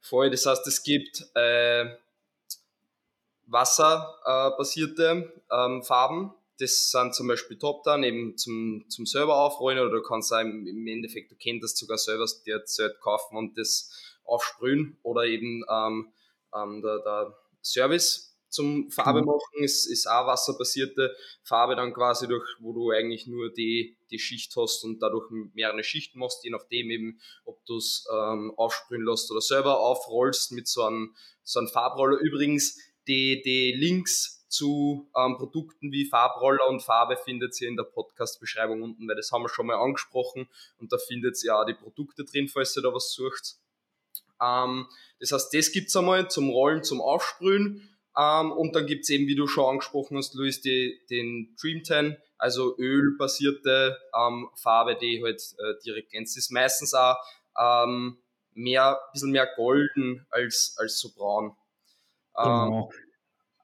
voll. 0.00 0.30
Das 0.30 0.46
heißt, 0.46 0.66
es 0.66 0.82
gibt 0.82 1.24
äh, 1.34 1.86
wasserbasierte 3.46 5.32
ähm, 5.50 5.82
Farben. 5.82 6.32
Das 6.58 6.90
sind 6.90 7.14
zum 7.14 7.26
Beispiel 7.26 7.58
Top 7.58 7.84
dann 7.84 8.02
eben 8.02 8.36
zum, 8.36 8.84
zum 8.88 9.06
selber 9.06 9.36
aufrollen 9.36 9.78
oder 9.78 9.90
du 9.90 10.02
kannst 10.02 10.32
auch 10.32 10.40
im, 10.40 10.86
Endeffekt, 10.86 11.30
du 11.30 11.36
kennst 11.36 11.64
das 11.64 11.78
sogar 11.78 11.96
selber 11.96 12.26
dir 12.44 12.64
Zert 12.66 13.00
kaufen 13.00 13.36
und 13.36 13.56
das 13.56 13.90
aufsprühen 14.24 14.98
oder 15.02 15.24
eben 15.24 15.64
ähm, 15.70 16.12
ähm, 16.54 16.82
der, 16.82 16.98
der 16.98 17.38
Service 17.62 18.29
zum 18.50 18.90
Farbe 18.90 19.20
mhm. 19.20 19.28
machen 19.28 19.64
ist, 19.64 19.86
ist 19.86 20.06
auch 20.06 20.26
wasserbasierte 20.26 21.14
Farbe 21.42 21.76
dann 21.76 21.94
quasi 21.94 22.28
durch, 22.28 22.44
wo 22.58 22.72
du 22.72 22.90
eigentlich 22.90 23.26
nur 23.26 23.52
die, 23.52 23.96
die 24.10 24.18
Schicht 24.18 24.54
hast 24.56 24.84
und 24.84 25.00
dadurch 25.00 25.30
mehrere 25.54 25.84
Schichten 25.84 26.18
machst, 26.18 26.44
je 26.44 26.50
nachdem 26.50 26.90
eben, 26.90 27.20
ob 27.44 27.64
du 27.64 27.76
es 27.76 28.06
ähm, 28.12 28.52
aufsprühen 28.56 29.04
lässt 29.04 29.30
oder 29.30 29.40
selber 29.40 29.80
aufrollst 29.80 30.52
mit 30.52 30.68
so 30.68 30.82
einem, 30.82 31.14
so 31.42 31.60
einem 31.60 31.68
Farbroller. 31.68 32.18
Übrigens, 32.18 32.78
die, 33.06 33.40
die 33.42 33.72
Links 33.72 34.40
zu 34.48 35.08
ähm, 35.16 35.36
Produkten 35.36 35.92
wie 35.92 36.06
Farbroller 36.06 36.68
und 36.68 36.82
Farbe 36.82 37.16
findet 37.16 37.58
ihr 37.60 37.68
in 37.68 37.76
der 37.76 37.84
Podcast-Beschreibung 37.84 38.82
unten, 38.82 39.08
weil 39.08 39.16
das 39.16 39.30
haben 39.30 39.42
wir 39.42 39.48
schon 39.48 39.66
mal 39.66 39.76
angesprochen 39.76 40.48
und 40.78 40.92
da 40.92 40.98
findet 40.98 41.42
ihr 41.44 41.56
auch 41.56 41.64
die 41.64 41.74
Produkte 41.74 42.24
drin, 42.24 42.48
falls 42.48 42.76
ihr 42.76 42.82
da 42.82 42.92
was 42.92 43.12
sucht. 43.12 43.56
Ähm, 44.42 44.88
das 45.20 45.32
heißt, 45.32 45.54
das 45.54 45.70
gibt 45.70 45.88
es 45.88 45.96
einmal 45.96 46.28
zum 46.30 46.50
Rollen, 46.50 46.82
zum 46.82 47.00
Aufsprühen. 47.00 47.89
Ähm, 48.16 48.52
und 48.52 48.74
dann 48.74 48.86
gibt 48.86 49.02
es 49.02 49.10
eben, 49.10 49.26
wie 49.26 49.36
du 49.36 49.46
schon 49.46 49.70
angesprochen 49.70 50.16
hast, 50.16 50.34
Luis, 50.34 50.60
die, 50.60 51.00
den 51.10 51.54
Dream 51.60 51.82
Tan, 51.82 52.16
also 52.38 52.76
ölbasierte 52.78 53.98
ähm, 54.16 54.48
Farbe, 54.56 54.96
die 54.96 55.22
halt 55.22 55.40
äh, 55.58 55.82
direkt 55.84 56.10
glänzt. 56.10 56.36
Ist 56.36 56.50
meistens 56.50 56.94
auch 56.94 57.16
ähm, 57.58 58.18
mehr, 58.54 58.96
ein 58.96 59.12
bisschen 59.12 59.30
mehr 59.30 59.48
golden 59.56 60.26
als, 60.30 60.74
als 60.78 60.98
so 60.98 61.10
braun. 61.14 61.56
Ähm, 62.36 62.44
genau 62.44 62.90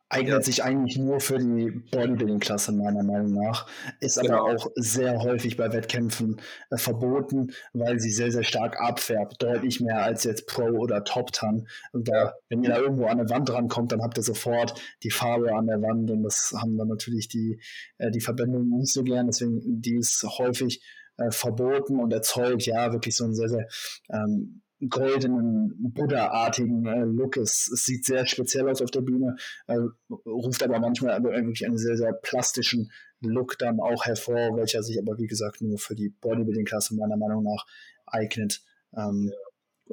eignet 0.08 0.44
sich 0.44 0.62
eigentlich 0.62 0.98
nur 0.98 1.20
für 1.20 1.38
die 1.38 1.70
Bodybuilding-Klasse 1.90 2.72
meiner 2.72 3.02
Meinung 3.02 3.32
nach, 3.32 3.66
ist 4.00 4.20
genau. 4.20 4.46
aber 4.46 4.56
auch 4.56 4.70
sehr 4.76 5.20
häufig 5.20 5.56
bei 5.56 5.72
Wettkämpfen 5.72 6.40
äh, 6.70 6.76
verboten, 6.76 7.52
weil 7.72 7.98
sie 7.98 8.12
sehr, 8.12 8.30
sehr 8.30 8.44
stark 8.44 8.80
abfärbt, 8.80 9.42
deutlich 9.42 9.80
mehr 9.80 10.02
als 10.02 10.24
jetzt 10.24 10.46
Pro 10.46 10.64
oder 10.64 11.02
Top 11.02 11.32
Tan. 11.32 11.66
Da, 11.92 12.34
wenn 12.48 12.62
ihr 12.62 12.70
da 12.70 12.78
irgendwo 12.78 13.06
an 13.06 13.18
der 13.18 13.28
Wand 13.30 13.50
rankommt, 13.52 13.92
dann 13.92 14.02
habt 14.02 14.16
ihr 14.16 14.22
sofort 14.22 14.80
die 15.02 15.10
Farbe 15.10 15.54
an 15.54 15.66
der 15.66 15.82
Wand 15.82 16.10
und 16.10 16.22
das 16.22 16.54
haben 16.56 16.78
dann 16.78 16.88
natürlich 16.88 17.28
die, 17.28 17.60
äh, 17.98 18.10
die 18.10 18.20
Verbindungen 18.20 18.78
nicht 18.78 18.92
so 18.92 19.02
gern, 19.02 19.26
deswegen 19.26 19.60
die 19.80 19.96
ist 19.96 20.22
häufig 20.38 20.82
äh, 21.18 21.30
verboten 21.30 21.98
und 21.98 22.12
erzeugt 22.12 22.64
ja 22.66 22.92
wirklich 22.92 23.16
so 23.16 23.24
ein 23.24 23.34
sehr, 23.34 23.48
sehr 23.48 23.66
ähm, 24.10 24.62
goldenen, 24.88 25.92
Buddha-artigen 25.94 26.86
äh, 26.86 27.04
Look. 27.04 27.36
Es, 27.36 27.68
es, 27.68 27.84
sieht 27.84 28.04
sehr 28.04 28.26
speziell 28.26 28.68
aus 28.68 28.82
auf 28.82 28.90
der 28.90 29.00
Bühne, 29.00 29.36
äh, 29.66 29.78
ruft 30.26 30.62
aber 30.62 30.78
manchmal 30.78 31.22
wirklich 31.22 31.66
einen 31.66 31.78
sehr, 31.78 31.96
sehr 31.96 32.12
plastischen 32.12 32.90
Look 33.20 33.58
dann 33.58 33.80
auch 33.80 34.04
hervor, 34.04 34.56
welcher 34.56 34.82
sich 34.82 34.98
aber, 34.98 35.18
wie 35.18 35.26
gesagt, 35.26 35.62
nur 35.62 35.78
für 35.78 35.94
die 35.94 36.10
Bodybuilding-Klasse 36.10 36.94
meiner 36.96 37.16
Meinung 37.16 37.42
nach 37.42 37.66
eignet. 38.06 38.62
Ähm, 38.96 39.32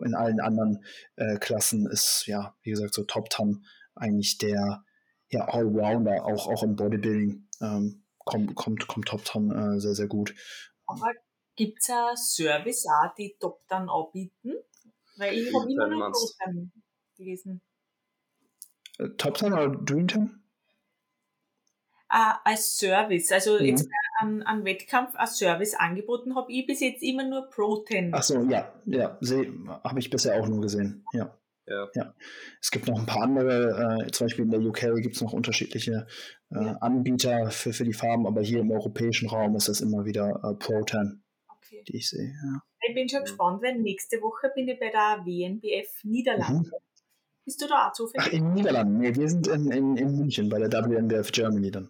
in 0.04 0.16
allen 0.16 0.40
anderen 0.40 0.84
äh, 1.16 1.38
Klassen 1.38 1.88
ist, 1.88 2.26
ja, 2.26 2.56
wie 2.64 2.72
gesagt, 2.72 2.94
so 2.94 3.04
Top 3.04 3.30
Ten 3.30 3.66
eigentlich 3.96 4.38
der 4.38 4.84
ja, 5.30 5.46
Allrounder, 5.46 6.26
auch, 6.26 6.48
auch 6.48 6.64
im 6.64 6.76
Bodybuilding 6.76 7.48
ähm, 7.62 8.04
kommt, 8.20 8.56
kommt, 8.56 8.88
kommt 8.88 9.08
Top 9.08 9.24
Ten 9.24 9.52
äh, 9.52 9.80
sehr, 9.80 9.96
sehr 9.96 10.08
gut. 10.08 10.34
Aber 10.86 11.12
gibt 11.56 11.80
es 11.82 11.90
einen 11.90 12.18
Service 12.18 12.86
auch, 12.88 13.14
die 13.16 13.36
Top 13.40 13.68
Ten 13.68 13.90
anbieten? 13.90 14.54
Weil 15.18 15.34
ich 15.38 15.54
habe 15.54 15.72
immer 15.72 15.88
nur 15.88 16.12
Großteil 16.12 16.70
gelesen. 17.18 17.62
Äh, 19.00 19.10
Top 19.18 19.38
10 19.38 19.54
oder 19.54 19.70
Dream 19.70 20.08
10? 20.08 20.40
Uh, 22.16 22.36
als 22.44 22.78
Service, 22.78 23.32
also 23.32 23.58
mhm. 23.58 23.66
jetzt 23.66 23.90
an, 24.20 24.44
an 24.44 24.64
Wettkampf 24.66 25.16
als 25.16 25.40
Service 25.40 25.74
angeboten 25.74 26.36
habe 26.36 26.52
ich 26.52 26.68
bis 26.68 26.80
jetzt 26.80 27.02
immer 27.02 27.28
nur 27.28 27.50
Pro 27.50 27.84
10. 27.84 28.14
Ach 28.14 28.22
so, 28.22 28.44
ja, 28.44 28.72
ja, 28.86 29.18
habe 29.84 30.00
ich 30.00 30.12
bisher 30.12 30.40
auch 30.40 30.48
nur 30.48 30.62
gesehen, 30.62 31.04
ja. 31.14 31.36
Ja. 31.66 31.88
ja. 31.96 32.14
Es 32.62 32.72
gibt 32.72 32.88
noch 32.88 33.00
ein 33.00 33.06
paar 33.06 33.24
andere, 33.24 34.04
äh, 34.06 34.12
zum 34.12 34.26
Beispiel 34.26 34.46
in 34.46 34.52
der 34.52 34.60
UK 34.60 35.02
gibt 35.02 35.16
es 35.16 35.22
noch 35.22 35.34
unterschiedliche 35.34 36.06
äh, 36.52 36.64
ja. 36.64 36.74
Anbieter 36.82 37.50
für, 37.52 37.74
für 37.74 37.86
die 37.86 37.94
Farben, 37.94 38.28
aber 38.28 38.42
hier 38.42 38.60
im 38.60 38.70
europäischen 38.70 39.30
Raum 39.30 39.56
ist 39.56 39.70
das 39.70 39.82
immer 39.82 40.06
wieder 40.06 40.30
äh, 40.44 40.54
Pro 40.56 40.84
10, 40.84 41.24
okay. 41.48 41.84
die 41.88 41.98
ich 41.98 42.10
sehe. 42.10 42.34
Ja. 42.44 42.62
Ich 42.86 42.94
bin 42.94 43.08
schon 43.08 43.22
gespannt, 43.22 43.62
weil 43.64 43.78
nächste 43.80 44.22
Woche 44.22 44.52
bin 44.54 44.68
ich 44.68 44.80
bei 44.80 44.90
der 44.90 45.24
WNBF 45.26 46.04
Niederlande. 46.04 46.70
Mhm. 46.70 46.84
Bist 47.46 47.62
du 47.62 47.68
da 47.68 47.88
auch 47.88 47.94
zufällig? 47.94 48.28
Ach, 48.28 48.34
in 48.34 48.54
Niederlanden. 48.54 48.98
Nee, 48.98 49.16
wir 49.16 49.30
sind 49.30 49.48
in, 49.48 49.72
in, 49.72 49.98
in 49.98 50.18
München 50.18 50.50
bei 50.50 50.60
der 50.60 50.70
WNBF 50.72 51.32
Germany 51.32 51.72
dann. 51.72 51.90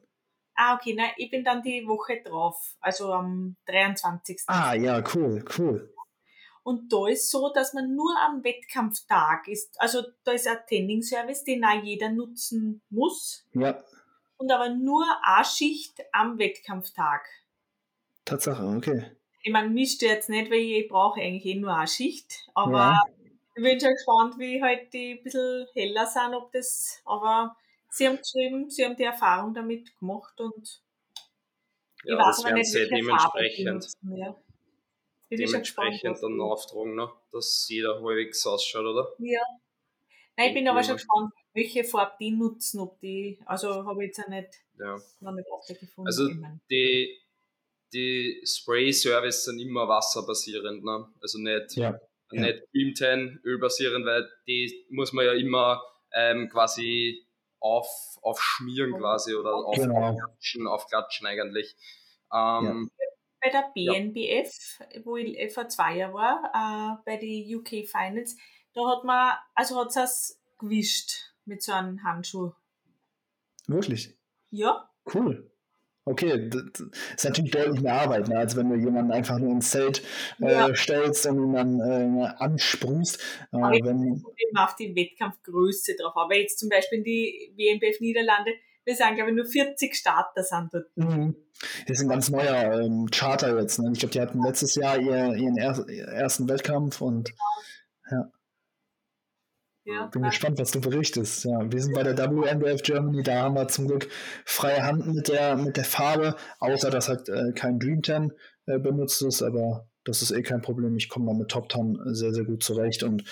Ah, 0.56 0.76
okay. 0.76 0.94
Na, 0.96 1.06
ich 1.18 1.32
bin 1.32 1.44
dann 1.44 1.64
die 1.64 1.88
Woche 1.88 2.22
drauf, 2.24 2.76
also 2.80 3.12
am 3.12 3.56
23. 3.66 4.42
Ah, 4.48 4.74
ja, 4.76 5.04
cool, 5.16 5.44
cool. 5.58 5.94
Und 6.64 6.94
da 6.94 7.08
ist 7.08 7.30
so, 7.30 7.52
dass 7.54 7.74
man 7.74 7.94
nur 7.96 8.16
am 8.20 8.44
Wettkampftag 8.44 9.48
ist. 9.48 9.76
Also 9.80 10.04
da 10.24 10.32
ist 10.32 10.48
ein 10.48 10.58
Tending-Service, 10.68 11.44
den 11.44 11.66
auch 11.66 11.84
jeder 11.84 12.10
nutzen 12.10 12.82
muss. 12.90 13.46
Ja. 13.54 13.84
Und 14.38 14.52
aber 14.52 14.70
nur 14.70 15.06
eine 15.24 15.46
Schicht 15.46 16.02
am 16.12 16.38
Wettkampftag. 16.38 17.28
Tatsache, 18.26 18.66
okay 18.66 19.18
ich 19.44 19.52
meine, 19.52 19.70
mich 19.70 20.02
jetzt 20.02 20.30
nicht, 20.30 20.50
weil 20.50 20.60
ich 20.60 20.88
brauche 20.88 21.20
eigentlich 21.20 21.46
eh 21.46 21.60
nur 21.60 21.76
eine 21.76 21.88
Schicht, 21.88 22.48
aber 22.54 22.78
ja. 22.78 23.04
ich 23.56 23.62
bin 23.62 23.80
schon 23.80 23.94
gespannt, 23.94 24.40
wie 24.40 24.64
halt 24.64 24.94
die 24.94 25.18
ein 25.18 25.24
bisschen 25.24 25.68
heller 25.74 26.08
sind, 26.08 26.34
ob 26.34 26.52
das, 26.54 27.02
aber 27.06 27.56
sie 27.90 28.08
haben 28.08 28.18
geschrieben, 28.18 28.70
sie 28.70 28.86
haben 28.86 28.96
die 28.96 29.04
Erfahrung 29.04 29.54
damit 29.54 29.98
gemacht 30.00 30.40
und 30.40 30.82
ja, 32.06 32.16
ich 32.16 32.26
weiß 32.26 32.46
aber 32.46 32.54
nicht, 32.54 32.74
welche 32.74 32.96
dementsprechend, 32.96 33.88
ja. 34.16 34.36
dementsprechend 35.30 36.24
dann 36.24 36.42
auftragen, 36.42 36.96
ne? 36.96 37.12
dass 37.32 37.68
jeder 37.70 37.96
halbwegs 37.96 38.48
ausschaut, 38.48 38.86
oder? 38.86 39.14
Ja. 39.20 39.42
Nein, 40.38 40.48
ich 40.48 40.54
bin 40.54 40.68
aber 40.70 40.84
schon 40.84 40.96
gespannt, 40.96 41.34
welche 41.54 41.84
Farbe 41.84 42.16
die 42.20 42.32
nutzen, 42.32 42.80
ob 42.80 43.00
die, 43.02 43.40
also 43.46 43.86
habe 43.86 44.04
ich 44.04 44.08
jetzt 44.08 44.26
auch 44.26 44.30
nicht, 44.30 44.50
ja. 44.80 44.98
noch 45.20 45.34
nicht 45.34 45.80
gefunden. 45.80 46.08
Also 46.08 46.30
die, 46.72 47.23
die 47.94 48.42
Spray-Service 48.46 49.46
sind 49.46 49.60
immer 49.60 49.88
wasserbasierend, 49.88 50.84
ne? 50.84 51.08
also 51.22 51.38
nicht, 51.40 51.76
ja. 51.76 52.00
nicht 52.32 52.64
Cream 52.72 52.94
Tan 52.96 53.40
ölbasierend, 53.44 54.06
weil 54.06 54.28
die 54.48 54.86
muss 54.90 55.14
man 55.14 55.26
ja 55.26 55.34
immer 55.34 55.82
ähm, 56.14 56.50
quasi 56.50 57.26
auf, 57.60 57.88
aufschmieren 58.22 58.98
quasi 58.98 59.36
oder 59.36 59.56
auf, 59.56 59.76
genau. 59.76 60.10
aufklatschen, 60.10 60.68
aufklatschen 60.68 61.28
eigentlich. 61.28 61.76
Ähm, 62.34 62.92
ja. 63.00 63.08
Bei 63.42 63.50
der 63.50 63.72
BNBF, 63.74 64.80
ja. 64.80 65.06
wo 65.06 65.18
ich 65.18 65.54
vor 65.54 65.68
zwei 65.68 65.98
Jahren 65.98 66.14
war, 66.14 66.52
äh, 66.54 67.04
bei 67.06 67.18
den 67.18 67.56
UK 67.56 67.88
Finals, 67.88 68.38
da 68.74 68.82
hat 68.88 69.04
man, 69.04 69.36
also 69.54 69.80
hat 69.80 69.96
es 69.96 70.42
gewischt 70.58 71.34
mit 71.46 71.62
so 71.62 71.74
einem 71.74 72.04
Handschuh. 72.04 72.54
Wirklich? 73.68 74.18
Ja. 74.50 74.90
Cool. 75.14 75.53
Okay, 76.06 76.50
das 76.50 76.82
ist 77.16 77.24
natürlich 77.24 77.52
deutlich 77.52 77.82
mehr 77.82 77.94
Arbeit, 77.94 78.28
ne, 78.28 78.38
als 78.38 78.58
wenn 78.58 78.70
du 78.70 78.76
jemanden 78.76 79.12
einfach 79.12 79.40
nur 79.40 79.52
ins 79.52 79.72
Zelt 79.72 80.04
äh, 80.42 80.52
ja. 80.52 80.76
stellst 80.76 81.26
und 81.28 81.38
ihn 81.38 81.54
dann 81.54 81.80
äh, 81.80 82.28
ansprühst. 82.40 83.22
Äh, 83.54 83.58
Aber 83.58 83.72
wenn, 83.72 84.22
auf 84.58 84.76
die 84.76 84.94
Wettkampfgröße 84.94 85.96
drauf. 85.96 86.14
Aber 86.16 86.36
jetzt 86.36 86.60
zum 86.60 86.68
Beispiel 86.68 87.00
in 87.00 87.04
die 87.06 87.54
WMBF 87.56 88.02
Niederlande, 88.02 88.52
wir 88.84 88.96
sagen, 88.96 89.16
glaube 89.16 89.32
ich, 89.32 89.38
nur 89.38 89.46
40 89.46 89.96
Starter 89.96 90.44
sind 90.44 90.70
dort. 90.74 90.88
Mhm. 90.96 91.36
Das 91.88 91.98
ist 91.98 92.04
ein 92.04 92.10
ganz 92.10 92.30
neuer 92.30 92.82
ähm, 92.82 93.08
Charter 93.10 93.58
jetzt. 93.60 93.80
Ne? 93.80 93.92
Ich 93.94 94.00
glaube, 94.00 94.12
die 94.12 94.20
hatten 94.20 94.44
letztes 94.44 94.76
Jahr 94.76 95.00
ihr, 95.00 95.34
ihren 95.36 95.58
er 95.58 95.88
ersten 95.88 96.50
Wettkampf 96.50 97.00
und 97.00 97.32
genau. 98.10 98.24
ja. 98.24 98.32
Ja, 99.86 100.06
Bin 100.08 100.24
gespannt, 100.24 100.60
was 100.60 100.72
du 100.72 100.80
berichtest. 100.80 101.44
Ja, 101.44 101.70
wir 101.70 101.82
sind 101.82 101.94
bei 101.94 102.04
der 102.04 102.18
WNBF 102.18 102.84
Germany, 102.84 103.22
da 103.22 103.42
haben 103.42 103.56
wir 103.56 103.68
zum 103.68 103.88
Glück 103.88 104.08
freie 104.46 104.82
Hand 104.82 105.14
mit 105.14 105.28
der, 105.28 105.58
mit 105.58 105.76
der 105.76 105.84
Farbe, 105.84 106.36
außer 106.60 106.90
dass 106.90 107.10
halt 107.10 107.28
äh, 107.28 107.52
kein 107.54 107.80
Dream 107.80 108.02
10 108.02 108.32
äh, 108.66 108.80
benutzt 108.80 109.22
ist, 109.22 109.42
aber 109.42 109.90
das 110.06 110.22
ist 110.22 110.32
eh 110.32 110.42
kein 110.42 110.62
Problem. 110.62 110.96
Ich 110.96 111.10
komme 111.10 111.26
da 111.26 111.34
mit 111.34 111.50
Top 111.50 111.70
10 111.70 112.00
sehr, 112.14 112.34
sehr 112.34 112.46
gut 112.46 112.64
zurecht 112.64 113.04
und 113.04 113.26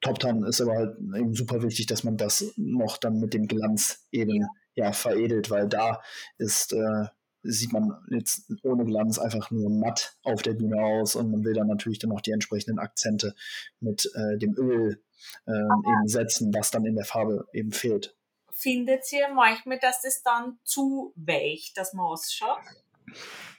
Top 0.00 0.22
10 0.22 0.44
ist 0.44 0.62
aber 0.62 0.76
halt 0.76 0.96
eben 1.14 1.34
super 1.34 1.62
wichtig, 1.62 1.86
dass 1.86 2.04
man 2.04 2.16
das 2.16 2.54
noch 2.56 2.96
dann 2.96 3.18
mit 3.18 3.34
dem 3.34 3.46
Glanz 3.46 4.06
eben 4.10 4.46
ja, 4.74 4.92
veredelt, 4.92 5.50
weil 5.50 5.68
da 5.68 6.00
ist, 6.38 6.72
äh, 6.72 7.04
sieht 7.50 7.72
man 7.72 7.96
jetzt 8.10 8.52
ohne 8.62 8.84
Glanz 8.84 9.18
einfach 9.18 9.50
nur 9.50 9.70
matt 9.70 10.16
auf 10.22 10.42
der 10.42 10.52
Bühne 10.52 10.82
aus 10.82 11.16
und 11.16 11.30
man 11.30 11.44
will 11.44 11.54
dann 11.54 11.66
natürlich 11.66 11.98
dann 11.98 12.10
noch 12.10 12.20
die 12.20 12.32
entsprechenden 12.32 12.78
Akzente 12.78 13.34
mit 13.80 14.10
äh, 14.14 14.38
dem 14.38 14.54
Öl 14.56 15.02
äh, 15.46 15.52
eben 15.52 16.06
setzen, 16.06 16.52
was 16.54 16.70
dann 16.70 16.84
in 16.84 16.94
der 16.94 17.04
Farbe 17.04 17.46
eben 17.52 17.72
fehlt. 17.72 18.16
Findet 18.52 19.10
ihr 19.12 19.28
manchmal, 19.32 19.78
dass 19.78 20.02
das 20.02 20.22
dann 20.22 20.58
zu 20.64 21.12
weich, 21.16 21.72
dass 21.74 21.94
man 21.94 22.06
ausschaut? 22.06 22.58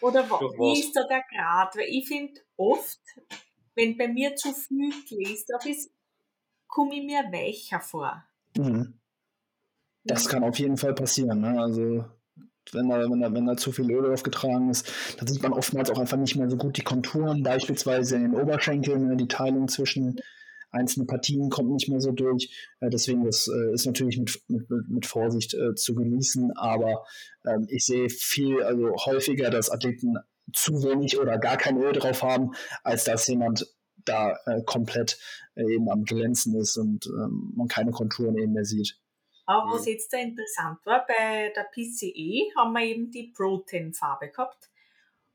Oder 0.01 0.29
wie 0.29 0.79
ist 0.79 0.95
da 0.95 1.07
der 1.07 1.23
Grad? 1.33 1.75
Weil 1.75 1.87
ich 1.87 2.07
finde 2.07 2.39
oft, 2.57 2.99
wenn 3.75 3.97
bei 3.97 4.07
mir 4.07 4.35
zu 4.35 4.53
viel 4.53 4.91
drauf 5.49 5.65
ist, 5.65 5.91
komme 6.67 6.95
ich 6.95 7.03
mir 7.03 7.23
weicher 7.31 7.79
vor. 7.79 8.23
Mhm. 8.55 8.99
Das 10.03 10.27
kann 10.27 10.43
auf 10.43 10.59
jeden 10.59 10.77
Fall 10.77 10.93
passieren. 10.93 11.41
Ne? 11.41 11.59
Also 11.59 12.05
wenn 12.73 12.89
da, 12.89 12.99
wenn, 13.09 13.19
da, 13.19 13.33
wenn 13.33 13.45
da 13.45 13.57
zu 13.57 13.71
viel 13.71 13.91
Öl 13.91 14.11
aufgetragen 14.11 14.69
ist, 14.69 14.91
dann 15.17 15.27
sieht 15.27 15.41
man 15.41 15.53
oftmals 15.53 15.89
auch 15.89 15.99
einfach 15.99 16.17
nicht 16.17 16.35
mehr 16.35 16.49
so 16.49 16.57
gut 16.57 16.77
die 16.77 16.83
Konturen, 16.83 17.43
beispielsweise 17.43 18.15
in 18.15 18.23
den 18.23 18.35
Oberschenkeln, 18.35 19.07
ne? 19.07 19.17
die 19.17 19.27
Teilung 19.27 19.67
zwischen 19.67 20.19
einzelne 20.71 21.05
Partien 21.05 21.49
kommt 21.49 21.71
nicht 21.71 21.89
mehr 21.89 22.01
so 22.01 22.11
durch. 22.11 22.51
Äh, 22.79 22.89
deswegen 22.89 23.25
das 23.25 23.47
äh, 23.47 23.73
ist 23.73 23.85
natürlich 23.85 24.17
mit, 24.19 24.41
mit, 24.47 24.69
mit 24.87 25.05
Vorsicht 25.05 25.53
äh, 25.53 25.75
zu 25.75 25.95
genießen. 25.95 26.51
Aber 26.55 27.05
ähm, 27.45 27.67
ich 27.69 27.85
sehe 27.85 28.09
viel, 28.09 28.61
also 28.61 28.95
häufiger, 29.05 29.49
dass 29.49 29.71
Athleten 29.71 30.15
zu 30.53 30.83
wenig 30.83 31.19
oder 31.19 31.37
gar 31.37 31.57
kein 31.57 31.77
Öl 31.81 31.93
drauf 31.93 32.23
haben, 32.23 32.51
als 32.83 33.03
dass 33.03 33.27
jemand 33.27 33.67
da 34.05 34.35
komplett 34.65 35.19
eben 35.55 35.91
am 35.91 36.05
Glänzen 36.05 36.55
ist 36.55 36.77
und 36.77 37.05
ähm, 37.05 37.53
man 37.55 37.67
keine 37.67 37.91
Konturen 37.91 38.35
eben 38.37 38.53
mehr 38.53 38.65
sieht. 38.65 38.97
Aber 39.49 39.71
was 39.71 39.87
jetzt 39.87 40.13
da 40.13 40.17
interessant 40.17 40.85
war, 40.85 41.07
bei 41.07 41.51
der 41.55 41.63
PCE 41.63 42.53
haben 42.55 42.71
wir 42.73 42.81
eben 42.81 43.09
die 43.09 43.33
Protein-Farbe 43.35 44.29
gehabt. 44.29 44.69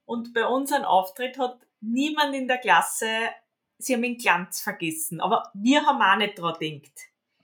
Und 0.05 0.33
bei 0.33 0.47
unserem 0.47 0.85
Auftritt 0.85 1.37
hat 1.37 1.59
niemand 1.81 2.33
in 2.33 2.47
der 2.47 2.59
Klasse, 2.59 3.09
sie 3.77 3.95
haben 3.95 4.03
den 4.03 4.17
Glanz 4.17 4.61
vergessen. 4.61 5.21
Aber 5.21 5.51
wir 5.53 5.85
haben 5.85 6.01
auch 6.01 6.17
nicht 6.17 6.39
dran 6.39 6.55
gedacht. 6.61 6.93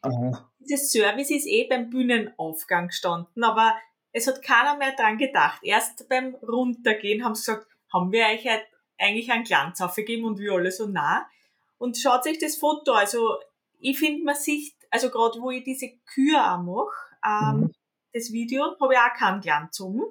Aha. 0.03 0.49
Dieses 0.61 0.93
Service 0.93 1.33
ist 1.33 1.49
eh 1.49 1.67
beim 1.69 1.91
Bühnenaufgang 1.91 2.87
gestanden, 2.87 3.43
aber 3.43 3.75
es 4.13 4.29
hat 4.29 4.41
keiner 4.41 4.77
mehr 4.77 4.93
dran 4.93 5.19
gedacht. 5.19 5.59
Erst 5.65 6.09
beim 6.09 6.37
Runtergehen 6.37 7.25
haben 7.25 7.35
sie 7.35 7.47
gesagt, 7.47 7.67
haben 7.93 8.13
wir 8.13 8.27
euch 8.27 8.47
halt 8.47 8.65
eigentlich 8.97 9.33
einen 9.33 9.43
Glanz 9.43 9.81
aufgegeben 9.81 10.25
und 10.25 10.39
wir 10.39 10.53
alle 10.53 10.71
so 10.71 10.87
nah. 10.87 11.29
Und 11.79 11.99
schaut 11.99 12.23
sich 12.23 12.39
das 12.39 12.55
Foto, 12.55 12.93
also 12.93 13.41
ich 13.81 13.99
finde, 13.99 14.23
man 14.23 14.37
sieht, 14.37 14.75
also 14.91 15.11
gerade 15.11 15.41
wo 15.41 15.51
ich 15.51 15.65
diese 15.65 15.91
Kühe 16.07 16.39
auch 16.39 16.63
mache, 16.63 16.93
ähm, 17.25 17.61
mhm. 17.61 17.73
das 18.13 18.33
Video, 18.33 18.77
habe 18.81 18.95
ich 18.95 18.99
auch 18.99 19.15
keinen 19.17 19.41
Glanz 19.41 19.81
oben. 19.81 20.03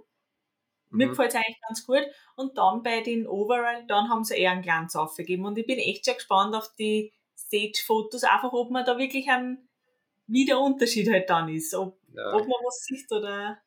Mir 0.92 1.06
mhm. 1.06 1.12
gefällt 1.12 1.30
es 1.30 1.36
eigentlich 1.36 1.62
ganz 1.68 1.86
gut. 1.86 2.04
Und 2.36 2.58
dann 2.58 2.82
bei 2.82 3.02
den 3.02 3.28
Overall, 3.28 3.86
dann 3.88 4.10
haben 4.10 4.24
sie 4.24 4.38
eher 4.38 4.52
einen 4.52 4.62
Glanz 4.62 4.96
aufgegeben. 4.96 5.46
Und 5.46 5.58
ich 5.58 5.68
bin 5.68 5.78
echt 5.78 6.06
sehr 6.06 6.16
gespannt 6.16 6.56
auf 6.56 6.74
die 6.76 7.14
Stage-Fotos, 7.38 8.24
einfach 8.24 8.54
ob 8.54 8.72
man 8.72 8.86
da 8.86 8.98
wirklich 8.98 9.30
ein, 9.30 9.70
wie 10.28 10.46
der 10.46 10.60
Unterschied 10.60 11.10
halt 11.10 11.30
dann 11.30 11.50
ist. 11.50 11.74
Ob, 11.76 12.00
ja. 12.14 12.34
ob 12.34 12.42
man 12.42 12.58
was 12.66 12.84
sieht 12.84 13.12
oder. 13.12 13.62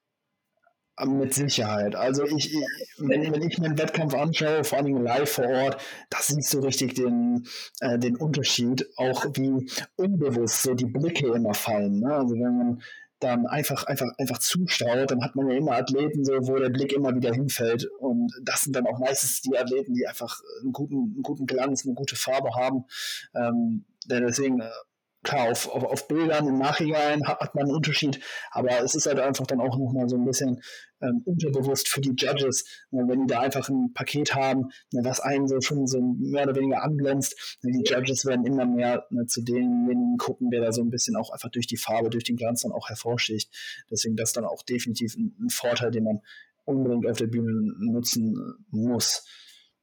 Mit 1.05 1.33
Sicherheit. 1.33 1.97
Also 1.97 2.25
ich, 2.25 2.55
wenn, 2.99 3.33
wenn, 3.33 3.43
ich 3.43 3.59
mir 3.59 3.67
einen 3.67 3.79
Wettkampf 3.79 4.15
anschaue, 4.15 4.63
vor 4.63 4.79
allem 4.79 5.03
live 5.03 5.29
vor 5.29 5.49
Ort, 5.49 5.83
da 6.11 6.19
siehst 6.21 6.53
du 6.53 6.59
richtig 6.61 6.95
den, 6.95 7.45
äh, 7.81 7.99
den 7.99 8.17
Unterschied, 8.17 8.87
auch 8.97 9.25
wie 9.35 9.69
unbewusst 9.97 10.63
so 10.63 10.75
die 10.75 10.85
Blicke 10.85 11.29
immer 11.29 11.55
fallen. 11.55 12.01
Ne? 12.01 12.15
Also 12.15 12.35
wenn 12.35 12.57
man 12.57 12.83
dann 13.23 13.47
einfach, 13.47 13.85
einfach, 13.85 14.09
einfach 14.19 14.39
zuschaut, 14.39 15.11
dann 15.11 15.23
hat 15.23 15.35
man 15.35 15.49
ja 15.49 15.57
immer 15.57 15.73
Athleten, 15.73 16.25
so, 16.25 16.35
wo 16.43 16.57
der 16.57 16.71
Blick 16.71 16.93
immer 16.93 17.15
wieder 17.15 17.33
hinfällt. 17.33 17.89
Und 17.99 18.33
das 18.43 18.63
sind 18.63 18.77
dann 18.77 18.87
auch 18.87 18.99
meistens 18.99 19.41
die 19.43 19.57
Athleten, 19.57 19.95
die 19.95 20.07
einfach 20.07 20.41
einen 20.61 20.73
guten, 20.73 21.15
einen 21.15 21.23
guten 21.23 21.47
Glanz, 21.47 21.85
eine 21.85 21.95
gute 21.95 22.17
Farbe 22.17 22.55
haben. 22.55 22.85
Ähm, 23.35 23.85
deswegen 24.07 24.61
äh, 24.61 24.69
klar, 25.23 25.51
auf, 25.51 25.69
auf, 25.69 25.85
auf 25.85 26.09
Bildern 26.09 26.49
im 26.49 26.59
Nachhinein 26.59 27.27
hat, 27.27 27.55
man 27.55 27.65
einen 27.65 27.75
Unterschied, 27.75 28.21
aber 28.51 28.83
es 28.83 28.95
ist 28.95 29.07
halt 29.07 29.19
einfach 29.19 29.47
dann 29.47 29.61
auch 29.61 29.79
nochmal 29.79 30.09
so 30.09 30.17
ein 30.17 30.25
bisschen 30.25 30.61
ähm, 31.01 31.23
unterbewusst 31.25 31.89
für 31.89 32.01
die 32.01 32.15
Judges, 32.17 32.65
ne, 32.91 33.05
wenn 33.07 33.23
die 33.23 33.27
da 33.27 33.41
einfach 33.41 33.69
ein 33.69 33.93
Paket 33.93 34.35
haben, 34.35 34.71
ne, 34.93 35.05
was 35.05 35.21
einen 35.21 35.49
so 35.49 35.61
schon 35.61 35.87
so 35.87 36.01
mehr 36.01 36.45
oder 36.45 36.57
weniger 36.57 36.83
anglänzt. 36.83 37.59
Ne, 37.63 37.73
die 37.73 37.89
Judges 37.89 38.25
werden 38.27 38.47
immer 38.47 38.67
mehr 38.67 39.07
ne, 39.11 39.27
zu 39.27 39.43
denjenigen 39.43 40.17
gucken, 40.19 40.51
der 40.51 40.61
da 40.61 40.73
so 40.73 40.83
ein 40.83 40.91
bisschen 40.91 41.17
auch 41.17 41.31
einfach 41.31 41.51
durch 41.51 41.67
die 41.67 41.77
Farbe, 41.77 42.11
durch 42.11 42.25
den 42.25 42.37
Glanz 42.37 42.63
dann 42.63 42.73
auch 42.73 42.89
hervorsticht. 42.89 43.53
Deswegen 43.91 44.17
das 44.17 44.33
dann 44.33 44.45
auch 44.45 44.63
definitiv 44.63 45.17
ein, 45.17 45.37
ein 45.41 45.51
Vorteil, 45.51 45.91
den 45.91 46.05
man 46.05 46.21
unbedingt 46.65 47.07
auf 47.07 47.19
der 47.19 47.27
Bühne 47.27 47.53
nutzen 47.79 48.37
äh, 48.37 48.77
muss 48.77 49.25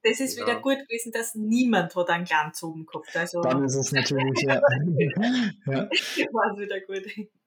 das 0.03 0.19
ist 0.19 0.37
ja. 0.37 0.45
wieder 0.45 0.61
gut 0.61 0.79
gewesen, 0.79 1.11
dass 1.11 1.35
niemand 1.35 1.95
hat 1.95 2.09
einen 2.09 2.25
Glanz 2.25 2.63
oben 2.63 2.85
gehabt. 2.85 3.15
Also 3.15 3.41
Dann 3.41 3.63
ist 3.63 3.75
es 3.75 3.91
natürlich, 3.91 4.41
ja. 4.41 4.55
ja. 5.65 5.89
War 6.31 6.57
wieder 6.57 6.79
gut. 6.81 7.03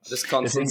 Das 0.09 0.23
kann 0.25 0.45
deswegen, 0.45 0.69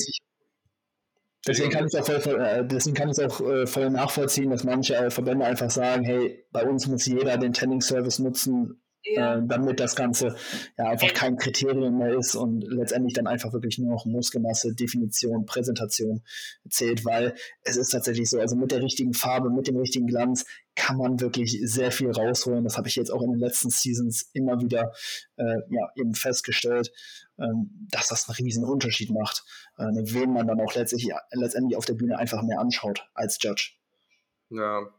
deswegen 1.47 1.71
kann 1.71 1.87
ich 1.87 1.97
auch 1.97 2.21
voll, 2.21 2.39
äh, 2.39 2.65
deswegen 2.65 2.95
kann 2.95 3.09
ich 3.09 3.23
auch 3.23 3.41
äh, 3.41 3.65
voll 3.65 3.89
nachvollziehen, 3.89 4.51
dass 4.51 4.63
manche 4.63 4.95
äh, 4.95 5.09
Verbände 5.09 5.45
einfach 5.45 5.71
sagen, 5.71 6.03
hey, 6.03 6.45
bei 6.51 6.63
uns 6.67 6.87
muss 6.87 7.05
jeder 7.05 7.37
den 7.37 7.53
Tending 7.53 7.81
Service 7.81 8.19
nutzen, 8.19 8.83
ja. 9.03 9.35
äh, 9.35 9.41
damit 9.45 9.79
das 9.79 9.95
Ganze 9.95 10.35
ja 10.77 10.89
einfach 10.89 11.13
kein 11.13 11.37
Kriterium 11.37 11.97
mehr 11.97 12.17
ist 12.17 12.35
und 12.35 12.61
letztendlich 12.61 13.13
dann 13.13 13.27
einfach 13.27 13.53
wirklich 13.53 13.77
nur 13.77 13.91
noch 13.91 14.05
Muskelmasse, 14.05 14.73
Definition, 14.73 15.45
Präsentation 15.45 16.21
zählt, 16.69 17.05
weil 17.05 17.35
es 17.63 17.77
ist 17.77 17.89
tatsächlich 17.89 18.29
so, 18.29 18.39
also 18.39 18.55
mit 18.55 18.71
der 18.71 18.81
richtigen 18.81 19.13
Farbe, 19.13 19.49
mit 19.49 19.67
dem 19.67 19.77
richtigen 19.77 20.07
Glanz 20.07 20.45
kann 20.75 20.97
man 20.97 21.19
wirklich 21.19 21.59
sehr 21.63 21.91
viel 21.91 22.11
rausholen. 22.11 22.63
Das 22.63 22.77
habe 22.77 22.87
ich 22.87 22.95
jetzt 22.95 23.11
auch 23.11 23.21
in 23.21 23.31
den 23.31 23.39
letzten 23.39 23.69
Seasons 23.69 24.29
immer 24.33 24.61
wieder 24.61 24.93
äh, 25.37 25.57
ja, 25.69 25.91
eben 25.95 26.13
festgestellt, 26.13 26.91
ähm, 27.37 27.87
dass 27.91 28.07
das 28.07 28.29
einen 28.29 28.35
riesen 28.35 28.63
Unterschied 28.63 29.09
macht, 29.09 29.43
äh, 29.77 29.83
wen 29.83 30.33
man 30.33 30.47
dann 30.47 30.61
auch 30.61 30.73
letztlich, 30.75 31.09
letztendlich 31.31 31.77
auf 31.77 31.85
der 31.85 31.95
Bühne 31.95 32.17
einfach 32.17 32.41
mehr 32.43 32.59
anschaut 32.59 33.07
als 33.13 33.37
Judge. 33.41 33.73
Ja, 34.49 34.89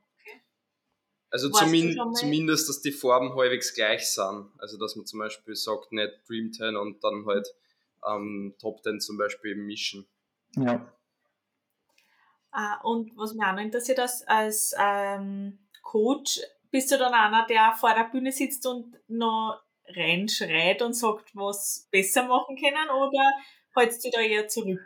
also 1.32 1.48
zumin 1.48 1.98
zumindest, 2.14 2.68
dass 2.68 2.82
die 2.82 2.92
Farben 2.92 3.34
halbwegs 3.34 3.74
gleich 3.74 4.06
sind. 4.10 4.50
Also 4.58 4.78
dass 4.78 4.96
man 4.96 5.06
zum 5.06 5.18
Beispiel 5.18 5.56
sagt, 5.56 5.90
nicht 5.90 6.12
Dream 6.28 6.52
10 6.52 6.76
und 6.76 7.02
dann 7.02 7.24
halt 7.26 7.48
ähm, 8.06 8.54
Top 8.60 8.82
10 8.82 9.00
zum 9.00 9.16
Beispiel 9.16 9.56
mischen. 9.56 10.06
Ja. 10.56 10.92
Ah, 12.50 12.80
und 12.82 13.16
was 13.16 13.32
mich 13.32 13.46
auch 13.46 13.52
noch 13.52 13.62
interessiert, 13.62 13.98
als, 13.98 14.26
als 14.28 14.74
ähm, 14.78 15.58
Coach, 15.82 16.38
bist 16.70 16.92
du 16.92 16.98
dann 16.98 17.14
einer, 17.14 17.46
der 17.46 17.72
vor 17.80 17.94
der 17.94 18.10
Bühne 18.10 18.30
sitzt 18.30 18.66
und 18.66 18.94
noch 19.08 19.62
reinschreit 19.88 20.82
und 20.82 20.92
sagt, 20.92 21.34
was 21.34 21.88
besser 21.90 22.26
machen 22.26 22.56
können 22.56 22.90
oder 22.90 23.32
hältst 23.74 24.04
du 24.04 24.10
da 24.10 24.20
eher 24.20 24.48
zurück? 24.48 24.84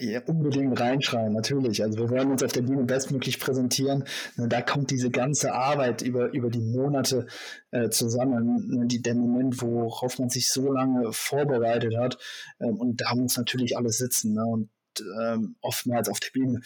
Ja, 0.00 0.20
unbedingt 0.26 0.78
reinschreien, 0.80 1.32
natürlich. 1.32 1.82
Also 1.82 1.98
wir 1.98 2.10
wollen 2.10 2.32
uns 2.32 2.42
auf 2.42 2.52
der 2.52 2.62
Bühne 2.62 2.82
bestmöglich 2.84 3.38
präsentieren. 3.38 4.04
Da 4.36 4.60
kommt 4.60 4.90
diese 4.90 5.10
ganze 5.10 5.52
Arbeit 5.52 6.02
über, 6.02 6.32
über 6.32 6.50
die 6.50 6.60
Monate 6.60 7.26
äh, 7.70 7.88
zusammen. 7.88 8.88
Die, 8.88 9.02
der 9.02 9.14
Moment, 9.14 9.62
worauf 9.62 10.18
man 10.18 10.30
sich 10.30 10.50
so 10.50 10.72
lange 10.72 11.12
vorbereitet 11.12 11.96
hat. 11.96 12.18
Ähm, 12.60 12.76
und 12.76 13.00
da 13.00 13.14
muss 13.14 13.36
natürlich 13.36 13.76
alles 13.76 13.98
sitzen. 13.98 14.34
Ne? 14.34 14.44
Und 14.44 14.70
ähm, 15.00 15.56
oftmals 15.60 16.08
auf 16.08 16.18
der 16.18 16.30
Bühne, 16.30 16.60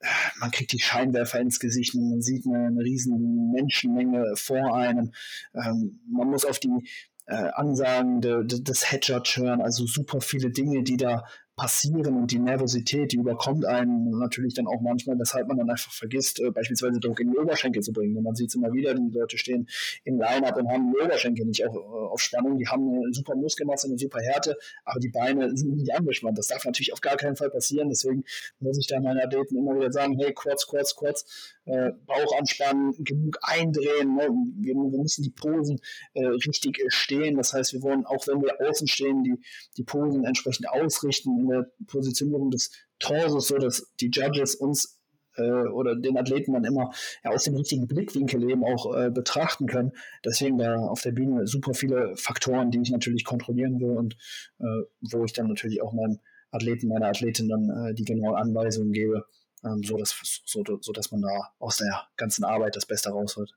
äh, 0.00 0.06
man 0.40 0.50
kriegt 0.50 0.72
die 0.72 0.80
Scheinwerfer 0.80 1.40
ins 1.40 1.60
Gesicht 1.60 1.94
und 1.94 2.08
man 2.08 2.22
sieht 2.22 2.46
eine, 2.46 2.66
eine 2.66 2.80
riesen 2.80 3.52
Menschenmenge 3.52 4.36
vor 4.36 4.74
einem. 4.74 5.12
Ähm, 5.54 6.00
man 6.10 6.30
muss 6.30 6.46
auf 6.46 6.58
die 6.58 6.88
äh, 7.26 7.34
Ansagen 7.34 8.20
de, 8.20 8.44
de, 8.44 8.62
des 8.62 8.90
Headjudge 8.90 9.42
hören, 9.42 9.60
also 9.60 9.86
super 9.86 10.20
viele 10.20 10.50
Dinge, 10.50 10.82
die 10.82 10.96
da 10.96 11.24
passieren 11.56 12.16
und 12.16 12.32
die 12.32 12.38
Nervosität, 12.38 13.12
die 13.12 13.16
überkommt 13.16 13.64
einen 13.64 14.10
natürlich 14.18 14.54
dann 14.54 14.66
auch 14.66 14.80
manchmal, 14.80 15.18
weshalb 15.18 15.46
man 15.46 15.56
dann 15.56 15.70
einfach 15.70 15.92
vergisst, 15.92 16.40
äh, 16.40 16.50
beispielsweise 16.50 16.98
Druck 16.98 17.20
in 17.20 17.30
die 17.30 17.38
Oberschenkel 17.38 17.82
zu 17.82 17.92
bringen. 17.92 18.16
Und 18.16 18.24
man 18.24 18.34
sieht 18.34 18.48
es 18.48 18.56
immer 18.56 18.72
wieder, 18.72 18.94
die 18.94 19.16
Leute 19.16 19.38
stehen 19.38 19.68
im 20.02 20.18
Line-Up 20.18 20.56
und 20.56 20.68
haben 20.68 20.92
die 20.92 21.04
Oberschenkel 21.04 21.46
nicht 21.46 21.64
auf, 21.64 21.74
äh, 21.74 21.78
auf 21.78 22.20
Spannung, 22.20 22.58
die 22.58 22.66
haben 22.66 22.88
eine 22.88 23.12
super 23.12 23.36
Muskelmasse, 23.36 23.86
eine 23.86 23.98
super 23.98 24.20
Härte, 24.20 24.56
aber 24.84 24.98
die 24.98 25.10
Beine 25.10 25.56
sind 25.56 25.76
nicht 25.76 25.94
angespannt. 25.94 26.38
Das 26.38 26.48
darf 26.48 26.64
natürlich 26.64 26.92
auf 26.92 27.00
gar 27.00 27.16
keinen 27.16 27.36
Fall 27.36 27.50
passieren, 27.50 27.88
deswegen 27.88 28.24
muss 28.58 28.78
ich 28.78 28.88
da 28.88 28.98
meinen 28.98 29.20
Athleten 29.20 29.56
immer 29.56 29.76
wieder 29.76 29.92
sagen, 29.92 30.18
hey, 30.18 30.32
kurz, 30.32 30.66
kurz, 30.66 30.96
kurz, 30.96 31.54
äh, 31.66 31.92
Bauch 32.06 32.38
anspannen, 32.38 32.92
genug 32.98 33.38
eindrehen, 33.42 34.14
ne? 34.16 34.28
wir, 34.58 34.74
wir, 34.74 34.98
müssen 34.98 35.22
die 35.22 35.30
Posen 35.30 35.80
äh, 36.12 36.26
richtig 36.26 36.78
äh, 36.78 36.90
stehen, 36.90 37.36
das 37.36 37.52
heißt, 37.52 37.72
wir 37.72 37.82
wollen, 37.82 38.04
auch 38.04 38.26
wenn 38.26 38.42
wir 38.42 38.60
außen 38.60 38.86
stehen, 38.86 39.22
die, 39.24 39.40
die 39.76 39.84
Posen 39.84 40.24
entsprechend 40.24 40.68
ausrichten, 40.68 41.38
in 41.40 41.48
der 41.48 41.70
Positionierung 41.86 42.50
des 42.50 42.70
Torsos, 42.98 43.48
so 43.48 43.56
dass 43.56 43.92
die 44.00 44.10
Judges 44.12 44.54
uns 44.54 45.00
äh, 45.36 45.68
oder 45.68 45.96
den 45.96 46.16
Athleten 46.16 46.52
dann 46.52 46.64
immer 46.64 46.90
ja, 47.24 47.30
aus 47.30 47.44
dem 47.44 47.56
richtigen 47.56 47.86
Blickwinkel 47.86 48.48
eben 48.48 48.64
auch 48.64 48.94
äh, 48.94 49.10
betrachten 49.10 49.66
können. 49.66 49.92
Deswegen 50.24 50.58
da 50.58 50.76
auf 50.76 51.02
der 51.02 51.12
Bühne 51.12 51.46
super 51.46 51.74
viele 51.74 52.16
Faktoren, 52.16 52.70
die 52.70 52.80
ich 52.82 52.90
natürlich 52.90 53.24
kontrollieren 53.24 53.80
will 53.80 53.96
und 53.96 54.14
äh, 54.58 54.84
wo 55.00 55.24
ich 55.24 55.32
dann 55.32 55.48
natürlich 55.48 55.82
auch 55.82 55.92
meinem 55.92 56.20
Athleten, 56.50 56.88
meiner 56.88 57.08
Athletin 57.08 57.48
dann 57.48 57.70
äh, 57.70 57.94
die 57.94 58.04
genauen 58.04 58.36
Anweisungen 58.36 58.92
gebe, 58.92 59.24
ähm, 59.64 59.82
so, 59.82 59.96
dass, 59.96 60.14
so, 60.44 60.62
so 60.80 60.92
dass 60.92 61.10
man 61.10 61.22
da 61.22 61.52
aus 61.58 61.78
der 61.78 62.06
ganzen 62.16 62.44
Arbeit 62.44 62.76
das 62.76 62.86
Beste 62.86 63.10
rausholt. 63.10 63.52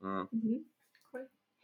Mhm. 0.00 0.28
mhm. 0.30 0.66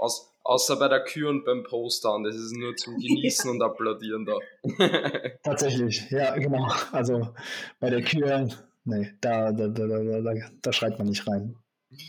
Aus, 0.00 0.32
außer 0.44 0.76
bei 0.76 0.86
der 0.86 1.02
Kür 1.02 1.28
und 1.28 1.44
beim 1.44 1.64
Poster 1.64 2.14
und 2.14 2.22
das 2.22 2.36
ist 2.36 2.52
nur 2.52 2.76
zum 2.76 2.96
Genießen 2.98 3.50
und 3.50 3.60
Applaudieren 3.60 4.24
da. 4.24 4.38
Tatsächlich, 5.42 6.08
ja, 6.10 6.36
genau. 6.36 6.68
Also 6.92 7.34
bei 7.80 7.90
der 7.90 8.02
Kür, 8.02 8.48
nee, 8.84 9.12
da, 9.20 9.50
da, 9.50 9.66
da, 9.66 9.86
da, 9.86 10.20
da, 10.20 10.34
da 10.62 10.72
schreit 10.72 10.98
man 10.98 11.08
nicht 11.08 11.26
rein. 11.26 11.56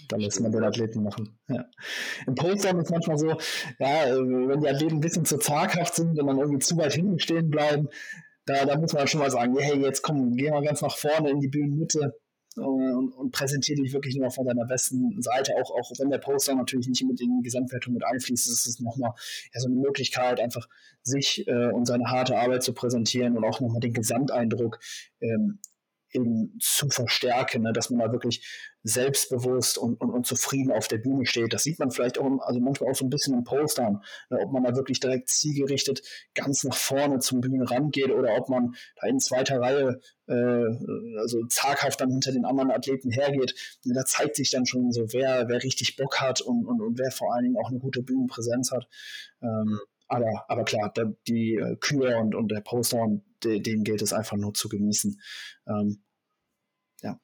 Da 0.10 0.18
lässt 0.18 0.42
man 0.42 0.52
den 0.52 0.64
Athleten 0.64 1.04
machen. 1.04 1.40
Ja. 1.48 1.66
Im 2.28 2.36
Poster 2.36 2.78
ist 2.78 2.84
es 2.84 2.90
manchmal 2.90 3.18
so, 3.18 3.30
ja, 3.80 4.14
wenn 4.14 4.62
die 4.62 4.68
Athleten 4.68 4.96
ein 4.96 5.00
bisschen 5.00 5.26
zu 5.26 5.38
zaghaft 5.38 5.96
sind 5.96 6.20
und 6.20 6.28
dann 6.28 6.38
irgendwie 6.38 6.60
zu 6.60 6.78
weit 6.78 6.94
hinten 6.94 7.20
stehen 7.20 7.50
bleiben, 7.50 7.88
da, 8.50 8.66
da 8.66 8.78
muss 8.78 8.94
man 8.94 9.08
schon 9.08 9.20
mal 9.20 9.32
sagen, 9.32 9.56
hey, 9.58 9.80
jetzt 9.80 10.02
komm, 10.02 10.36
geh 10.36 10.50
mal 10.50 10.64
ganz 10.64 10.82
nach 10.82 10.98
vorne 10.98 11.30
in 11.30 11.40
die 11.40 11.48
Bühnenmitte 11.48 12.16
und, 12.56 13.12
und 13.12 13.32
präsentiere 13.32 13.82
dich 13.82 13.94
wirklich 13.94 14.16
nur 14.16 14.32
von 14.32 14.46
deiner 14.46 14.66
besten 14.66 15.22
Seite, 15.22 15.54
auch, 15.62 15.72
auch 15.72 15.92
wenn 16.00 16.10
der 16.10 16.18
Poster 16.18 16.56
natürlich 16.56 16.88
nicht 16.88 17.04
mit 17.04 17.22
in 17.22 17.38
die 17.38 17.44
Gesamtwertung 17.44 17.94
mit 17.94 18.04
einfließt, 18.04 18.48
ist 18.48 18.66
es 18.66 18.80
nochmal 18.80 19.14
ja, 19.54 19.60
so 19.60 19.68
eine 19.68 19.76
Möglichkeit, 19.76 20.40
einfach 20.40 20.68
sich 21.04 21.48
äh, 21.48 21.72
und 21.72 21.86
seine 21.86 22.06
harte 22.06 22.38
Arbeit 22.38 22.64
zu 22.64 22.74
präsentieren 22.74 23.38
und 23.38 23.46
auch 23.46 23.60
nochmal 23.60 23.80
den 23.80 23.94
Gesamteindruck 23.94 24.80
ähm, 25.22 25.60
eben 26.12 26.58
zu 26.60 26.90
verstärken, 26.90 27.64
ne? 27.64 27.74
dass 27.74 27.90
man 27.90 28.00
da 28.00 28.12
wirklich 28.12 28.46
selbstbewusst 28.84 29.78
und, 29.78 30.00
und, 30.00 30.10
und, 30.10 30.26
zufrieden 30.26 30.72
auf 30.72 30.88
der 30.88 30.98
Bühne 30.98 31.26
steht. 31.26 31.54
Das 31.54 31.64
sieht 31.64 31.80
man 31.80 31.92
vielleicht 31.92 32.18
auch, 32.18 32.26
also 32.42 32.60
manchmal 32.60 32.92
auch 32.92 32.96
so 32.96 33.06
ein 33.06 33.10
bisschen 33.10 33.34
im 33.34 33.44
Postern, 33.44 34.02
ne? 34.30 34.40
ob 34.40 34.52
man 34.52 34.64
da 34.64 34.76
wirklich 34.76 35.00
direkt 35.00 35.30
zielgerichtet 35.30 36.02
ganz 36.34 36.64
nach 36.64 36.76
vorne 36.76 37.20
zum 37.20 37.42
Bühnenrand 37.42 37.94
geht 37.94 38.12
oder 38.12 38.36
ob 38.36 38.50
man 38.50 38.76
da 39.00 39.08
in 39.08 39.20
zweiter 39.20 39.60
Reihe 39.60 40.00
äh, 40.28 41.20
also 41.20 41.46
zaghaft 41.48 42.02
dann 42.02 42.12
hinter 42.12 42.32
den 42.32 42.46
anderen 42.46 42.72
Athleten 42.72 43.12
hergeht. 43.12 43.54
Ne? 43.84 43.94
Da 43.94 44.06
zeigt 44.06 44.36
sich 44.36 44.52
dann 44.52 44.66
schon 44.66 44.92
so, 44.92 45.12
wer, 45.12 45.48
wer 45.48 45.64
richtig 45.64 45.98
Bock 45.98 46.22
hat 46.22 46.42
und, 46.42 46.66
und, 46.66 46.82
und 46.82 46.98
wer 46.98 47.12
vor 47.12 47.34
allen 47.34 47.44
Dingen 47.44 47.58
auch 47.58 47.70
eine 47.70 47.80
gute 47.80 48.02
Bühnenpräsenz 48.02 48.72
hat. 48.72 48.88
Ähm, 49.42 49.80
aber, 50.10 50.46
aber 50.48 50.64
klar, 50.66 50.92
die 51.28 51.56
äh, 51.56 51.78
Kühe 51.78 52.18
und, 52.18 52.36
und 52.36 52.50
der 52.50 52.62
Poster, 52.62 53.02
und 53.02 53.24
den 53.44 53.84
gilt 53.84 54.02
es 54.02 54.12
einfach 54.12 54.38
nur 54.38 54.54
zu 54.54 54.68
genießen. 54.68 55.22
Ähm, 55.68 56.04
ja. 57.02 57.20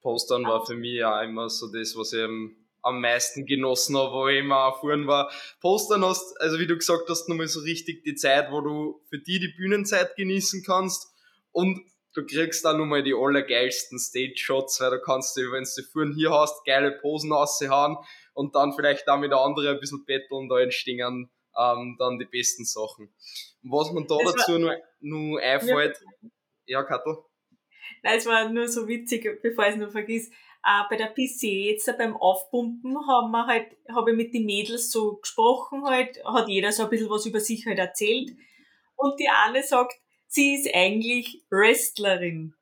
Postern 0.00 0.44
war 0.44 0.64
für 0.64 0.76
mich 0.76 0.94
ja 0.94 1.22
immer 1.22 1.50
so 1.50 1.70
das, 1.70 1.96
was 1.96 2.12
ich 2.12 2.22
am 2.22 3.00
meisten 3.00 3.46
genossen 3.46 3.96
habe, 3.96 4.12
wo 4.12 4.28
ich 4.28 4.38
immer 4.38 4.66
erfahren 4.66 5.06
war. 5.06 5.30
Postern 5.60 6.04
hast, 6.04 6.40
also 6.40 6.58
wie 6.58 6.66
du 6.66 6.76
gesagt 6.76 7.08
hast, 7.08 7.28
nochmal 7.28 7.48
so 7.48 7.60
richtig 7.60 8.04
die 8.04 8.14
Zeit, 8.14 8.50
wo 8.52 8.60
du 8.60 9.02
für 9.08 9.18
die 9.18 9.40
die 9.40 9.52
Bühnenzeit 9.56 10.14
genießen 10.16 10.62
kannst 10.64 11.12
und 11.50 11.80
du 12.14 12.24
kriegst 12.24 12.64
dann 12.64 12.78
nochmal 12.78 13.02
die 13.02 13.14
allergeilsten 13.14 13.98
Stage-Shots, 13.98 14.80
weil 14.80 14.90
da 14.90 14.98
kannst 14.98 15.36
du, 15.36 15.50
wenn 15.50 15.64
du 15.64 15.82
vorhin 15.82 16.14
hier 16.14 16.30
hast, 16.30 16.64
geile 16.64 16.92
Posen 16.92 17.32
raushauen 17.32 17.96
und 18.34 18.54
dann 18.54 18.72
vielleicht 18.72 19.08
auch 19.08 19.18
mit 19.18 19.32
der 19.32 19.38
anderen 19.38 19.74
ein 19.74 19.80
bisschen 19.80 20.04
betteln, 20.04 20.48
da 20.48 20.60
entstehen 20.60 21.28
ähm, 21.56 21.96
dann 21.98 22.18
die 22.18 22.24
besten 22.24 22.64
Sachen. 22.64 23.12
Und 23.62 23.70
was 23.70 23.92
man 23.92 24.06
da 24.06 24.16
das 24.24 24.34
dazu 24.34 24.58
nur, 24.58 24.76
nur 25.00 25.40
einfällt, 25.40 25.98
ja, 26.66 26.80
ja 26.80 26.82
Kattel? 26.82 27.16
Nein, 28.02 28.18
es 28.18 28.26
war 28.26 28.48
nur 28.48 28.68
so 28.68 28.86
witzig, 28.88 29.40
bevor 29.42 29.66
ich 29.66 29.74
es 29.74 29.80
noch 29.80 29.90
vergiss. 29.90 30.28
Äh, 30.28 30.82
bei 30.88 30.96
der 30.96 31.08
PC 31.08 31.42
jetzt 31.42 31.86
beim 31.98 32.16
Aufpumpen 32.16 32.96
haben 33.06 33.30
wir 33.30 33.46
halt, 33.46 33.76
habe 33.94 34.12
ich 34.12 34.16
mit 34.16 34.34
den 34.34 34.46
Mädels 34.46 34.90
so 34.90 35.16
gesprochen 35.16 35.84
halt, 35.84 36.24
hat 36.24 36.48
jeder 36.48 36.72
so 36.72 36.84
ein 36.84 36.90
bisschen 36.90 37.10
was 37.10 37.26
über 37.26 37.40
sich 37.40 37.66
halt 37.66 37.78
erzählt. 37.78 38.30
Und 38.96 39.18
die 39.20 39.28
eine 39.28 39.62
sagt, 39.62 39.94
sie 40.26 40.54
ist 40.54 40.74
eigentlich 40.74 41.44
Wrestlerin. 41.50 42.54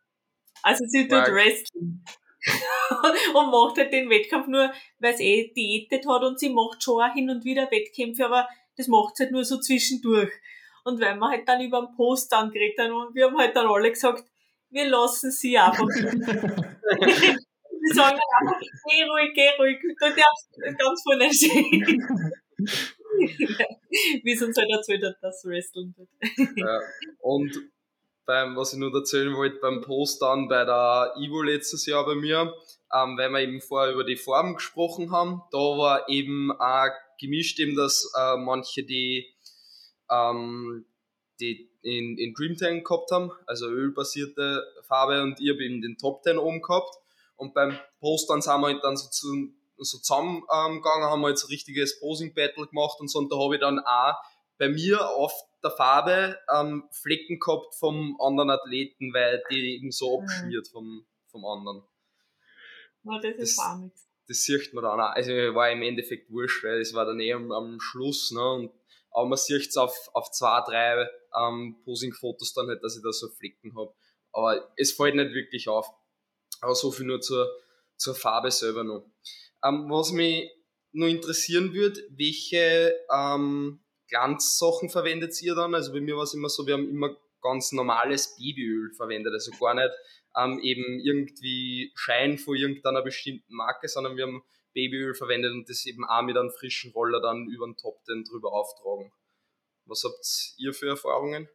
Also 0.62 0.84
sie 0.86 1.09
tut 1.09 1.28
ja. 1.28 1.32
Wrestling. 1.32 2.05
und 3.34 3.51
macht 3.51 3.78
halt 3.78 3.93
den 3.93 4.11
Wettkampf 4.11 4.49
nur, 4.49 4.72
weil 4.99 5.16
sie 5.16 5.24
eh 5.24 5.53
diätet 5.53 6.09
hat 6.09 6.22
und 6.22 6.40
sie 6.40 6.51
macht 6.51 6.82
schon 6.82 7.01
hin 7.12 7.30
und 7.30 7.45
wieder 7.45 7.70
Wettkämpfe, 7.70 8.26
aber 8.26 8.49
das 8.76 8.88
macht 8.88 9.18
halt 9.18 9.32
nur 9.32 9.44
so 9.44 9.58
zwischendurch. 9.58 10.30
Und 10.84 11.00
wenn 11.00 11.18
wir 11.18 11.28
halt 11.28 11.48
dann 11.48 11.62
über 11.62 11.80
den 11.80 11.96
Post 11.96 12.30
dann 12.32 12.50
geredet 12.50 12.78
haben 12.78 12.92
und 12.92 13.14
wir 13.14 13.26
haben 13.26 13.38
halt 13.38 13.54
dann 13.54 13.66
alle 13.66 13.90
gesagt, 13.90 14.24
wir 14.70 14.88
lassen 14.88 15.30
sie 15.30 15.56
einfach. 15.56 15.86
wir 17.82 17.94
sagen 17.94 18.18
dann 18.18 18.40
einfach, 18.40 18.60
geh 18.60 19.04
ruhig, 19.04 19.32
geh 19.34 19.50
ruhig, 19.58 19.78
du 19.80 19.94
darfst 19.98 20.50
ganz 20.78 21.02
vorne 21.02 21.32
stehen. 21.32 22.32
Wie 24.24 24.32
es 24.32 24.42
uns 24.42 24.56
halt 24.56 24.70
erzählt 24.70 25.04
hat, 25.04 25.16
dass 25.20 25.44
Wrestling 25.44 25.94
wird. 25.96 26.08
ja, 26.56 26.80
und 27.20 27.54
beim, 28.24 28.56
was 28.56 28.72
ich 28.72 28.78
nur 28.78 28.94
erzählen 28.94 29.34
wollte, 29.34 29.58
beim 29.60 29.82
Post 29.82 30.22
dann 30.22 30.48
bei 30.48 30.64
der 30.64 31.12
Ivo 31.18 31.42
letztes 31.42 31.84
Jahr 31.86 32.06
bei 32.06 32.14
mir, 32.14 32.54
ähm, 32.92 33.18
weil 33.18 33.30
wir 33.30 33.40
eben 33.40 33.60
vorher 33.60 33.92
über 33.92 34.04
die 34.04 34.16
Farben 34.16 34.54
gesprochen 34.54 35.10
haben, 35.10 35.42
da 35.50 35.58
war 35.58 36.08
eben 36.08 36.52
auch 36.52 36.92
gemischt, 37.22 37.58
eben, 37.60 37.76
dass 37.76 38.12
äh, 38.18 38.36
manche 38.36 38.82
die, 38.82 39.26
ähm, 40.10 40.84
die 41.40 41.70
in, 41.82 42.18
in 42.18 42.34
Dream 42.34 42.56
Tank 42.56 42.86
gehabt 42.86 43.10
haben, 43.10 43.32
also 43.46 43.68
ölbasierte 43.68 44.62
Farbe 44.82 45.22
und 45.22 45.40
ich 45.40 45.50
habe 45.50 45.64
eben 45.64 45.80
den 45.80 45.96
Top 45.96 46.22
10 46.22 46.38
oben 46.38 46.60
gehabt. 46.60 46.96
Und 47.36 47.54
beim 47.54 47.76
Postern 47.98 48.40
sind 48.40 48.60
wir 48.60 48.68
halt 48.68 48.84
dann 48.84 48.96
so, 48.96 49.08
zu, 49.08 49.52
so 49.78 49.98
zusammengegangen, 49.98 51.02
ähm, 51.02 51.10
haben 51.10 51.20
wir 51.22 51.30
jetzt 51.30 51.42
halt 51.42 51.50
ein 51.50 51.54
richtiges 51.54 51.98
Posing-Battle 51.98 52.68
gemacht 52.68 53.00
und 53.00 53.08
so. 53.08 53.18
Und 53.18 53.32
da 53.32 53.36
habe 53.36 53.54
ich 53.54 53.60
dann 53.60 53.80
auch 53.80 54.14
bei 54.58 54.68
mir 54.68 55.08
auf 55.08 55.32
der 55.64 55.70
Farbe 55.72 56.38
ähm, 56.54 56.84
Flecken 56.92 57.40
gehabt 57.40 57.74
vom 57.74 58.20
anderen 58.20 58.50
Athleten, 58.50 59.12
weil 59.12 59.42
die 59.50 59.76
eben 59.76 59.90
so 59.90 60.20
mhm. 60.20 60.24
abschmiert 60.24 60.68
vom, 60.68 61.04
vom 61.26 61.44
anderen. 61.44 61.82
Ja, 63.04 63.18
das 63.20 63.34
ist 63.36 63.58
das, 63.58 63.64
auch 63.64 63.78
nichts 63.78 64.11
das 64.33 64.45
sieht 64.45 64.72
man 64.72 64.85
dann 64.85 65.01
auch. 65.01 65.14
Also 65.14 65.30
war 65.30 65.70
im 65.70 65.83
Endeffekt 65.83 66.30
wurscht, 66.30 66.64
weil 66.64 66.80
es 66.80 66.95
war 66.95 67.05
dann 67.05 67.20
eh 67.20 67.33
am, 67.35 67.53
am 67.53 67.78
Schluss. 67.80 68.30
Ne? 68.30 68.53
Und, 68.53 68.72
aber 69.11 69.28
man 69.28 69.39
sieht 69.39 69.68
es 69.68 69.76
auf, 69.76 70.11
auf 70.14 70.30
zwei, 70.30 70.62
drei 70.66 71.09
ähm, 71.39 71.76
Posing-Fotos 71.85 72.55
dann 72.55 72.68
halt, 72.68 72.83
dass 72.83 72.97
ich 72.97 73.03
da 73.03 73.12
so 73.12 73.28
Flecken 73.28 73.76
habe. 73.76 73.95
Aber 74.33 74.72
es 74.76 74.93
fällt 74.93 75.14
nicht 75.14 75.35
wirklich 75.35 75.68
auf. 75.68 75.87
Aber 76.62 76.74
so 76.74 76.91
viel 76.91 77.07
nur 77.07 77.20
zur, 77.20 77.47
zur 77.97 78.14
Farbe 78.14 78.51
selber 78.51 78.85
noch. 78.85 79.05
Ähm, 79.64 79.91
was 79.91 80.12
mich 80.12 80.51
nur 80.93 81.09
interessieren 81.09 81.74
würde, 81.74 82.01
welche 82.11 82.95
ähm, 83.14 83.80
Glanzsachen 84.09 84.89
verwendet 84.89 85.41
ihr 85.43 85.55
dann? 85.55 85.74
Also 85.74 85.93
bei 85.93 86.01
mir 86.01 86.16
war 86.16 86.24
es 86.24 86.35
immer 86.35 86.49
so, 86.49 86.66
wir 86.66 86.74
haben 86.74 86.89
immer 86.89 87.16
ganz 87.43 87.72
normales 87.72 88.37
Babyöl 88.37 88.93
verwendet, 88.95 89.35
also 89.35 89.51
gar 89.59 89.74
nicht 89.74 89.91
ähm, 90.37 90.59
eben 90.62 91.01
irgendwie 91.01 91.93
Schein 91.95 92.39
von 92.39 92.57
irgendeiner 92.57 93.03
bestimmten 93.03 93.55
Marke, 93.55 93.89
sondern 93.89 94.16
wir 94.16 94.26
haben 94.26 94.43
Babyöl 94.74 95.14
verwendet 95.14 95.53
und 95.53 95.68
das 95.68 95.85
eben 95.87 96.05
auch 96.05 96.22
mit 96.22 96.37
einem 96.37 96.51
frischen 96.51 96.93
Roller 96.93 97.20
dann 97.20 97.49
über 97.49 97.66
den 97.66 97.76
Top 97.76 98.03
den 98.05 98.24
drüber 98.24 98.53
auftragen. 98.53 99.12
Was 99.87 100.05
habt 100.05 100.55
ihr 100.59 100.72
für 100.72 100.89
Erfahrungen? 100.89 101.49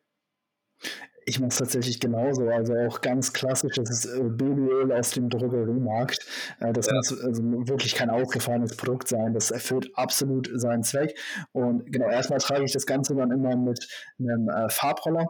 Ich 1.26 1.40
mache 1.40 1.50
es 1.50 1.58
tatsächlich 1.58 2.00
genauso, 2.00 2.48
also 2.48 2.74
auch 2.76 3.02
ganz 3.02 3.34
klassisches 3.34 4.06
äh, 4.06 4.22
Babyöl 4.24 4.92
aus 4.94 5.12
dem 5.12 5.30
Drogeriemarkt. 5.30 6.26
Äh, 6.60 6.72
das 6.72 6.88
ja. 6.88 6.94
muss 6.94 7.20
also 7.20 7.44
wirklich 7.68 7.96
kein 7.96 8.10
ausgefallenes 8.10 8.78
Produkt 8.78 9.08
sein. 9.08 9.34
Das 9.34 9.52
erfüllt 9.52 9.90
absolut 9.96 10.50
seinen 10.54 10.84
Zweck. 10.84 11.18
Und 11.52 11.92
genau, 11.92 12.10
erstmal 12.10 12.40
trage 12.40 12.64
ich 12.64 12.72
das 12.72 12.86
Ganze 12.86 13.16
dann 13.16 13.32
immer 13.32 13.56
mit 13.58 13.88
einem 14.20 14.50
äh, 14.50 14.70
Farbroller 14.70 15.28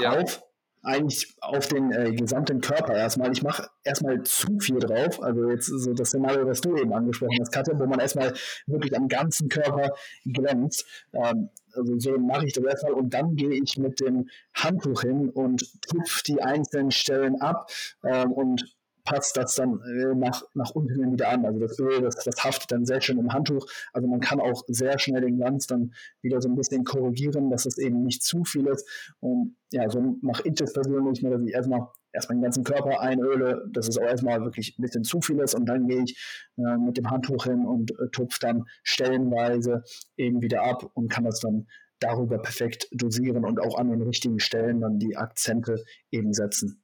ja. 0.00 0.18
auf 0.18 0.42
eigentlich 0.84 1.34
auf 1.40 1.66
den 1.68 1.92
äh, 1.92 2.12
gesamten 2.12 2.60
Körper 2.60 2.94
erstmal. 2.94 3.32
Ich 3.32 3.42
mache 3.42 3.68
erstmal 3.82 4.22
zu 4.22 4.58
viel 4.60 4.78
drauf. 4.78 5.22
Also 5.22 5.50
jetzt 5.50 5.66
so 5.66 5.92
das 5.94 6.08
Szenario, 6.08 6.44
das 6.44 6.60
du 6.60 6.76
eben 6.76 6.92
angesprochen 6.92 7.38
hast, 7.40 7.52
Katja, 7.52 7.78
wo 7.78 7.86
man 7.86 8.00
erstmal 8.00 8.32
wirklich 8.66 8.96
am 8.96 9.08
ganzen 9.08 9.48
Körper 9.48 9.94
glänzt. 10.24 10.86
Ähm, 11.12 11.48
also 11.72 11.98
so 11.98 12.18
mache 12.18 12.46
ich 12.46 12.52
das 12.52 12.64
erstmal 12.64 12.92
und 12.92 13.12
dann 13.12 13.34
gehe 13.36 13.54
ich 13.54 13.78
mit 13.78 14.00
dem 14.00 14.28
Handtuch 14.54 15.02
hin 15.02 15.30
und 15.30 15.66
tupfe 15.82 16.22
die 16.26 16.42
einzelnen 16.42 16.90
Stellen 16.90 17.40
ab 17.40 17.70
ähm, 18.04 18.32
und 18.32 18.73
passt 19.04 19.36
das 19.36 19.54
dann 19.54 19.80
äh, 19.82 20.14
nach, 20.14 20.42
nach 20.54 20.70
unten 20.70 21.12
wieder 21.12 21.28
an. 21.28 21.44
Also 21.44 21.60
das 21.60 21.78
Öl, 21.78 22.00
das, 22.00 22.16
das 22.16 22.42
haftet 22.42 22.72
dann 22.72 22.86
sehr 22.86 23.00
schön 23.00 23.18
im 23.18 23.32
Handtuch. 23.32 23.66
Also 23.92 24.08
man 24.08 24.20
kann 24.20 24.40
auch 24.40 24.64
sehr 24.66 24.98
schnell 24.98 25.20
den 25.20 25.36
Glanz 25.36 25.66
dann 25.66 25.94
wieder 26.22 26.40
so 26.40 26.48
ein 26.48 26.56
bisschen 26.56 26.84
korrigieren, 26.84 27.50
dass 27.50 27.66
es 27.66 27.78
eben 27.78 28.02
nicht 28.02 28.22
zu 28.22 28.44
viel 28.44 28.66
ist. 28.66 28.88
Und 29.20 29.56
ja, 29.70 29.88
so 29.90 30.16
mache 30.22 30.48
ich 30.48 30.54
das 30.54 30.72
persönlich, 30.72 31.20
dass 31.20 31.42
ich 31.42 31.52
erstmal 31.52 31.88
erstmal 32.12 32.38
den 32.38 32.42
ganzen 32.42 32.64
Körper 32.64 33.00
einöle, 33.00 33.66
dass 33.70 33.88
es 33.88 33.98
auch 33.98 34.04
erstmal 34.04 34.40
wirklich 34.42 34.78
ein 34.78 34.82
bisschen 34.82 35.04
zu 35.04 35.20
viel 35.20 35.40
ist 35.40 35.54
und 35.54 35.66
dann 35.66 35.88
gehe 35.88 36.04
ich 36.04 36.16
äh, 36.56 36.76
mit 36.76 36.96
dem 36.96 37.10
Handtuch 37.10 37.44
hin 37.44 37.66
und 37.66 37.90
äh, 37.98 38.08
tupfe 38.10 38.38
dann 38.40 38.64
stellenweise 38.84 39.82
eben 40.16 40.40
wieder 40.40 40.62
ab 40.62 40.88
und 40.94 41.08
kann 41.08 41.24
das 41.24 41.40
dann 41.40 41.66
darüber 41.98 42.38
perfekt 42.38 42.88
dosieren 42.92 43.44
und 43.44 43.60
auch 43.60 43.76
an 43.78 43.90
den 43.90 44.02
richtigen 44.02 44.38
Stellen 44.38 44.80
dann 44.80 44.98
die 44.98 45.16
Akzente 45.16 45.84
eben 46.10 46.32
setzen. 46.32 46.82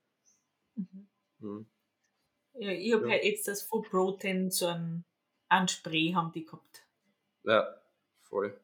Mhm. 0.75 1.09
Mhm. 1.39 1.67
Ja, 2.61 2.73
ich 2.73 2.93
habe 2.93 3.07
ja. 3.07 3.13
halt 3.13 3.25
jetzt 3.25 3.49
das 3.49 3.63
Full 3.63 3.83
Protein 3.83 4.51
so 4.51 4.67
ein, 4.67 5.03
ein 5.49 5.67
Spray 5.67 6.13
haben 6.15 6.31
die 6.31 6.45
gehabt. 6.45 6.87
Ja, 7.45 7.67
voll. 8.29 8.61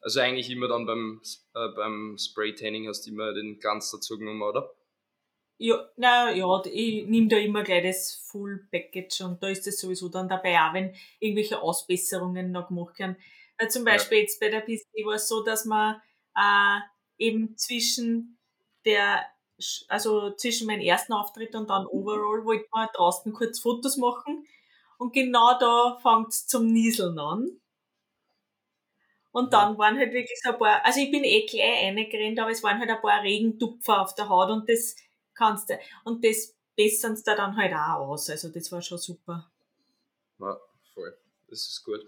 Also 0.00 0.20
eigentlich 0.20 0.48
immer 0.48 0.66
dann 0.66 0.86
beim, 0.86 1.20
äh, 1.54 1.68
beim 1.76 2.16
Spray-Tanning 2.16 2.88
hast 2.88 3.06
du 3.06 3.10
immer 3.10 3.34
den 3.34 3.58
Glanz 3.58 3.90
dazu 3.90 4.18
genommen, 4.18 4.40
oder? 4.40 4.74
Ja, 5.58 5.90
na 5.96 6.32
ja, 6.32 6.62
ich 6.72 7.06
nehme 7.06 7.28
da 7.28 7.36
immer 7.36 7.64
gleich 7.64 7.82
das 7.82 8.14
Full 8.30 8.66
Package 8.70 9.20
und 9.22 9.42
da 9.42 9.48
ist 9.48 9.66
das 9.66 9.78
sowieso 9.78 10.08
dann 10.08 10.28
dabei, 10.28 10.56
auch 10.60 10.72
wenn 10.72 10.94
irgendwelche 11.18 11.60
Ausbesserungen 11.60 12.50
noch 12.50 12.68
gemacht 12.68 12.98
werden. 12.98 13.16
Weil 13.58 13.70
zum 13.70 13.84
Beispiel 13.84 14.18
ja. 14.18 14.22
jetzt 14.22 14.40
bei 14.40 14.48
der 14.48 14.62
PC 14.62 15.04
war 15.04 15.16
es 15.16 15.28
so, 15.28 15.44
dass 15.44 15.66
man 15.66 16.00
äh, 16.34 16.80
eben 17.18 17.58
zwischen 17.58 18.38
der 18.86 19.26
also 19.88 20.30
zwischen 20.32 20.66
meinem 20.66 20.80
ersten 20.80 21.12
Auftritt 21.12 21.54
und 21.54 21.68
dann 21.68 21.86
Overall 21.86 22.44
wollte 22.44 22.68
man 22.72 22.88
draußen 22.94 23.32
kurz 23.32 23.60
Fotos 23.60 23.96
machen. 23.96 24.46
Und 24.98 25.12
genau 25.12 25.58
da 25.58 25.98
fängt 26.02 26.28
es 26.28 26.46
zum 26.46 26.72
Nieseln 26.72 27.18
an. 27.18 27.60
Und 29.30 29.52
dann 29.52 29.78
waren 29.78 29.96
halt 29.96 30.12
wirklich 30.12 30.40
so 30.42 30.50
ein 30.50 30.58
paar, 30.58 30.84
also 30.84 31.00
ich 31.00 31.10
bin 31.10 31.22
eh 31.22 31.46
gleich 31.46 31.84
reingerannt, 31.84 32.40
aber 32.40 32.50
es 32.50 32.62
waren 32.62 32.78
halt 32.78 32.90
ein 32.90 33.00
paar 33.00 33.22
Regentupfer 33.22 34.02
auf 34.02 34.14
der 34.14 34.28
Haut 34.28 34.50
und 34.50 34.68
das 34.68 34.96
kannst 35.34 35.70
du. 35.70 35.78
Und 36.04 36.24
das 36.24 36.56
bessern 36.74 37.12
es 37.12 37.22
da 37.22 37.34
dann 37.34 37.56
halt 37.56 37.72
auch 37.72 38.08
aus. 38.08 38.30
Also 38.30 38.48
das 38.48 38.72
war 38.72 38.80
schon 38.80 38.98
super. 38.98 39.50
Ja, 40.38 40.56
voll. 40.94 41.16
Das 41.48 41.60
ist 41.60 41.84
gut. 41.84 42.00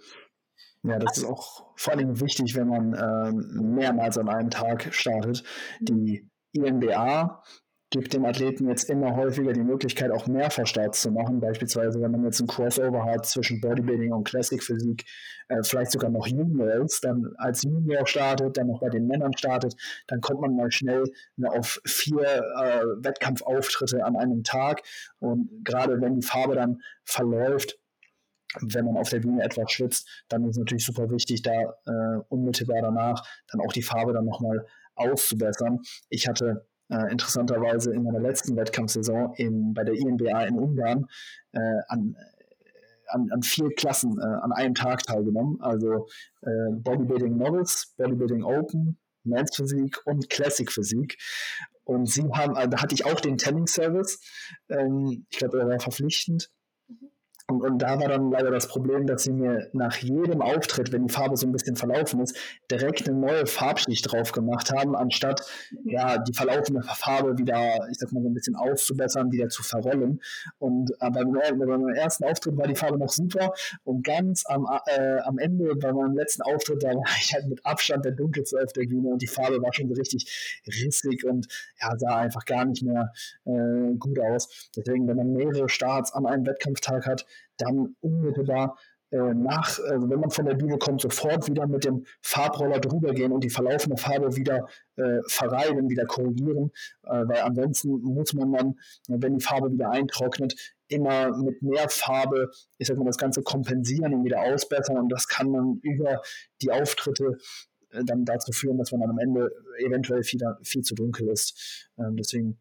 Ja, 0.83 0.99
das 0.99 1.19
ist 1.19 1.25
auch 1.25 1.67
vor 1.77 1.93
allem 1.93 2.21
wichtig, 2.21 2.55
wenn 2.55 2.69
man 2.69 2.95
ähm, 2.95 3.75
mehrmals 3.75 4.17
an 4.17 4.29
einem 4.29 4.51
Tag 4.51 4.95
startet. 4.95 5.45
Die 5.81 6.30
INBA 6.53 7.43
gibt 7.91 8.13
dem 8.13 8.25
Athleten 8.25 8.69
jetzt 8.69 8.89
immer 8.89 9.17
häufiger 9.17 9.53
die 9.53 9.65
Möglichkeit, 9.65 10.13
auch 10.13 10.29
Mehrfachstarts 10.29 11.03
zu 11.03 11.11
machen. 11.11 11.41
Beispielsweise, 11.41 12.01
wenn 12.01 12.13
man 12.13 12.25
jetzt 12.25 12.41
ein 12.41 12.47
Crossover 12.47 13.05
hat 13.05 13.27
zwischen 13.27 13.61
Bodybuilding 13.61 14.13
und 14.13 14.25
Classic 14.25 14.63
Physik, 14.63 15.05
äh, 15.49 15.63
vielleicht 15.65 15.91
sogar 15.91 16.09
noch 16.09 16.27
Junior 16.29 16.85
ist, 16.85 17.05
dann 17.05 17.33
als 17.39 17.65
Junior 17.65 18.07
startet, 18.07 18.57
dann 18.57 18.69
noch 18.69 18.81
bei 18.81 18.91
den 18.91 19.09
Männern 19.09 19.37
startet, 19.37 19.75
dann 20.07 20.21
kommt 20.21 20.41
man 20.41 20.55
mal 20.55 20.71
schnell 20.71 21.05
ne, 21.37 21.51
auf 21.51 21.81
vier 21.85 22.23
äh, 22.23 22.85
Wettkampfauftritte 23.03 24.05
an 24.05 24.17
einem 24.17 24.45
Tag. 24.45 24.83
Und 25.19 25.51
gerade 25.65 26.01
wenn 26.01 26.15
die 26.15 26.27
Farbe 26.27 26.55
dann 26.55 26.81
verläuft, 27.05 27.77
wenn 28.61 28.85
man 28.85 28.97
auf 28.97 29.09
der 29.09 29.21
Bühne 29.21 29.43
etwas 29.43 29.71
schwitzt, 29.71 30.09
dann 30.29 30.45
ist 30.45 30.51
es 30.51 30.59
natürlich 30.59 30.85
super 30.85 31.11
wichtig, 31.11 31.43
da 31.43 31.53
äh, 31.53 32.21
unmittelbar 32.29 32.83
danach 32.83 33.25
dann 33.51 33.61
auch 33.61 33.73
die 33.73 33.83
Farbe 33.83 34.13
dann 34.13 34.25
nochmal 34.25 34.67
auszubessern. 34.95 35.81
Ich 36.09 36.29
hatte 36.29 36.67
äh, 36.91 37.11
interessanterweise 37.11 37.93
in 37.95 38.03
meiner 38.03 38.21
letzten 38.21 38.57
Wettkampfsaison 38.57 39.35
in, 39.37 39.75
bei 39.75 39.85
der 39.85 39.95
INBA 39.95 40.43
in 40.45 40.59
Ungarn 40.59 41.07
äh, 41.53 41.59
an, 41.89 42.17
an, 43.09 43.31
an 43.31 43.43
vier 43.43 43.71
Klassen 43.75 44.19
äh, 44.19 44.25
an 44.25 44.53
einem 44.53 44.75
Tag 44.75 45.03
teilgenommen. 45.05 45.61
Also 45.61 46.09
äh, 46.43 46.73
Bodybuilding 46.73 47.37
Novice, 47.37 47.95
Bodybuilding 47.97 48.43
Open, 48.43 48.99
Men's 49.25 49.55
Physik 49.55 49.99
und 50.07 50.29
Classic 50.31 50.71
Physik. 50.71 51.17
Und 51.85 52.09
sie 52.09 52.25
haben, 52.33 52.57
äh, 52.57 52.69
da 52.69 52.83
hatte 52.83 52.95
ich 52.95 53.05
auch 53.05 53.21
den 53.21 53.39
Tanning 53.39 53.67
Service. 53.67 54.21
Ähm, 54.69 55.27
ich 55.31 55.39
glaube, 55.39 55.59
der 55.59 55.69
war 55.69 55.81
verpflichtend. 55.81 56.51
Und, 57.51 57.63
und, 57.63 57.79
da 57.83 57.99
war 57.99 58.09
dann 58.09 58.31
leider 58.31 58.51
das 58.51 58.69
Problem, 58.69 59.07
dass 59.07 59.25
sie 59.25 59.33
mir 59.33 59.69
nach 59.73 59.97
jedem 59.97 60.41
Auftritt, 60.41 60.93
wenn 60.93 61.09
die 61.09 61.13
Farbe 61.13 61.37
so 61.37 61.47
ein 61.47 61.53
bisschen 61.53 61.75
verlaufen 61.75 62.21
ist, 62.21 62.37
direkt 62.71 63.09
eine 63.09 63.19
neue 63.19 63.47
Farbschicht 63.47 64.11
drauf 64.11 64.31
gemacht 64.31 64.71
haben, 64.71 64.95
anstatt 64.95 65.43
ja 65.85 66.19
die 66.19 66.33
verlaufende 66.33 66.83
Farbe 66.83 67.37
wieder, 67.39 67.89
ich 67.91 67.99
sag 67.99 68.13
mal, 68.13 68.23
so 68.23 68.29
ein 68.29 68.35
bisschen 68.35 68.55
auszubessern, 68.55 69.33
wieder 69.33 69.49
zu 69.49 69.65
verrollen. 69.65 70.21
Und 70.59 70.93
äh, 71.01 71.11
beim, 71.11 71.33
beim 71.33 71.89
ersten 71.89 72.25
Auftritt 72.25 72.57
war 72.57 72.69
die 72.69 72.77
Farbe 72.77 72.99
noch 72.99 73.11
super 73.11 73.53
und 73.83 74.05
ganz 74.05 74.45
am, 74.47 74.67
äh, 74.87 75.19
am 75.25 75.39
Ende, 75.39 75.75
bei 75.75 75.93
meinem 75.93 76.17
letzten 76.17 76.43
Auftritt, 76.43 76.85
da 76.85 76.91
war 76.91 77.03
ich 77.21 77.35
halt 77.35 77.49
mit 77.49 77.67
Abstand 77.67 78.05
der 78.05 78.13
dunkelste 78.13 78.63
auf 78.63 78.73
der 78.73 78.87
Bühne 78.87 79.09
und 79.09 79.23
die 79.23 79.27
Farbe 79.27 79.61
war 79.61 79.73
schon 79.73 79.89
so 79.89 79.95
richtig 79.95 80.63
rissig 80.69 81.25
und 81.25 81.49
ja, 81.81 81.99
sah 81.99 82.17
einfach 82.17 82.45
gar 82.45 82.65
nicht 82.65 82.85
mehr 82.85 83.13
äh, 83.45 83.95
gut 83.99 84.21
aus. 84.21 84.71
Deswegen, 84.77 85.09
wenn 85.09 85.17
man 85.17 85.33
mehrere 85.33 85.69
Starts 85.69 86.13
an 86.13 86.27
einem 86.27 86.47
Wettkampftag 86.47 87.07
hat, 87.07 87.27
dann 87.57 87.97
unmittelbar 88.01 88.77
äh, 89.13 89.35
nach, 89.35 89.79
also 89.81 90.09
wenn 90.09 90.21
man 90.21 90.31
von 90.31 90.47
der 90.47 90.55
Bühne 90.55 90.79
kommt, 90.79 91.01
sofort 91.01 91.49
wieder 91.49 91.67
mit 91.67 91.85
dem 91.85 92.05
Farbroller 92.23 92.79
drüber 92.79 93.13
gehen 93.13 93.33
und 93.33 93.43
die 93.43 93.51
verlaufende 93.51 93.97
Farbe 93.97 94.37
wieder 94.37 94.69
äh, 94.97 95.19
verreiben, 95.27 95.91
wieder 95.91 96.07
korrigieren, 96.07 96.71
äh, 97.05 97.25
weil 97.27 97.41
ansonsten 97.41 97.91
muss 98.03 98.33
man 98.35 98.53
dann, 98.53 98.79
wenn 99.09 99.37
die 99.37 99.45
Farbe 99.45 99.73
wieder 99.73 99.91
eintrocknet, 99.91 100.55
immer 100.87 101.37
mit 101.37 101.61
mehr 101.61 101.89
Farbe, 101.89 102.51
ich 102.79 102.87
sag 102.87 102.99
mal, 102.99 103.05
das 103.05 103.19
Ganze 103.19 103.43
kompensieren 103.43 104.15
und 104.15 104.25
wieder 104.25 104.43
ausbessern 104.43 104.97
und 104.99 105.09
das 105.09 105.27
kann 105.27 105.53
dann 105.53 105.81
über 105.83 106.23
die 106.63 106.71
Auftritte 106.71 107.39
äh, 107.91 108.05
dann 108.05 108.25
dazu 108.25 108.53
führen, 108.53 108.79
dass 108.79 108.93
man 108.93 109.01
dann 109.01 109.11
am 109.11 109.19
Ende 109.19 109.51
eventuell 109.79 110.23
viel, 110.23 110.41
viel 110.63 110.83
zu 110.83 110.95
dunkel 110.95 111.29
ist. 111.29 111.89
Ähm, 111.99 112.17
deswegen, 112.17 112.61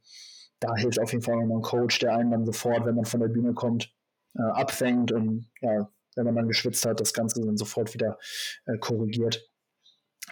da 0.60 0.76
hilft 0.76 1.00
auf 1.00 1.12
jeden 1.12 1.24
Fall 1.24 1.36
nochmal 1.38 1.58
ein 1.58 1.62
Coach, 1.62 2.00
der 2.00 2.16
einen 2.16 2.32
dann 2.32 2.46
sofort, 2.46 2.86
wenn 2.86 2.96
man 2.96 3.06
von 3.06 3.20
der 3.20 3.28
Bühne 3.28 3.54
kommt, 3.54 3.94
äh, 4.36 4.42
abfängt 4.42 5.12
und 5.12 5.50
ja, 5.62 5.90
wenn 6.16 6.26
man 6.26 6.36
dann 6.36 6.48
geschwitzt 6.48 6.86
hat, 6.86 7.00
das 7.00 7.14
Ganze 7.14 7.42
dann 7.42 7.58
sofort 7.58 7.94
wieder 7.94 8.18
äh, 8.66 8.78
korrigiert. 8.78 9.50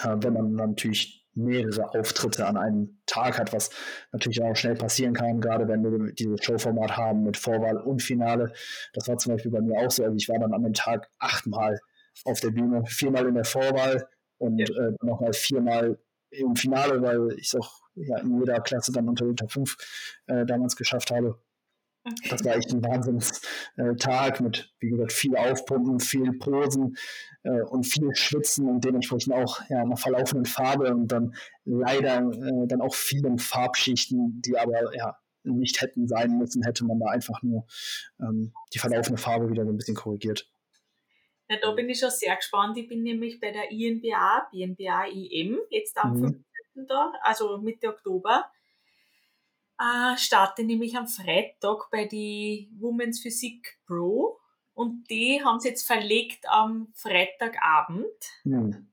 Äh, 0.02 0.16
wenn 0.20 0.34
man 0.34 0.54
natürlich 0.54 1.28
mehrere 1.38 1.94
Auftritte 1.94 2.46
an 2.48 2.58
einem 2.58 3.00
Tag 3.06 3.38
hat, 3.38 3.54
was 3.54 3.70
natürlich 4.12 4.42
auch 4.42 4.56
schnell 4.56 4.76
passieren 4.76 5.14
kann, 5.14 5.40
gerade 5.40 5.68
wenn 5.68 5.84
wir 5.84 6.12
dieses 6.14 6.44
Showformat 6.44 6.98
haben 6.98 7.24
mit 7.24 7.38
Vorwahl 7.38 7.78
und 7.78 8.02
Finale. 8.02 8.52
Das 8.94 9.08
war 9.08 9.18
zum 9.18 9.34
Beispiel 9.34 9.52
bei 9.52 9.62
mir 9.62 9.78
auch 9.80 9.92
so. 9.92 10.04
Also 10.04 10.16
ich 10.16 10.28
war 10.30 10.40
dann 10.40 10.54
an 10.54 10.64
dem 10.64 10.74
Tag 10.74 11.08
achtmal 11.20 11.80
auf 12.26 12.40
der 12.40 12.50
Bühne, 12.50 12.84
viermal 12.88 13.28
in 13.28 13.36
der 13.36 13.46
Vorwahl 13.46 14.08
und 14.40 14.58
ja. 14.58 14.66
äh, 14.66 14.94
nochmal 15.02 15.34
viermal 15.34 16.00
im 16.32 16.56
Finale, 16.56 17.02
weil 17.02 17.34
ich 17.38 17.48
es 17.48 17.56
auch 17.56 17.80
ja, 17.96 18.18
in 18.20 18.40
jeder 18.40 18.60
Klasse 18.62 18.92
dann 18.92 19.08
unter 19.08 19.26
den 19.26 19.36
Top 19.36 19.52
5 19.52 19.78
äh, 20.28 20.46
damals 20.46 20.76
geschafft 20.76 21.12
habe. 21.12 21.40
Okay. 22.08 22.30
Das 22.30 22.46
war 22.46 22.56
echt 22.56 22.72
ein 22.72 22.84
Wahnsinnstag 22.84 24.40
mit, 24.40 24.74
wie 24.80 24.90
gesagt, 24.90 25.12
viel 25.12 25.36
Aufpumpen, 25.36 26.00
viel 26.00 26.32
Posen 26.34 26.96
äh, 27.44 27.62
und 27.64 27.84
viel 27.84 28.16
Schwitzen 28.16 28.68
und 28.70 28.86
dementsprechend 28.86 29.34
auch 29.34 29.60
ja, 29.70 29.82
einer 29.82 29.98
verlaufenden 29.98 30.46
Farbe 30.46 30.94
und 30.94 31.12
dann 31.12 31.36
leider 31.66 32.20
äh, 32.20 32.68
dann 32.68 32.82
auch 32.82 32.96
vielen 32.96 33.40
Farbschichten, 33.40 34.42
die 34.42 34.58
aber 34.58 34.96
ja 34.96 35.18
nicht 35.44 35.82
hätten 35.82 36.08
sein 36.08 36.38
müssen, 36.38 36.64
hätte 36.64 36.86
man 36.86 37.00
da 37.00 37.08
einfach 37.08 37.42
nur 37.42 37.66
ähm, 38.20 38.54
die 38.74 38.80
verlaufende 38.80 39.22
Farbe 39.22 39.50
wieder 39.50 39.66
so 39.66 39.72
ein 39.72 39.78
bisschen 39.78 39.96
korrigiert. 39.96 40.50
Ja, 41.50 41.58
da 41.62 41.72
bin 41.72 41.90
ich 41.90 42.00
schon 42.00 42.10
sehr 42.10 42.36
gespannt. 42.36 42.78
Ich 42.78 42.88
bin 42.88 43.04
nämlich 43.04 43.40
bei 43.40 43.52
der 43.52 43.72
INBA, 43.72 44.50
BNBA 44.52 45.06
IM, 45.06 45.58
jetzt 45.70 45.98
am 45.98 46.14
mhm. 46.14 46.46
15. 46.74 46.88
da, 46.88 47.14
also 47.22 47.58
Mitte 47.60 47.88
Oktober 47.88 48.46
äh, 49.80 50.18
starte 50.18 50.64
nämlich 50.64 50.98
am 50.98 51.08
Freitag 51.08 51.90
bei 51.92 52.06
die 52.06 52.72
Women's 52.80 53.20
Physik 53.20 53.80
Pro 53.86 54.40
und 54.74 55.10
die 55.10 55.44
haben 55.44 55.60
sie 55.60 55.70
jetzt 55.70 55.86
verlegt 55.86 56.48
am 56.48 56.92
Freitagabend. 56.94 58.06
Mhm. 58.44 58.90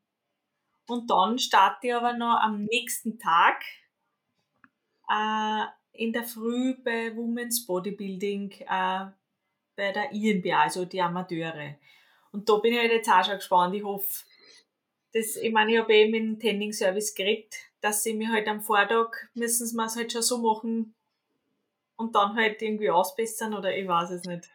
Und 0.86 1.10
dann 1.10 1.38
starte 1.38 1.86
ich 1.86 1.94
aber 1.94 2.12
noch 2.12 2.38
am 2.40 2.64
nächsten 2.64 3.18
Tag 3.18 3.62
äh, 5.08 5.64
in 5.92 6.12
der 6.12 6.24
Früh 6.24 6.74
bei 6.82 7.16
Women's 7.16 7.66
Bodybuilding 7.66 8.50
äh, 8.60 9.06
bei 9.76 9.92
der 9.92 10.12
INBA, 10.12 10.62
also 10.62 10.84
die 10.84 11.00
Amateure. 11.00 11.76
Und 12.32 12.48
da 12.48 12.56
bin 12.56 12.72
ich 12.72 12.78
halt 12.78 12.92
jetzt 12.92 13.08
auch 13.08 13.24
schon 13.24 13.36
gespannt. 13.36 13.74
Ich 13.74 13.84
hoffe, 13.84 14.24
das, 15.12 15.36
ich 15.36 15.52
meine, 15.52 15.72
ich 15.72 15.78
habe 15.78 15.94
eben 15.94 16.14
im 16.14 16.38
Tending 16.38 16.72
Service 16.72 17.14
geredet, 17.14 17.54
dass 17.84 18.02
sie 18.02 18.14
mir 18.14 18.32
halt 18.32 18.48
am 18.48 18.62
Vortag 18.62 19.10
müssen 19.34 19.66
sie 19.66 19.76
es 19.78 19.96
halt 19.96 20.10
schon 20.10 20.22
so 20.22 20.38
machen 20.38 20.94
und 21.96 22.14
dann 22.14 22.34
halt 22.34 22.62
irgendwie 22.62 22.88
ausbessern 22.88 23.52
oder 23.52 23.76
ich 23.76 23.86
weiß 23.86 24.10
es 24.10 24.22
nicht. 24.24 24.48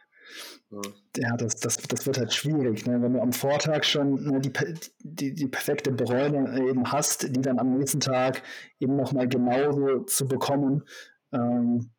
Ja, 1.16 1.36
das, 1.36 1.56
das, 1.56 1.76
das 1.76 2.06
wird 2.06 2.18
halt 2.18 2.32
schwierig, 2.32 2.86
ne? 2.86 3.00
wenn 3.00 3.12
du 3.12 3.20
am 3.20 3.32
Vortag 3.32 3.84
schon 3.84 4.14
ne, 4.24 4.40
die, 4.40 4.52
die, 4.98 5.34
die 5.34 5.46
perfekte 5.46 5.92
Bräune 5.92 6.68
eben 6.68 6.90
hast, 6.90 7.36
die 7.36 7.40
dann 7.40 7.60
am 7.60 7.78
nächsten 7.78 8.00
Tag 8.00 8.42
eben 8.80 8.96
nochmal 8.96 9.28
genauso 9.28 10.00
zu 10.04 10.26
bekommen. 10.26 10.84
Ähm, 11.32 11.90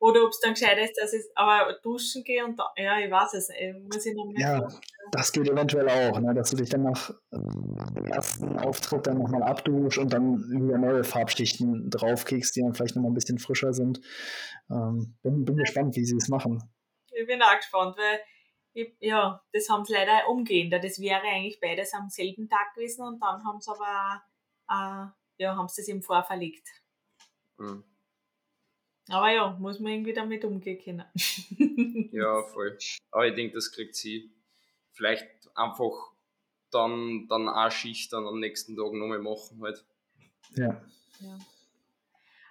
oder 0.00 0.24
ob 0.24 0.30
es 0.30 0.40
dann 0.40 0.54
gescheit 0.54 0.78
ist, 0.78 0.98
dass 1.00 1.12
ich 1.12 1.22
aber 1.34 1.74
duschen 1.82 2.24
gehe 2.24 2.44
und 2.44 2.58
da, 2.58 2.72
ja, 2.76 2.98
ich 2.98 3.10
weiß 3.10 3.34
es, 3.34 3.50
äh, 3.50 3.74
muss 3.74 4.04
ich 4.06 4.14
noch 4.14 4.24
mehr. 4.24 4.40
Ja, 4.40 4.60
machen. 4.62 4.80
das 5.12 5.30
geht 5.30 5.48
eventuell 5.48 5.88
auch, 5.88 6.18
ne, 6.18 6.34
dass 6.34 6.50
du 6.50 6.56
dich 6.56 6.70
dann 6.70 6.84
nach 6.84 7.10
dem 7.30 8.06
ersten 8.06 8.58
Auftritt 8.58 9.06
dann 9.06 9.18
nochmal 9.18 9.42
abduschst 9.42 9.98
und 9.98 10.12
dann 10.12 10.38
wieder 10.48 10.78
neue 10.78 11.04
Farbschichten 11.04 11.90
draufkriegst, 11.90 12.56
die 12.56 12.62
dann 12.62 12.72
vielleicht 12.72 12.96
nochmal 12.96 13.10
ein 13.10 13.14
bisschen 13.14 13.38
frischer 13.38 13.74
sind. 13.74 14.00
Ähm, 14.70 15.18
bin, 15.22 15.44
bin 15.44 15.56
gespannt, 15.56 15.94
wie 15.96 16.04
sie 16.04 16.16
es 16.16 16.28
machen. 16.28 16.62
Ich 17.12 17.26
bin 17.26 17.42
auch 17.42 17.56
gespannt, 17.56 17.96
weil 17.98 18.20
ich, 18.72 18.96
ja, 19.00 19.42
das 19.52 19.68
haben 19.68 19.84
sie 19.84 19.92
leider 19.92 20.28
umgehend. 20.30 20.72
Das 20.72 20.98
wäre 20.98 21.20
eigentlich 21.20 21.60
beides 21.60 21.92
am 21.92 22.08
selben 22.08 22.48
Tag 22.48 22.72
gewesen 22.74 23.06
und 23.06 23.20
dann 23.20 23.44
haben 23.44 23.60
sie 23.60 23.70
aber 23.70 24.22
äh, 24.70 25.42
ja, 25.42 25.56
haben 25.56 25.68
sie 25.68 25.82
es 25.82 25.88
im 25.88 26.02
Vorverlegt. 26.02 26.66
Mhm. 27.58 27.84
Aber 29.10 29.30
ja, 29.30 29.56
muss 29.58 29.80
man 29.80 29.92
irgendwie 29.92 30.12
damit 30.12 30.44
umgehen 30.44 30.80
können. 30.82 32.10
ja, 32.12 32.42
voll. 32.42 32.78
Aber 33.10 33.26
ich 33.26 33.34
denke, 33.34 33.54
das 33.54 33.72
kriegt 33.72 33.94
sie 33.96 34.32
vielleicht 34.92 35.26
einfach 35.54 36.12
dann, 36.70 37.26
dann 37.28 37.48
eine 37.48 37.70
Schicht 37.70 38.12
dann 38.12 38.26
am 38.26 38.38
nächsten 38.38 38.76
Tag 38.76 38.92
nochmal 38.92 39.18
machen 39.18 39.60
halt. 39.62 39.84
Ja. 40.56 40.80
ja. 41.20 41.38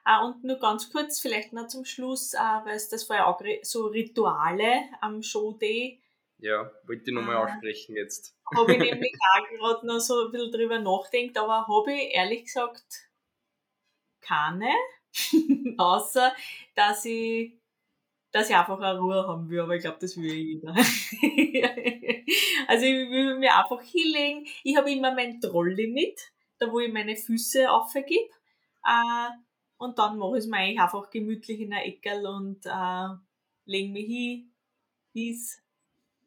Ah, 0.04 0.26
und 0.26 0.44
nur 0.44 0.58
ganz 0.58 0.92
kurz, 0.92 1.20
vielleicht 1.20 1.54
noch 1.54 1.68
zum 1.68 1.86
Schluss, 1.86 2.34
äh, 2.34 2.38
weil 2.38 2.76
es 2.76 2.90
das 2.90 3.04
vorher 3.04 3.28
auch 3.28 3.40
so 3.62 3.88
Rituale 3.88 4.82
am 5.02 5.22
Show 5.22 5.54
Day. 5.54 6.02
Ja, 6.40 6.72
wollte 6.88 7.04
ich 7.06 7.14
nochmal 7.14 7.36
äh, 7.36 7.40
aussprechen 7.40 7.96
jetzt. 7.96 8.36
Habe 8.56 8.74
ich 8.74 8.80
nämlich 8.80 9.14
auch 9.36 9.48
gerade 9.50 9.86
noch 9.86 10.00
so 10.00 10.26
ein 10.26 10.32
bisschen 10.32 10.52
drüber 10.52 10.80
nachdenkt, 10.80 11.38
aber 11.38 11.68
habe 11.68 11.94
ich 11.94 12.16
ehrlich 12.16 12.46
gesagt 12.46 13.10
keine. 14.22 14.72
Außer, 15.78 16.34
dass 16.76 17.06
ich, 17.06 17.54
dass 18.32 18.50
ich 18.50 18.56
einfach 18.56 18.80
eine 18.80 19.00
Ruhe 19.00 19.28
haben 19.28 19.50
will, 19.50 19.62
aber 19.62 19.76
ich 19.76 19.82
glaube, 19.84 20.00
das 20.02 20.18
will 20.18 20.34
jeder. 20.34 20.74
also 22.68 22.86
ich 22.86 23.10
will 23.10 23.40
mir 23.40 23.56
einfach 23.58 23.82
hinlegen. 23.82 24.46
Ich 24.64 24.76
habe 24.78 24.92
immer 24.92 25.14
mein 25.14 25.40
Trolley 25.42 25.88
mit, 25.88 26.20
da 26.60 26.72
wo 26.72 26.80
ich 26.80 26.92
meine 26.94 27.16
Füße 27.16 27.72
aufgebe. 27.72 28.30
Äh, 28.86 29.30
Und 29.78 29.98
dann 30.00 30.18
mache 30.18 30.38
ich 30.38 30.46
es 30.46 30.48
mir 30.48 30.58
eigentlich 30.58 30.80
einfach 30.82 31.10
gemütlich 31.10 31.60
in 31.62 31.72
der 31.72 31.86
Ecke 31.88 32.12
und 32.30 32.66
äh, 32.66 33.10
lege 33.66 33.92
mich 33.94 34.08
hin, 34.08 34.54
bis 35.14 35.64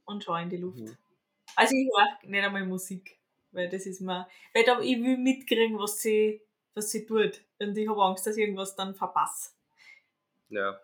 und 0.05 0.24
schaue 0.24 0.43
in 0.43 0.51
die 0.51 0.59
Luft. 0.59 0.89
Mhm. 0.89 0.97
Also 1.57 1.74
ich 1.76 1.89
höre 1.89 2.30
nicht 2.30 2.45
einmal 2.45 2.66
Musik, 2.66 3.18
weil 3.53 3.68
das 3.68 3.87
ist 3.87 4.01
mir, 4.01 4.28
weil 4.55 4.64
da, 4.64 4.80
ich 4.80 5.01
will 5.03 5.18
mitkriegen, 5.18 5.78
was 5.78 6.01
sie, 6.01 6.43
was 6.75 6.91
sie 6.91 7.07
tut. 7.07 7.41
Und 7.59 7.77
ich 7.77 7.89
habe 7.89 8.03
Angst, 8.03 8.27
dass 8.27 8.37
ich 8.37 8.43
irgendwas 8.43 8.77
dann 8.77 8.95
verpasse. 8.95 9.51
Ja, 10.49 10.79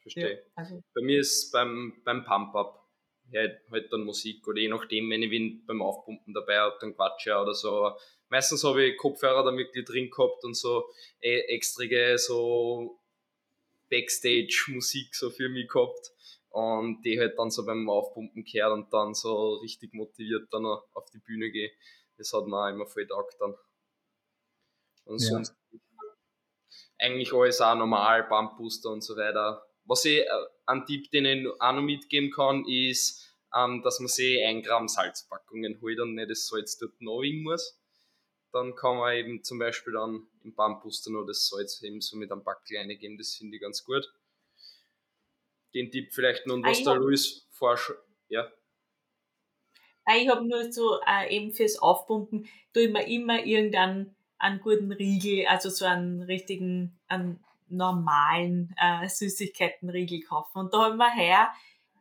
verstehe. 0.00 0.36
Ja, 0.36 0.42
also. 0.54 0.82
Bei 0.94 1.02
mir 1.02 1.20
ist 1.20 1.50
beim, 1.52 2.00
beim 2.04 2.24
Pump-Up 2.24 2.88
halt, 3.34 3.60
halt 3.70 3.92
dann 3.92 4.04
Musik 4.04 4.46
oder 4.46 4.60
je 4.60 4.68
nachdem, 4.68 5.10
wenn 5.10 5.22
ich 5.22 5.66
beim 5.66 5.82
Aufpumpen 5.82 6.34
dabei 6.34 6.58
habe, 6.58 6.76
dann 6.80 6.94
quatsche 6.94 7.36
oder 7.36 7.54
so. 7.54 7.92
Meistens 8.28 8.64
habe 8.64 8.84
ich 8.84 8.96
Kopfhörer 8.96 9.44
da 9.44 9.56
wirklich 9.56 9.84
drin 9.84 10.10
gehabt 10.10 10.44
und 10.44 10.54
so 10.54 10.84
äh, 11.20 11.40
extra 11.54 12.18
so 12.18 13.00
Backstage-Musik 13.90 15.14
so 15.14 15.30
für 15.30 15.48
mich 15.48 15.68
gehabt 15.68 16.12
und 16.50 17.02
die 17.02 17.18
halt 17.18 17.38
dann 17.38 17.50
so 17.50 17.64
beim 17.64 17.88
Aufpumpen 17.88 18.44
kehrt 18.44 18.72
und 18.72 18.92
dann 18.92 19.14
so 19.14 19.54
richtig 19.56 19.94
motiviert 19.94 20.52
dann 20.52 20.66
auf 20.66 21.10
die 21.12 21.18
Bühne 21.18 21.50
gehe. 21.50 21.70
Das 22.16 22.32
hat 22.32 22.46
mir 22.46 22.56
auch 22.56 22.68
immer 22.68 22.86
voll 22.86 23.06
taugt 23.06 23.36
dann. 23.40 23.54
Und 25.08 25.20
ja. 25.22 25.28
sonst 25.28 25.54
eigentlich 26.98 27.32
alles 27.32 27.60
auch 27.60 27.74
normal, 27.74 28.24
Bumpbooster 28.24 28.90
und 28.90 29.02
so 29.02 29.16
weiter. 29.16 29.64
Was 29.84 30.04
ich, 30.04 30.20
äh, 30.20 30.28
einen 30.66 30.84
Tipp, 30.84 31.10
den 31.10 31.24
ich 31.24 31.48
auch 31.60 31.72
noch 31.72 31.82
mitgeben 31.82 32.30
kann, 32.30 32.64
ist, 32.66 33.24
ähm, 33.54 33.82
dass 33.82 34.00
man 34.00 34.08
sich 34.08 34.44
1 34.44 34.66
Gramm 34.66 34.88
Salzpackungen 34.88 35.80
holt 35.80 36.00
und 36.00 36.14
nicht 36.14 36.30
das 36.30 36.46
Salz 36.46 36.76
dort 36.78 37.00
nachwiegen 37.00 37.42
muss. 37.42 37.80
Dann 38.52 38.74
kann 38.74 38.96
man 38.98 39.14
eben 39.14 39.42
zum 39.44 39.58
Beispiel 39.58 39.92
dann 39.92 40.26
im 40.42 40.54
Bumpbooster 40.54 41.10
noch 41.10 41.26
das 41.26 41.48
Salz 41.48 41.82
eben 41.82 42.00
so 42.00 42.16
mit 42.16 42.30
einem 42.30 42.44
Backel 42.44 42.78
reingeben, 42.78 43.18
das 43.18 43.34
finde 43.34 43.56
ich 43.56 43.62
ganz 43.62 43.84
gut 43.84 44.12
den 45.74 45.90
Tipp 45.90 46.12
vielleicht 46.12 46.46
noch 46.46 46.54
und 46.54 46.64
was 46.64 46.82
der 46.82 46.94
Luis 46.94 47.46
forscht. 47.50 47.92
Ja. 48.28 48.50
Ich 50.16 50.28
habe 50.28 50.46
nur 50.46 50.72
so 50.72 51.00
äh, 51.06 51.34
eben 51.34 51.52
fürs 51.52 51.78
Aufpumpen, 51.78 52.48
tue 52.72 52.84
ich 52.84 52.92
mir 52.92 53.06
immer 53.06 53.44
irgendeinen 53.44 54.16
einen 54.38 54.60
guten 54.60 54.92
Riegel, 54.92 55.46
also 55.46 55.68
so 55.70 55.84
einen 55.84 56.22
richtigen, 56.22 56.98
einen 57.08 57.44
normalen 57.68 58.74
äh, 58.80 59.08
Süßigkeitenriegel 59.08 60.20
kaufen. 60.22 60.58
Und 60.58 60.74
da 60.74 60.84
haben 60.84 60.96
wir 60.96 61.10
her 61.10 61.52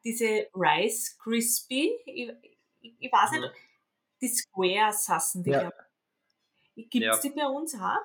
diese 0.03 0.47
Rice 0.53 1.17
Crispy, 1.21 1.91
ich, 2.05 2.29
ich, 2.81 2.95
ich 2.99 3.11
weiß 3.11 3.31
nicht, 3.31 3.43
ja. 3.43 3.51
die 4.21 4.29
Squares 4.29 5.09
hassen 5.09 5.43
die. 5.43 5.49
Ja. 5.49 5.71
Gibt 6.75 6.95
es 6.95 7.01
ja. 7.01 7.19
die 7.21 7.29
bei 7.31 7.47
uns 7.47 7.75
auch? 7.75 7.97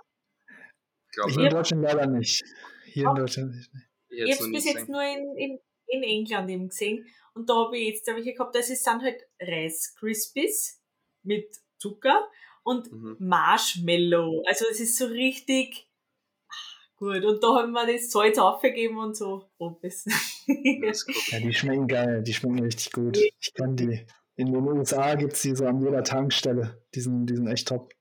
Hier 1.28 1.45
in 1.45 1.51
Deutschland 1.51 1.83
leider 1.83 2.07
nicht. 2.07 2.43
Hier 2.87 3.09
in 3.09 3.14
Deutschland 3.14 3.55
nicht. 3.55 3.70
Ich, 4.09 4.18
ich 4.18 4.41
habe 4.41 4.45
es 4.45 4.53
bis 4.53 4.64
jetzt 4.64 4.89
nur 4.89 5.03
in, 5.03 5.37
in, 5.37 5.59
in 5.87 6.03
England 6.03 6.51
eben 6.51 6.68
gesehen. 6.68 7.07
Und 7.35 7.49
da 7.49 7.55
habe 7.55 7.78
ich 7.78 7.95
jetzt 7.95 8.07
welche 8.07 8.33
gehabt, 8.33 8.55
das 8.55 8.68
sind 8.68 9.03
halt 9.03 9.22
Rice 9.41 9.95
Krispies 9.99 10.83
mit 11.22 11.55
Zucker 11.78 12.28
und 12.65 12.93
mhm. 12.93 13.17
Marshmallow. 13.19 14.43
Also 14.47 14.67
es 14.71 14.81
ist 14.81 14.97
so 14.97 15.07
richtig 15.07 15.89
gut. 16.97 17.25
Und 17.25 17.43
da 17.43 17.49
haben 17.57 17.73
wir 17.73 17.87
das 17.87 18.11
Salz 18.11 18.39
aufgegeben 18.39 18.99
und 18.99 19.17
so 19.17 19.51
rumbissen. 19.59 20.13
ja, 20.47 21.41
die 21.41 21.53
schmecken 21.53 21.89
geil, 21.89 22.23
die 22.23 22.33
schmecken 22.33 22.61
richtig 22.61 22.93
gut. 22.93 23.17
Ich 23.17 23.55
kann 23.55 23.77
die. 23.77 24.07
In 24.35 24.51
den 24.51 24.67
USA 24.67 25.15
gibt 25.15 25.35
es 25.35 25.43
die 25.43 25.55
so 25.55 25.67
an 25.67 25.83
jeder 25.83 26.03
Tankstelle. 26.03 26.83
Die 26.95 27.01
sind, 27.01 27.27
die 27.27 27.37
sind 27.37 27.49
echt 27.49 27.69
top. 27.69 27.93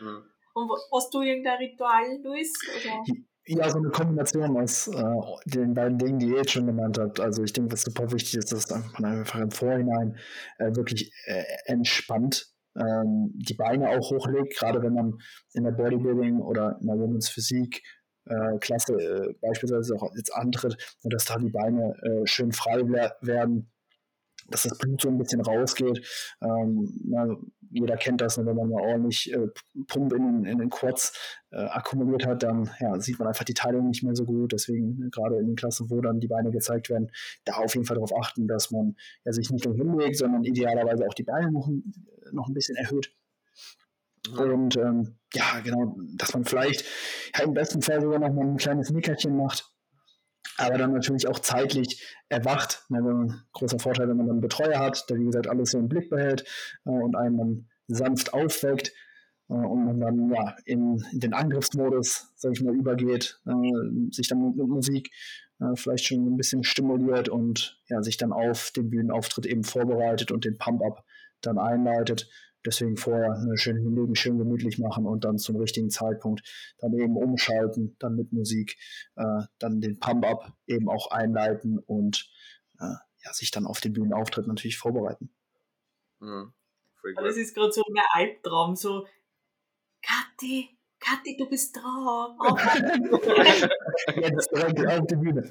Mhm. 0.00 0.22
Und 0.54 0.70
hast 0.92 1.12
du 1.12 1.20
irgendein 1.20 1.58
Ritual, 1.58 2.20
Luis? 2.22 2.52
Oder? 2.76 3.02
Ja, 3.48 3.68
so 3.68 3.78
eine 3.78 3.90
Kombination 3.90 4.56
aus 4.56 4.88
äh, 4.88 5.02
den 5.44 5.74
beiden 5.74 5.98
Dingen, 5.98 6.18
die 6.18 6.26
ihr 6.26 6.38
jetzt 6.38 6.52
schon 6.52 6.66
genannt 6.66 6.98
habt. 6.98 7.20
Also 7.20 7.42
ich 7.42 7.52
denke, 7.52 7.72
was 7.72 7.82
super 7.82 8.10
wichtig 8.10 8.36
ist, 8.36 8.52
dass 8.52 8.70
man 8.70 9.04
einfach 9.04 9.38
im 9.38 9.50
Vorhinein 9.50 10.16
äh, 10.58 10.74
wirklich 10.74 11.12
äh, 11.26 11.44
entspannt 11.66 12.55
ähm, 12.78 13.32
die 13.34 13.54
Beine 13.54 13.90
auch 13.90 14.10
hochlegt, 14.10 14.58
gerade 14.58 14.82
wenn 14.82 14.94
man 14.94 15.18
in 15.52 15.64
der 15.64 15.72
Bodybuilding 15.72 16.40
oder 16.40 16.78
in 16.80 16.86
der 16.86 16.98
Women's 16.98 17.28
Physik 17.28 17.82
äh, 18.26 18.58
Klasse 18.58 18.94
äh, 18.94 19.34
beispielsweise 19.40 19.94
auch 19.96 20.10
jetzt 20.16 20.34
antritt 20.34 20.76
und 21.02 21.12
dass 21.12 21.26
da 21.26 21.38
die 21.38 21.50
Beine 21.50 21.94
äh, 22.02 22.26
schön 22.26 22.52
frei 22.52 22.82
werden 23.20 23.70
dass 24.48 24.62
das 24.64 24.78
Blut 24.78 25.00
so 25.00 25.08
ein 25.08 25.18
bisschen 25.18 25.40
rausgeht. 25.40 26.06
Ähm, 26.40 27.00
na, 27.04 27.36
jeder 27.70 27.96
kennt 27.96 28.20
das, 28.20 28.38
ne, 28.38 28.46
wenn 28.46 28.56
man 28.56 28.70
mal 28.70 28.80
ordentlich 28.80 29.32
äh, 29.32 29.48
Pump 29.88 30.12
in, 30.12 30.44
in 30.44 30.58
den 30.58 30.70
Quads 30.70 31.42
äh, 31.50 31.56
akkumuliert 31.56 32.26
hat, 32.26 32.42
dann 32.42 32.70
ja, 32.80 32.98
sieht 33.00 33.18
man 33.18 33.28
einfach 33.28 33.44
die 33.44 33.54
Teilung 33.54 33.88
nicht 33.88 34.02
mehr 34.02 34.14
so 34.14 34.24
gut. 34.24 34.52
Deswegen, 34.52 34.98
ne, 34.98 35.10
gerade 35.10 35.38
in 35.38 35.46
den 35.46 35.56
Klassen, 35.56 35.90
wo 35.90 36.00
dann 36.00 36.20
die 36.20 36.28
Beine 36.28 36.50
gezeigt 36.50 36.90
werden, 36.90 37.10
da 37.44 37.54
auf 37.54 37.74
jeden 37.74 37.86
Fall 37.86 37.96
darauf 37.96 38.16
achten, 38.16 38.46
dass 38.46 38.70
man 38.70 38.96
ja, 39.24 39.32
sich 39.32 39.50
nicht 39.50 39.64
nur 39.64 39.74
hinlegt, 39.74 40.16
sondern 40.16 40.44
idealerweise 40.44 41.06
auch 41.06 41.14
die 41.14 41.24
Beine 41.24 41.50
noch, 41.50 41.68
noch 42.32 42.48
ein 42.48 42.54
bisschen 42.54 42.76
erhöht. 42.76 43.12
Und 44.36 44.76
ähm, 44.76 45.16
ja, 45.34 45.60
genau, 45.62 45.96
dass 46.16 46.34
man 46.34 46.44
vielleicht 46.44 46.84
ja, 47.36 47.44
im 47.44 47.54
besten 47.54 47.80
Fall 47.80 48.00
sogar 48.00 48.18
noch 48.18 48.32
mal 48.32 48.44
ein 48.44 48.56
kleines 48.56 48.90
Nickerchen 48.90 49.36
macht 49.36 49.75
aber 50.58 50.78
dann 50.78 50.92
natürlich 50.92 51.28
auch 51.28 51.38
zeitlich 51.38 52.02
erwacht. 52.28 52.84
Ne, 52.88 53.42
großer 53.52 53.78
Vorteil, 53.78 54.08
wenn 54.08 54.16
man 54.16 54.26
dann 54.26 54.36
einen 54.36 54.40
Betreuer 54.40 54.78
hat, 54.78 55.08
der 55.10 55.18
wie 55.18 55.24
gesagt 55.24 55.48
alles 55.48 55.70
so 55.70 55.78
im 55.78 55.88
Blick 55.88 56.10
behält 56.10 56.44
äh, 56.84 56.90
und 56.90 57.16
einen 57.16 57.36
dann 57.36 57.68
sanft 57.88 58.34
aufweckt 58.34 58.92
äh, 59.48 59.54
und 59.54 59.84
man 59.84 60.00
dann 60.00 60.30
ja 60.30 60.56
in, 60.64 61.04
in 61.12 61.20
den 61.20 61.34
Angriffsmodus, 61.34 62.32
sag 62.36 62.52
ich 62.52 62.62
mal, 62.62 62.74
übergeht, 62.74 63.40
äh, 63.46 64.10
sich 64.10 64.28
dann 64.28 64.54
mit 64.56 64.68
Musik 64.68 65.10
äh, 65.60 65.74
vielleicht 65.74 66.06
schon 66.06 66.26
ein 66.26 66.36
bisschen 66.36 66.64
stimuliert 66.64 67.28
und 67.28 67.80
ja, 67.88 68.02
sich 68.02 68.16
dann 68.16 68.32
auf 68.32 68.70
den 68.70 68.90
Bühnenauftritt 68.90 69.46
eben 69.46 69.64
vorbereitet 69.64 70.30
und 70.30 70.44
den 70.44 70.58
Pump-Up 70.58 71.04
dann 71.40 71.58
einleitet. 71.58 72.28
Deswegen 72.66 72.96
vorher 72.96 73.32
eine 73.32 73.56
schön 73.56 73.76
hinlegen, 73.76 74.16
schön 74.16 74.38
gemütlich 74.38 74.78
machen 74.78 75.06
und 75.06 75.24
dann 75.24 75.38
zum 75.38 75.56
richtigen 75.56 75.88
Zeitpunkt 75.88 76.42
dann 76.78 76.92
eben 76.94 77.16
umschalten, 77.16 77.96
dann 78.00 78.16
mit 78.16 78.32
Musik, 78.32 78.76
äh, 79.14 79.42
dann 79.58 79.80
den 79.80 80.00
Pump-Up 80.00 80.52
eben 80.66 80.88
auch 80.88 81.10
einleiten 81.10 81.78
und 81.78 82.28
äh, 82.80 82.94
ja, 83.24 83.32
sich 83.32 83.50
dann 83.50 83.66
auf 83.66 83.80
den 83.80 83.92
Bühnenauftritt 83.92 84.46
natürlich 84.46 84.78
vorbereiten. 84.78 85.30
Mhm. 86.18 86.52
Das 87.16 87.36
ist 87.36 87.54
gerade 87.54 87.72
so 87.72 87.82
ein 87.82 88.02
Albtraum, 88.12 88.74
so 88.74 89.06
Kathi, 90.02 90.75
Kathi, 90.98 91.36
du 91.36 91.48
bist 91.48 91.76
dran. 91.76 92.36
Jetzt 94.16 94.50
direkt 94.50 94.86
auf 94.86 95.06
die 95.06 95.16
Bühne. 95.16 95.50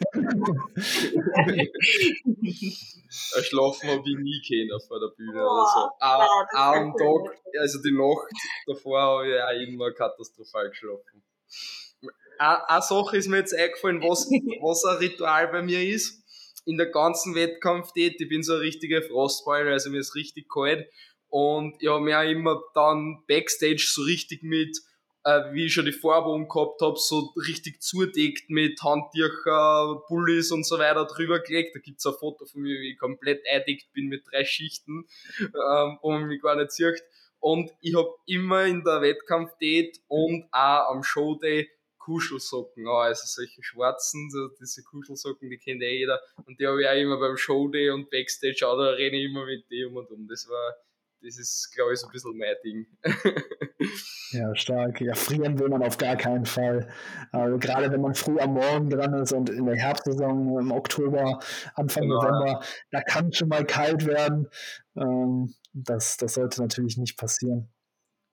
Schlafen 3.09 3.89
habe 3.89 4.03
ich 4.05 4.17
nie 4.17 4.41
kennen 4.41 4.79
vor 4.87 4.99
der 4.99 5.15
Bühne 5.15 5.43
oh, 5.43 5.51
oder 5.51 5.65
so. 5.65 5.89
Ah, 5.99 6.73
am 6.73 6.93
Tag, 6.97 7.37
also 7.59 7.81
die 7.81 7.91
Nacht 7.91 8.27
davor 8.65 9.01
habe 9.01 9.27
ich 9.29 9.41
auch 9.41 9.71
immer 9.71 9.91
katastrophal 9.91 10.69
geschlafen. 10.69 11.23
Eine 12.37 12.81
Sache 12.81 13.17
ist 13.17 13.27
mir 13.27 13.37
jetzt 13.37 13.53
eingefallen, 13.53 14.01
was, 14.01 14.27
was 14.61 14.83
ein 14.85 14.97
Ritual 14.97 15.47
bei 15.49 15.61
mir 15.61 15.81
ist. 15.81 16.23
In 16.65 16.77
der 16.77 16.87
ganzen 16.87 17.35
Wettkampf 17.35 17.91
ich 17.93 18.17
bin 18.27 18.41
so 18.41 18.53
eine 18.53 18.63
richtige 18.63 19.03
Frostbeule, 19.03 19.71
also 19.71 19.91
mir 19.91 19.99
ist 19.99 20.15
richtig 20.15 20.47
kalt. 20.51 20.89
Und 21.29 21.75
ich 21.79 21.89
habe 21.89 22.01
mir 22.01 22.19
auch 22.19 22.29
immer 22.29 22.61
dann 22.73 23.23
Backstage 23.27 23.85
so 23.87 24.01
richtig 24.01 24.41
mit 24.41 24.75
äh, 25.25 25.53
wie 25.53 25.65
ich 25.65 25.73
schon 25.73 25.85
die 25.85 25.91
Farbe 25.91 26.47
gehabt 26.47 26.81
habe, 26.81 26.97
so 26.97 27.33
richtig 27.47 27.81
zudeckt 27.81 28.49
mit 28.49 28.81
Handtücher, 28.81 30.03
Pullis 30.07 30.51
und 30.51 30.65
so 30.65 30.77
weiter 30.77 31.05
drüber 31.05 31.39
gelegt. 31.39 31.75
Da 31.75 31.79
gibt's 31.79 32.05
ein 32.05 32.13
Foto 32.13 32.45
von 32.45 32.61
mir, 32.61 32.79
wie 32.79 32.91
ich 32.91 32.99
komplett 32.99 33.43
eindeckt 33.51 33.91
bin 33.91 34.07
mit 34.07 34.23
drei 34.31 34.45
Schichten, 34.45 35.07
ähm, 35.39 35.97
wo 36.01 36.11
man 36.11 36.27
mich 36.27 36.41
gar 36.41 36.55
nicht 36.55 36.71
sieht. 36.71 37.03
Und 37.39 37.71
ich 37.81 37.95
habe 37.95 38.13
immer 38.27 38.65
in 38.65 38.83
der 38.83 39.01
Wettkampf-Date 39.01 39.99
und 40.07 40.47
auch 40.51 40.91
am 40.91 41.03
Showday 41.03 41.69
Kuschelsocken 41.97 42.87
also 42.87 43.23
solche 43.25 43.63
schwarzen, 43.63 44.29
diese 44.61 44.83
Kuschelsocken, 44.83 45.49
die 45.49 45.57
kennt 45.57 45.81
eh 45.81 45.97
jeder. 45.97 46.21
Und 46.45 46.59
die 46.59 46.67
habe 46.67 46.83
ich 46.83 46.87
auch 46.87 46.93
immer 46.93 47.19
beim 47.19 47.35
Showday 47.35 47.89
und 47.89 48.11
Backstage 48.11 48.67
auch, 48.67 48.77
da 48.77 48.91
renne 48.91 49.17
ich 49.17 49.25
immer 49.25 49.45
mit 49.45 49.69
dem 49.71 49.97
und 49.97 50.11
um. 50.11 50.27
Das 50.27 50.47
war 50.47 50.75
das 51.25 51.37
ist, 51.37 51.71
glaube 51.73 51.93
ich, 51.93 51.99
so 51.99 52.07
ein 52.07 52.11
bisschen 52.11 52.37
mein 52.37 52.55
Ding. 52.63 52.85
ja, 54.31 54.55
stark. 54.55 55.01
Ja, 55.01 55.15
frieren 55.15 55.59
will 55.59 55.69
man 55.69 55.83
auf 55.83 55.97
gar 55.97 56.15
keinen 56.15 56.45
Fall. 56.45 56.87
Also, 57.31 57.57
gerade 57.57 57.91
wenn 57.91 58.01
man 58.01 58.13
früh 58.13 58.37
am 58.39 58.53
Morgen 58.53 58.89
dran 58.89 59.13
ist 59.15 59.33
und 59.33 59.49
in 59.49 59.65
der 59.65 59.75
Herbstsaison 59.75 60.59
im 60.59 60.71
Oktober, 60.71 61.39
Anfang 61.73 62.03
genau. 62.03 62.21
November, 62.21 62.63
da 62.91 63.01
kann 63.01 63.29
es 63.29 63.37
schon 63.37 63.49
mal 63.49 63.65
kalt 63.65 64.05
werden. 64.05 64.47
Ähm, 64.95 65.55
das, 65.73 66.17
das 66.17 66.35
sollte 66.35 66.61
natürlich 66.61 66.97
nicht 66.97 67.17
passieren. 67.17 67.73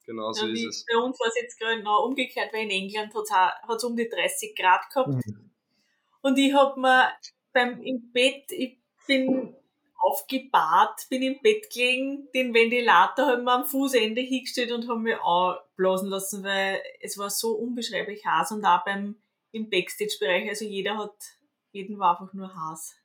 Genau 0.05 0.32
so 0.32 0.47
ja, 0.47 0.53
ist 0.53 0.66
es. 0.66 0.86
Bei 0.93 0.99
uns 0.99 1.18
war 1.18 1.28
es 1.28 1.40
jetzt 1.40 1.59
gerade 1.59 1.82
noch 1.82 2.05
umgekehrt, 2.05 2.53
weil 2.53 2.64
in 2.64 2.70
England 2.70 3.12
hat 3.30 3.76
es 3.76 3.84
um 3.84 3.97
die 3.97 4.09
30 4.09 4.55
Grad 4.57 4.82
gehabt. 4.90 5.26
Mhm. 5.26 5.51
Und 6.22 6.38
ich 6.38 6.53
habe 6.55 6.80
mir 6.80 7.12
beim 7.53 7.80
im 7.80 8.12
Bett, 8.12 8.45
ich 8.51 8.78
bin 9.07 9.57
aufgebahrt, 10.03 11.07
bin 11.09 11.22
im 11.22 11.40
Bett 11.42 11.70
gelegen, 11.72 12.28
den 12.34 12.53
Ventilator 12.53 13.26
haben 13.26 13.44
wir 13.44 13.53
am 13.53 13.64
Fußende 13.64 14.20
hingestellt 14.20 14.72
und 14.72 14.88
haben 14.88 15.03
mich 15.03 15.16
auch 15.16 15.59
blasen 15.76 16.09
lassen, 16.09 16.42
weil 16.42 16.80
es 17.00 17.16
war 17.18 17.30
so 17.30 17.53
unbeschreiblich 17.53 18.26
heiß 18.26 18.50
und 18.53 18.64
auch 18.64 18.84
beim 18.84 19.16
im 19.53 19.70
Backstage-Bereich. 19.70 20.48
Also 20.48 20.64
jeder 20.64 20.98
hat, 20.98 21.14
jeden 21.70 21.98
war 21.98 22.20
einfach 22.20 22.34
nur 22.34 22.53
Haas. 22.55 22.96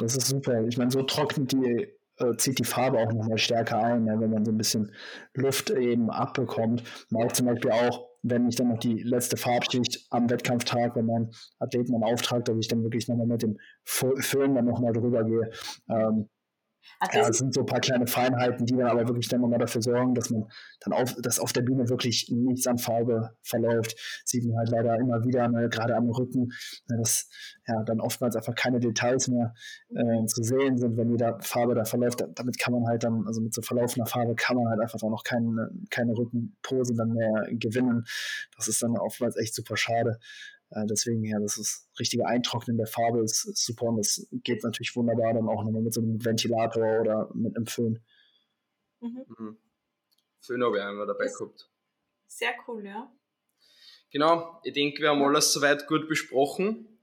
Das 0.00 0.16
ist 0.16 0.28
super. 0.28 0.64
Ich 0.66 0.76
meine, 0.76 0.90
so 0.90 1.02
trocknet 1.02 1.52
die, 1.52 1.88
äh, 2.18 2.36
zieht 2.36 2.58
die 2.58 2.64
Farbe 2.64 2.98
auch 2.98 3.12
nochmal 3.12 3.38
stärker 3.38 3.78
ein, 3.78 4.06
ja, 4.06 4.20
wenn 4.20 4.30
man 4.30 4.44
so 4.44 4.52
ein 4.52 4.58
bisschen 4.58 4.94
Luft 5.34 5.70
eben 5.70 6.10
abbekommt. 6.10 6.84
Man 7.10 7.26
auch 7.26 7.32
zum 7.32 7.46
Beispiel 7.46 7.70
auch, 7.72 8.08
wenn 8.22 8.48
ich 8.48 8.56
dann 8.56 8.68
noch 8.68 8.78
die 8.78 9.02
letzte 9.02 9.36
Farbschicht 9.36 10.06
am 10.10 10.30
Wettkampftag, 10.30 10.96
wenn 10.96 11.06
mein 11.06 11.30
Athleten 11.58 11.94
einen 11.94 12.04
Auftrag, 12.04 12.44
dass 12.44 12.56
ich 12.58 12.68
dann 12.68 12.82
wirklich 12.82 13.08
nochmal 13.08 13.26
mit 13.26 13.42
dem 13.42 13.58
Föhn 13.84 14.54
dann 14.54 14.64
nochmal 14.64 14.92
drüber 14.92 15.24
gehe. 15.24 15.50
Ähm, 15.88 16.28
also 16.98 17.18
ja, 17.18 17.28
es 17.28 17.38
sind 17.38 17.54
so 17.54 17.60
ein 17.60 17.66
paar 17.66 17.80
kleine 17.80 18.06
Feinheiten, 18.06 18.66
die 18.66 18.76
dann 18.76 18.88
aber 18.88 19.06
wirklich 19.08 19.28
dann 19.28 19.40
nochmal 19.40 19.58
dafür 19.58 19.82
sorgen, 19.82 20.14
dass 20.14 20.30
man 20.30 20.44
dann 20.80 20.92
auf, 20.92 21.14
dass 21.20 21.40
auf 21.40 21.52
der 21.52 21.62
Bühne 21.62 21.88
wirklich 21.88 22.28
nichts 22.30 22.66
an 22.66 22.78
Farbe 22.78 23.36
verläuft. 23.42 23.96
Sieht 24.24 24.44
man 24.44 24.58
halt 24.58 24.70
leider 24.70 24.96
immer 24.96 25.24
wieder, 25.24 25.48
ne, 25.48 25.68
gerade 25.68 25.96
am 25.96 26.10
Rücken, 26.10 26.48
ne, 26.88 26.98
dass 26.98 27.28
ja 27.66 27.82
dann 27.84 28.00
oftmals 28.00 28.36
einfach 28.36 28.54
keine 28.54 28.80
Details 28.80 29.28
mehr 29.28 29.54
äh, 29.90 30.24
zu 30.26 30.42
sehen 30.42 30.78
sind, 30.78 30.96
wenn 30.96 31.10
jeder 31.10 31.38
Farbe 31.40 31.74
da 31.74 31.84
verläuft. 31.84 32.24
Damit 32.34 32.58
kann 32.58 32.72
man 32.72 32.86
halt 32.86 33.04
dann, 33.04 33.24
also 33.26 33.40
mit 33.40 33.54
so 33.54 33.62
verlaufender 33.62 34.06
Farbe 34.06 34.34
kann 34.34 34.56
man 34.56 34.68
halt 34.68 34.80
einfach 34.80 35.02
auch 35.02 35.10
noch 35.10 35.24
keine, 35.24 35.70
keine 35.90 36.12
Rückenpose 36.16 36.94
dann 36.94 37.12
mehr 37.12 37.46
gewinnen. 37.52 38.04
Das 38.56 38.68
ist 38.68 38.82
dann 38.82 38.96
oftmals 38.96 39.36
echt 39.36 39.54
super 39.54 39.76
schade. 39.76 40.18
Äh, 40.74 40.86
deswegen, 40.86 41.24
ja, 41.24 41.38
das 41.38 41.58
ist 41.58 41.88
richtige 41.98 42.26
Eintrocknen 42.26 42.76
der 42.76 42.86
Farbe 42.86 43.22
ist, 43.22 43.44
ist, 43.44 43.64
super 43.64 43.86
und 43.86 43.98
das 43.98 44.26
geht 44.30 44.62
natürlich 44.64 44.94
wunderbar 44.96 45.34
dann 45.34 45.48
auch 45.48 45.64
nochmal 45.64 45.82
mit 45.82 45.94
so 45.94 46.00
einem 46.00 46.24
Ventilator 46.24 47.00
oder 47.00 47.30
mit 47.34 47.56
einem 47.56 47.66
Föhn. 47.66 48.02
Mhm. 49.00 49.24
Mhm. 49.38 49.56
Föhn 50.40 50.64
habe 50.64 50.78
ich 50.78 50.82
einmal 50.82 51.06
dabei 51.06 51.26
gehabt. 51.26 51.68
Sehr 52.26 52.52
cool, 52.66 52.86
ja. 52.86 53.12
Genau, 54.10 54.60
ich 54.64 54.72
denke, 54.72 55.02
wir 55.02 55.10
haben 55.10 55.22
alles 55.22 55.52
soweit 55.52 55.86
gut 55.86 56.08
besprochen. 56.08 56.98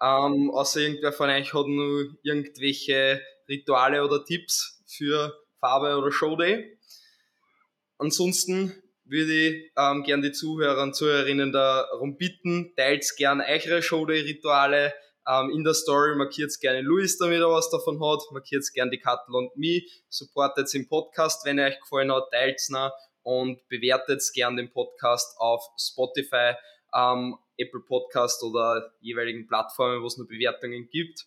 Ähm, 0.00 0.50
außer 0.50 0.80
irgendwer 0.80 1.12
von 1.12 1.30
euch 1.30 1.54
hat 1.54 1.66
nur 1.66 2.16
irgendwelche 2.22 3.20
Rituale 3.48 4.04
oder 4.04 4.24
Tipps 4.24 4.82
für 4.86 5.32
Farbe 5.60 5.96
oder 5.96 6.10
Showday. 6.10 6.78
Ansonsten 7.98 8.81
würde 9.12 9.32
ich 9.32 9.72
ähm, 9.76 10.02
gern 10.02 10.22
die 10.22 10.32
Zuhörer 10.32 10.82
und 10.82 10.96
Zuhörerinnen 10.96 11.52
darum 11.52 12.16
bitten, 12.16 12.72
teilt 12.76 13.04
gerne 13.16 13.44
eure 13.46 13.82
Showday-Rituale 13.82 14.94
ähm, 15.28 15.50
in 15.50 15.64
der 15.64 15.74
Story, 15.74 16.16
markiert 16.16 16.50
gerne 16.60 16.80
Luis, 16.80 17.18
damit 17.18 17.40
er 17.40 17.50
was 17.50 17.70
davon 17.70 18.02
hat, 18.02 18.22
markiert 18.32 18.64
gerne 18.72 18.90
die 18.90 18.98
Kattel 18.98 19.34
und 19.34 19.54
mich, 19.56 20.02
supportet 20.08 20.74
im 20.74 20.88
Podcast, 20.88 21.44
wenn 21.44 21.58
er 21.58 21.68
euch 21.68 21.80
gefallen 21.80 22.10
hat, 22.10 22.30
teilt 22.32 22.56
es 22.56 22.70
und 23.22 23.60
bewertet 23.68 24.22
gerne 24.34 24.56
den 24.56 24.72
Podcast 24.72 25.36
auf 25.38 25.62
Spotify, 25.78 26.54
ähm, 26.94 27.36
Apple 27.58 27.82
Podcast 27.86 28.42
oder 28.42 28.92
jeweiligen 29.00 29.46
Plattformen, 29.46 30.02
wo 30.02 30.06
es 30.06 30.16
nur 30.16 30.26
Bewertungen 30.26 30.88
gibt, 30.90 31.24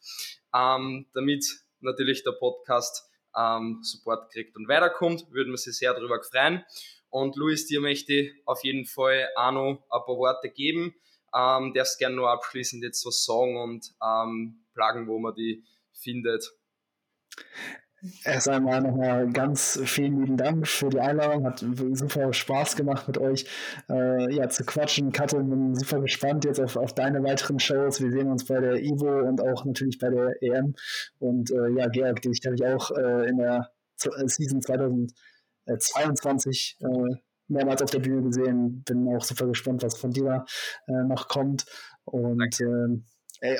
ähm, 0.53 1.05
damit 1.13 1.45
natürlich 1.79 2.23
der 2.23 2.31
Podcast 2.31 3.07
ähm, 3.37 3.79
Support 3.83 4.31
kriegt 4.31 4.55
und 4.55 4.67
weiterkommt, 4.67 5.25
würden 5.31 5.51
wir 5.51 5.57
sich 5.57 5.77
sehr 5.77 5.93
darüber 5.93 6.21
freuen. 6.23 6.63
Und 7.09 7.35
Luis, 7.35 7.67
dir 7.67 7.81
möchte 7.81 8.13
ich 8.13 8.33
auf 8.45 8.63
jeden 8.63 8.85
Fall 8.85 9.29
auch 9.35 9.51
noch 9.51 9.71
ein 9.71 10.05
paar 10.05 10.17
Worte 10.17 10.49
geben. 10.49 10.95
Ähm, 11.33 11.73
darfst 11.73 11.99
gerne 11.99 12.15
nur 12.15 12.29
abschließend 12.29 12.83
jetzt 12.83 13.05
was 13.05 13.25
sagen 13.25 13.57
und 13.57 13.93
ähm, 14.01 14.65
plagen, 14.73 15.07
wo 15.07 15.19
man 15.19 15.35
die 15.35 15.63
findet. 15.93 16.53
Erst 18.23 18.49
einmal 18.49 18.81
nochmal 18.81 19.31
ganz 19.31 19.79
vielen 19.85 20.21
lieben 20.21 20.37
Dank 20.37 20.67
für 20.67 20.89
die 20.89 20.99
Einladung. 20.99 21.45
Hat 21.45 21.65
super 21.93 22.33
Spaß 22.33 22.75
gemacht 22.75 23.07
mit 23.07 23.17
euch 23.17 23.45
äh, 23.89 24.33
ja, 24.33 24.47
zu 24.49 24.63
quatschen. 24.63 25.11
Katrin, 25.11 25.49
bin 25.49 25.75
super 25.75 26.01
gespannt 26.01 26.45
jetzt 26.45 26.59
auf, 26.59 26.75
auf 26.75 26.93
deine 26.93 27.23
weiteren 27.23 27.59
Shows. 27.59 28.01
Wir 28.01 28.11
sehen 28.11 28.29
uns 28.29 28.45
bei 28.45 28.59
der 28.59 28.81
Ivo 28.83 29.27
und 29.27 29.41
auch 29.41 29.65
natürlich 29.65 29.97
bei 29.97 30.09
der 30.09 30.41
EM. 30.41 30.75
Und 31.19 31.51
äh, 31.51 31.69
ja, 31.77 31.87
Georg, 31.87 32.21
dich 32.21 32.41
habe 32.45 32.55
ich 32.55 32.65
auch 32.65 32.91
äh, 32.91 33.27
in 33.27 33.37
der 33.37 33.71
äh, 34.03 34.27
Season 34.27 34.61
2000 34.61 35.11
22 35.77 36.77
äh, 36.79 36.85
äh, 36.85 37.15
mehrmals 37.47 37.81
auf 37.81 37.91
der 37.91 37.99
Bühne 37.99 38.23
gesehen. 38.23 38.83
Bin 38.83 39.07
auch 39.15 39.23
super 39.23 39.47
gespannt, 39.47 39.83
was 39.83 39.97
von 39.97 40.11
dir 40.11 40.45
äh, 40.87 41.03
noch 41.03 41.27
kommt. 41.27 41.65
Und 42.05 42.59
äh, 42.59 43.01
ey, 43.41 43.57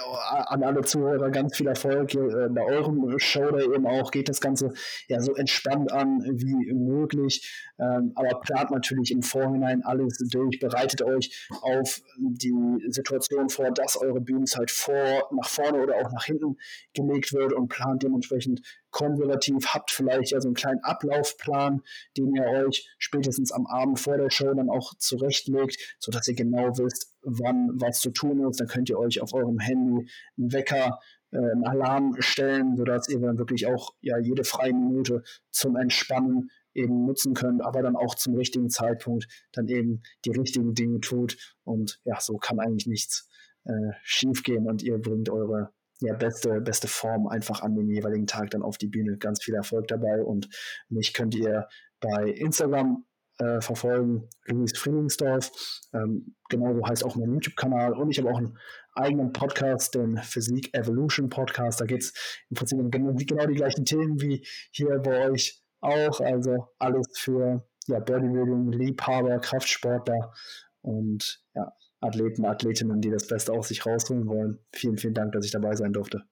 an 0.48 0.64
alle 0.64 0.82
Zuhörer 0.82 1.30
ganz 1.30 1.58
viel 1.58 1.68
Erfolg 1.68 2.14
äh, 2.16 2.50
bei 2.50 2.64
eurem 2.64 3.18
Show 3.20 3.52
da 3.52 3.60
eben 3.60 3.86
auch. 3.86 4.12
Geht 4.12 4.30
das 4.30 4.42
Ganze 4.42 4.74
ja 5.08 5.20
so 5.20 5.36
entspannt 5.36 5.92
an 5.92 6.22
wie 6.24 6.74
möglich, 6.74 7.52
ähm, 7.80 8.12
aber 8.16 8.40
plant 8.40 8.72
natürlich 8.72 9.12
im 9.12 9.22
Vorhinein 9.22 9.84
alles 9.84 10.18
durch, 10.30 10.60
bereitet 10.60 11.02
euch 11.02 11.48
auf 11.62 12.02
die 12.18 12.54
Situation 12.88 13.50
vor, 13.50 13.72
dass 13.72 13.98
eure 13.98 14.22
Bühnenzeit 14.22 14.72
vor, 14.72 15.30
nach 15.32 15.50
vorne 15.50 15.82
oder 15.82 15.96
auch 15.96 16.12
nach 16.12 16.26
hinten 16.26 16.58
gelegt 16.94 17.34
wird 17.34 17.54
und 17.54 17.68
plant 17.68 18.04
dementsprechend 18.04 18.62
konservativ, 18.96 19.74
habt 19.74 19.92
vielleicht 19.92 20.32
ja 20.32 20.40
so 20.40 20.48
einen 20.48 20.56
kleinen 20.56 20.82
Ablaufplan, 20.82 21.82
den 22.16 22.34
ihr 22.34 22.46
euch 22.46 22.90
spätestens 22.98 23.52
am 23.52 23.68
Abend 23.68 24.00
vor 24.00 24.18
der 24.18 24.30
Show 24.30 24.54
dann 24.54 24.70
auch 24.70 24.94
zurechtlegt, 24.98 25.98
sodass 26.00 26.30
ihr 26.30 26.36
genau 26.36 26.78
wisst, 26.78 27.14
wann 27.22 27.72
was 27.74 28.00
zu 28.00 28.12
tun 28.12 28.48
ist. 28.50 28.62
Dann 28.62 28.70
könnt 28.70 28.90
ihr 28.90 28.98
euch 28.98 29.22
auf 29.22 29.34
eurem 29.34 29.60
Handy 29.60 30.10
einen 30.38 30.54
Wecker, 30.54 31.02
äh, 31.32 31.38
einen 31.38 31.66
Alarm 31.66 32.16
stellen, 32.20 32.78
sodass 32.78 33.10
ihr 33.10 33.20
dann 33.20 33.38
wirklich 33.38 33.68
auch 33.68 33.94
ja 34.00 34.18
jede 34.18 34.46
freie 34.46 34.74
Minute 34.74 35.24
zum 35.52 35.76
Entspannen 35.76 36.50
eben 36.74 37.06
nutzen 37.06 37.34
könnt, 37.34 37.66
aber 37.66 37.82
dann 37.82 37.98
auch 37.98 38.16
zum 38.16 38.36
richtigen 38.36 38.70
Zeitpunkt 38.70 39.28
dann 39.52 39.68
eben 39.68 40.04
die 40.24 40.32
richtigen 40.32 40.74
Dinge 40.74 41.02
tut. 41.02 41.36
Und 41.66 42.00
ja, 42.06 42.22
so 42.22 42.38
kann 42.38 42.62
eigentlich 42.62 42.88
nichts 42.88 43.28
äh, 43.66 43.92
schief 44.04 44.44
gehen 44.44 44.70
und 44.70 44.84
ihr 44.84 44.98
bringt 45.00 45.30
eure 45.30 45.75
ja, 46.02 46.14
beste, 46.14 46.62
beste 46.62 46.88
Form 46.88 47.28
einfach 47.28 47.62
an 47.62 47.76
dem 47.76 47.90
jeweiligen 47.90 48.28
Tag 48.28 48.50
dann 48.52 48.62
auf 48.62 48.78
die 48.78 48.88
Bühne. 48.88 49.18
Ganz 49.18 49.44
viel 49.44 49.56
Erfolg 49.56 49.88
dabei 49.88 50.24
und 50.24 50.50
mich 50.90 51.14
könnt 51.14 51.36
ihr 51.36 51.68
bei 52.00 52.30
Instagram 52.30 53.06
äh, 53.38 53.62
verfolgen, 53.62 54.30
Luis 54.46 54.78
Friedlingsdorf. 54.78 55.52
Ähm, 55.94 56.36
genauso 56.50 56.86
heißt 56.86 57.04
auch 57.04 57.16
mein 57.16 57.34
YouTube-Kanal 57.34 57.94
und 57.94 58.12
ich 58.12 58.20
habe 58.20 58.30
auch 58.30 58.38
einen 58.38 58.58
eigenen 58.94 59.34
Podcast, 59.34 59.96
den 59.96 60.18
Physik 60.18 60.74
Evolution 60.74 61.30
Podcast. 61.30 61.82
Da 61.82 61.86
geht 61.86 62.02
es 62.02 62.14
im 62.50 62.56
Prinzip 62.56 62.80
um 62.80 62.92
genau, 62.92 63.14
genau 63.14 63.46
die 63.46 63.56
gleichen 63.56 63.86
Themen 63.86 64.22
wie 64.22 64.46
hier 64.72 65.00
bei 65.00 65.30
euch 65.30 65.62
auch. 65.82 66.20
Also 66.22 66.68
alles 66.80 67.08
für 67.18 67.68
ja, 67.88 68.00
Bodybuilding, 68.00 68.72
Liebhaber, 68.72 69.40
Kraftsportler 69.40 70.34
und 70.82 71.44
ja, 71.54 71.72
Athleten, 72.06 72.46
Athletinnen, 72.46 73.02
die 73.02 73.10
das 73.10 73.28
Beste 73.28 73.52
aus 73.52 73.68
sich 73.68 73.86
rausholen 73.86 74.28
wollen. 74.28 74.60
Vielen, 74.72 74.98
vielen 74.98 75.14
Dank, 75.14 75.34
dass 75.34 75.46
ich 75.46 75.52
dabei 75.52 75.76
sein 75.76 75.94
durfte. 75.94 76.24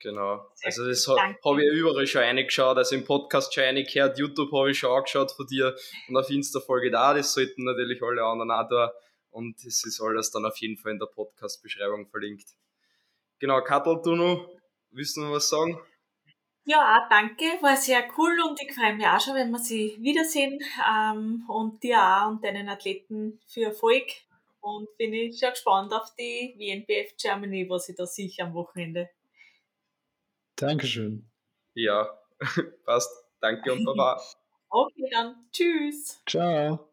Genau. 0.00 0.46
Also 0.64 0.86
das 0.86 1.06
habe 1.06 1.62
ich 1.62 1.72
überall 1.72 2.06
schon 2.06 2.22
reingeschaut, 2.22 2.78
also 2.78 2.96
im 2.96 3.04
Podcast 3.04 3.52
schon 3.52 3.64
reingehört, 3.64 4.18
YouTube 4.18 4.50
habe 4.50 4.70
ich 4.70 4.78
schon 4.78 4.90
angeschaut 4.90 5.30
von 5.32 5.46
dir 5.46 5.76
und 6.08 6.16
auf 6.16 6.30
Insta-Folge 6.30 6.90
da, 6.90 7.12
das 7.12 7.34
sollten 7.34 7.64
natürlich 7.64 8.02
alle 8.02 8.24
anderen 8.24 8.50
auch 8.50 8.66
da 8.66 8.92
und 9.28 9.62
es 9.62 9.84
ist 9.84 10.00
alles 10.00 10.30
dann 10.30 10.46
auf 10.46 10.56
jeden 10.56 10.78
Fall 10.78 10.92
in 10.92 10.98
der 10.98 11.06
Podcast-Beschreibung 11.06 12.08
verlinkt. 12.08 12.48
Genau, 13.40 13.60
Kattel, 13.62 14.00
du 14.02 14.16
noch, 14.16 14.48
willst 14.90 15.18
du 15.18 15.20
noch 15.20 15.32
was 15.32 15.50
sagen? 15.50 15.78
Ja, 16.64 17.06
danke, 17.10 17.44
war 17.60 17.76
sehr 17.76 18.02
cool 18.16 18.38
und 18.48 18.60
ich 18.62 18.72
freue 18.74 18.94
mich 18.94 19.06
auch 19.06 19.20
schon, 19.20 19.34
wenn 19.34 19.50
wir 19.50 19.58
sie 19.58 19.98
wiedersehen 20.00 20.60
ähm, 20.88 21.44
und 21.48 21.82
dir 21.82 21.98
auch 21.98 22.30
und 22.30 22.44
deinen 22.44 22.68
Athleten 22.68 23.40
für 23.46 23.64
Erfolg 23.64 24.04
und 24.60 24.88
bin 24.96 25.12
ich 25.12 25.38
schon 25.38 25.50
gespannt 25.50 25.92
auf 25.92 26.14
die 26.18 26.54
WNBF 26.56 27.16
Germany, 27.16 27.68
was 27.68 27.88
ich 27.88 27.96
da 27.96 28.06
sicher 28.06 28.44
am 28.44 28.54
Wochenende. 28.54 29.10
Dankeschön. 30.56 31.30
Ja, 31.74 32.18
passt. 32.84 33.10
Danke 33.40 33.72
und 33.72 33.84
Baba. 33.84 34.20
Okay, 34.72 35.08
dann. 35.10 35.48
Tschüss. 35.50 36.22
Ciao. 36.28 36.89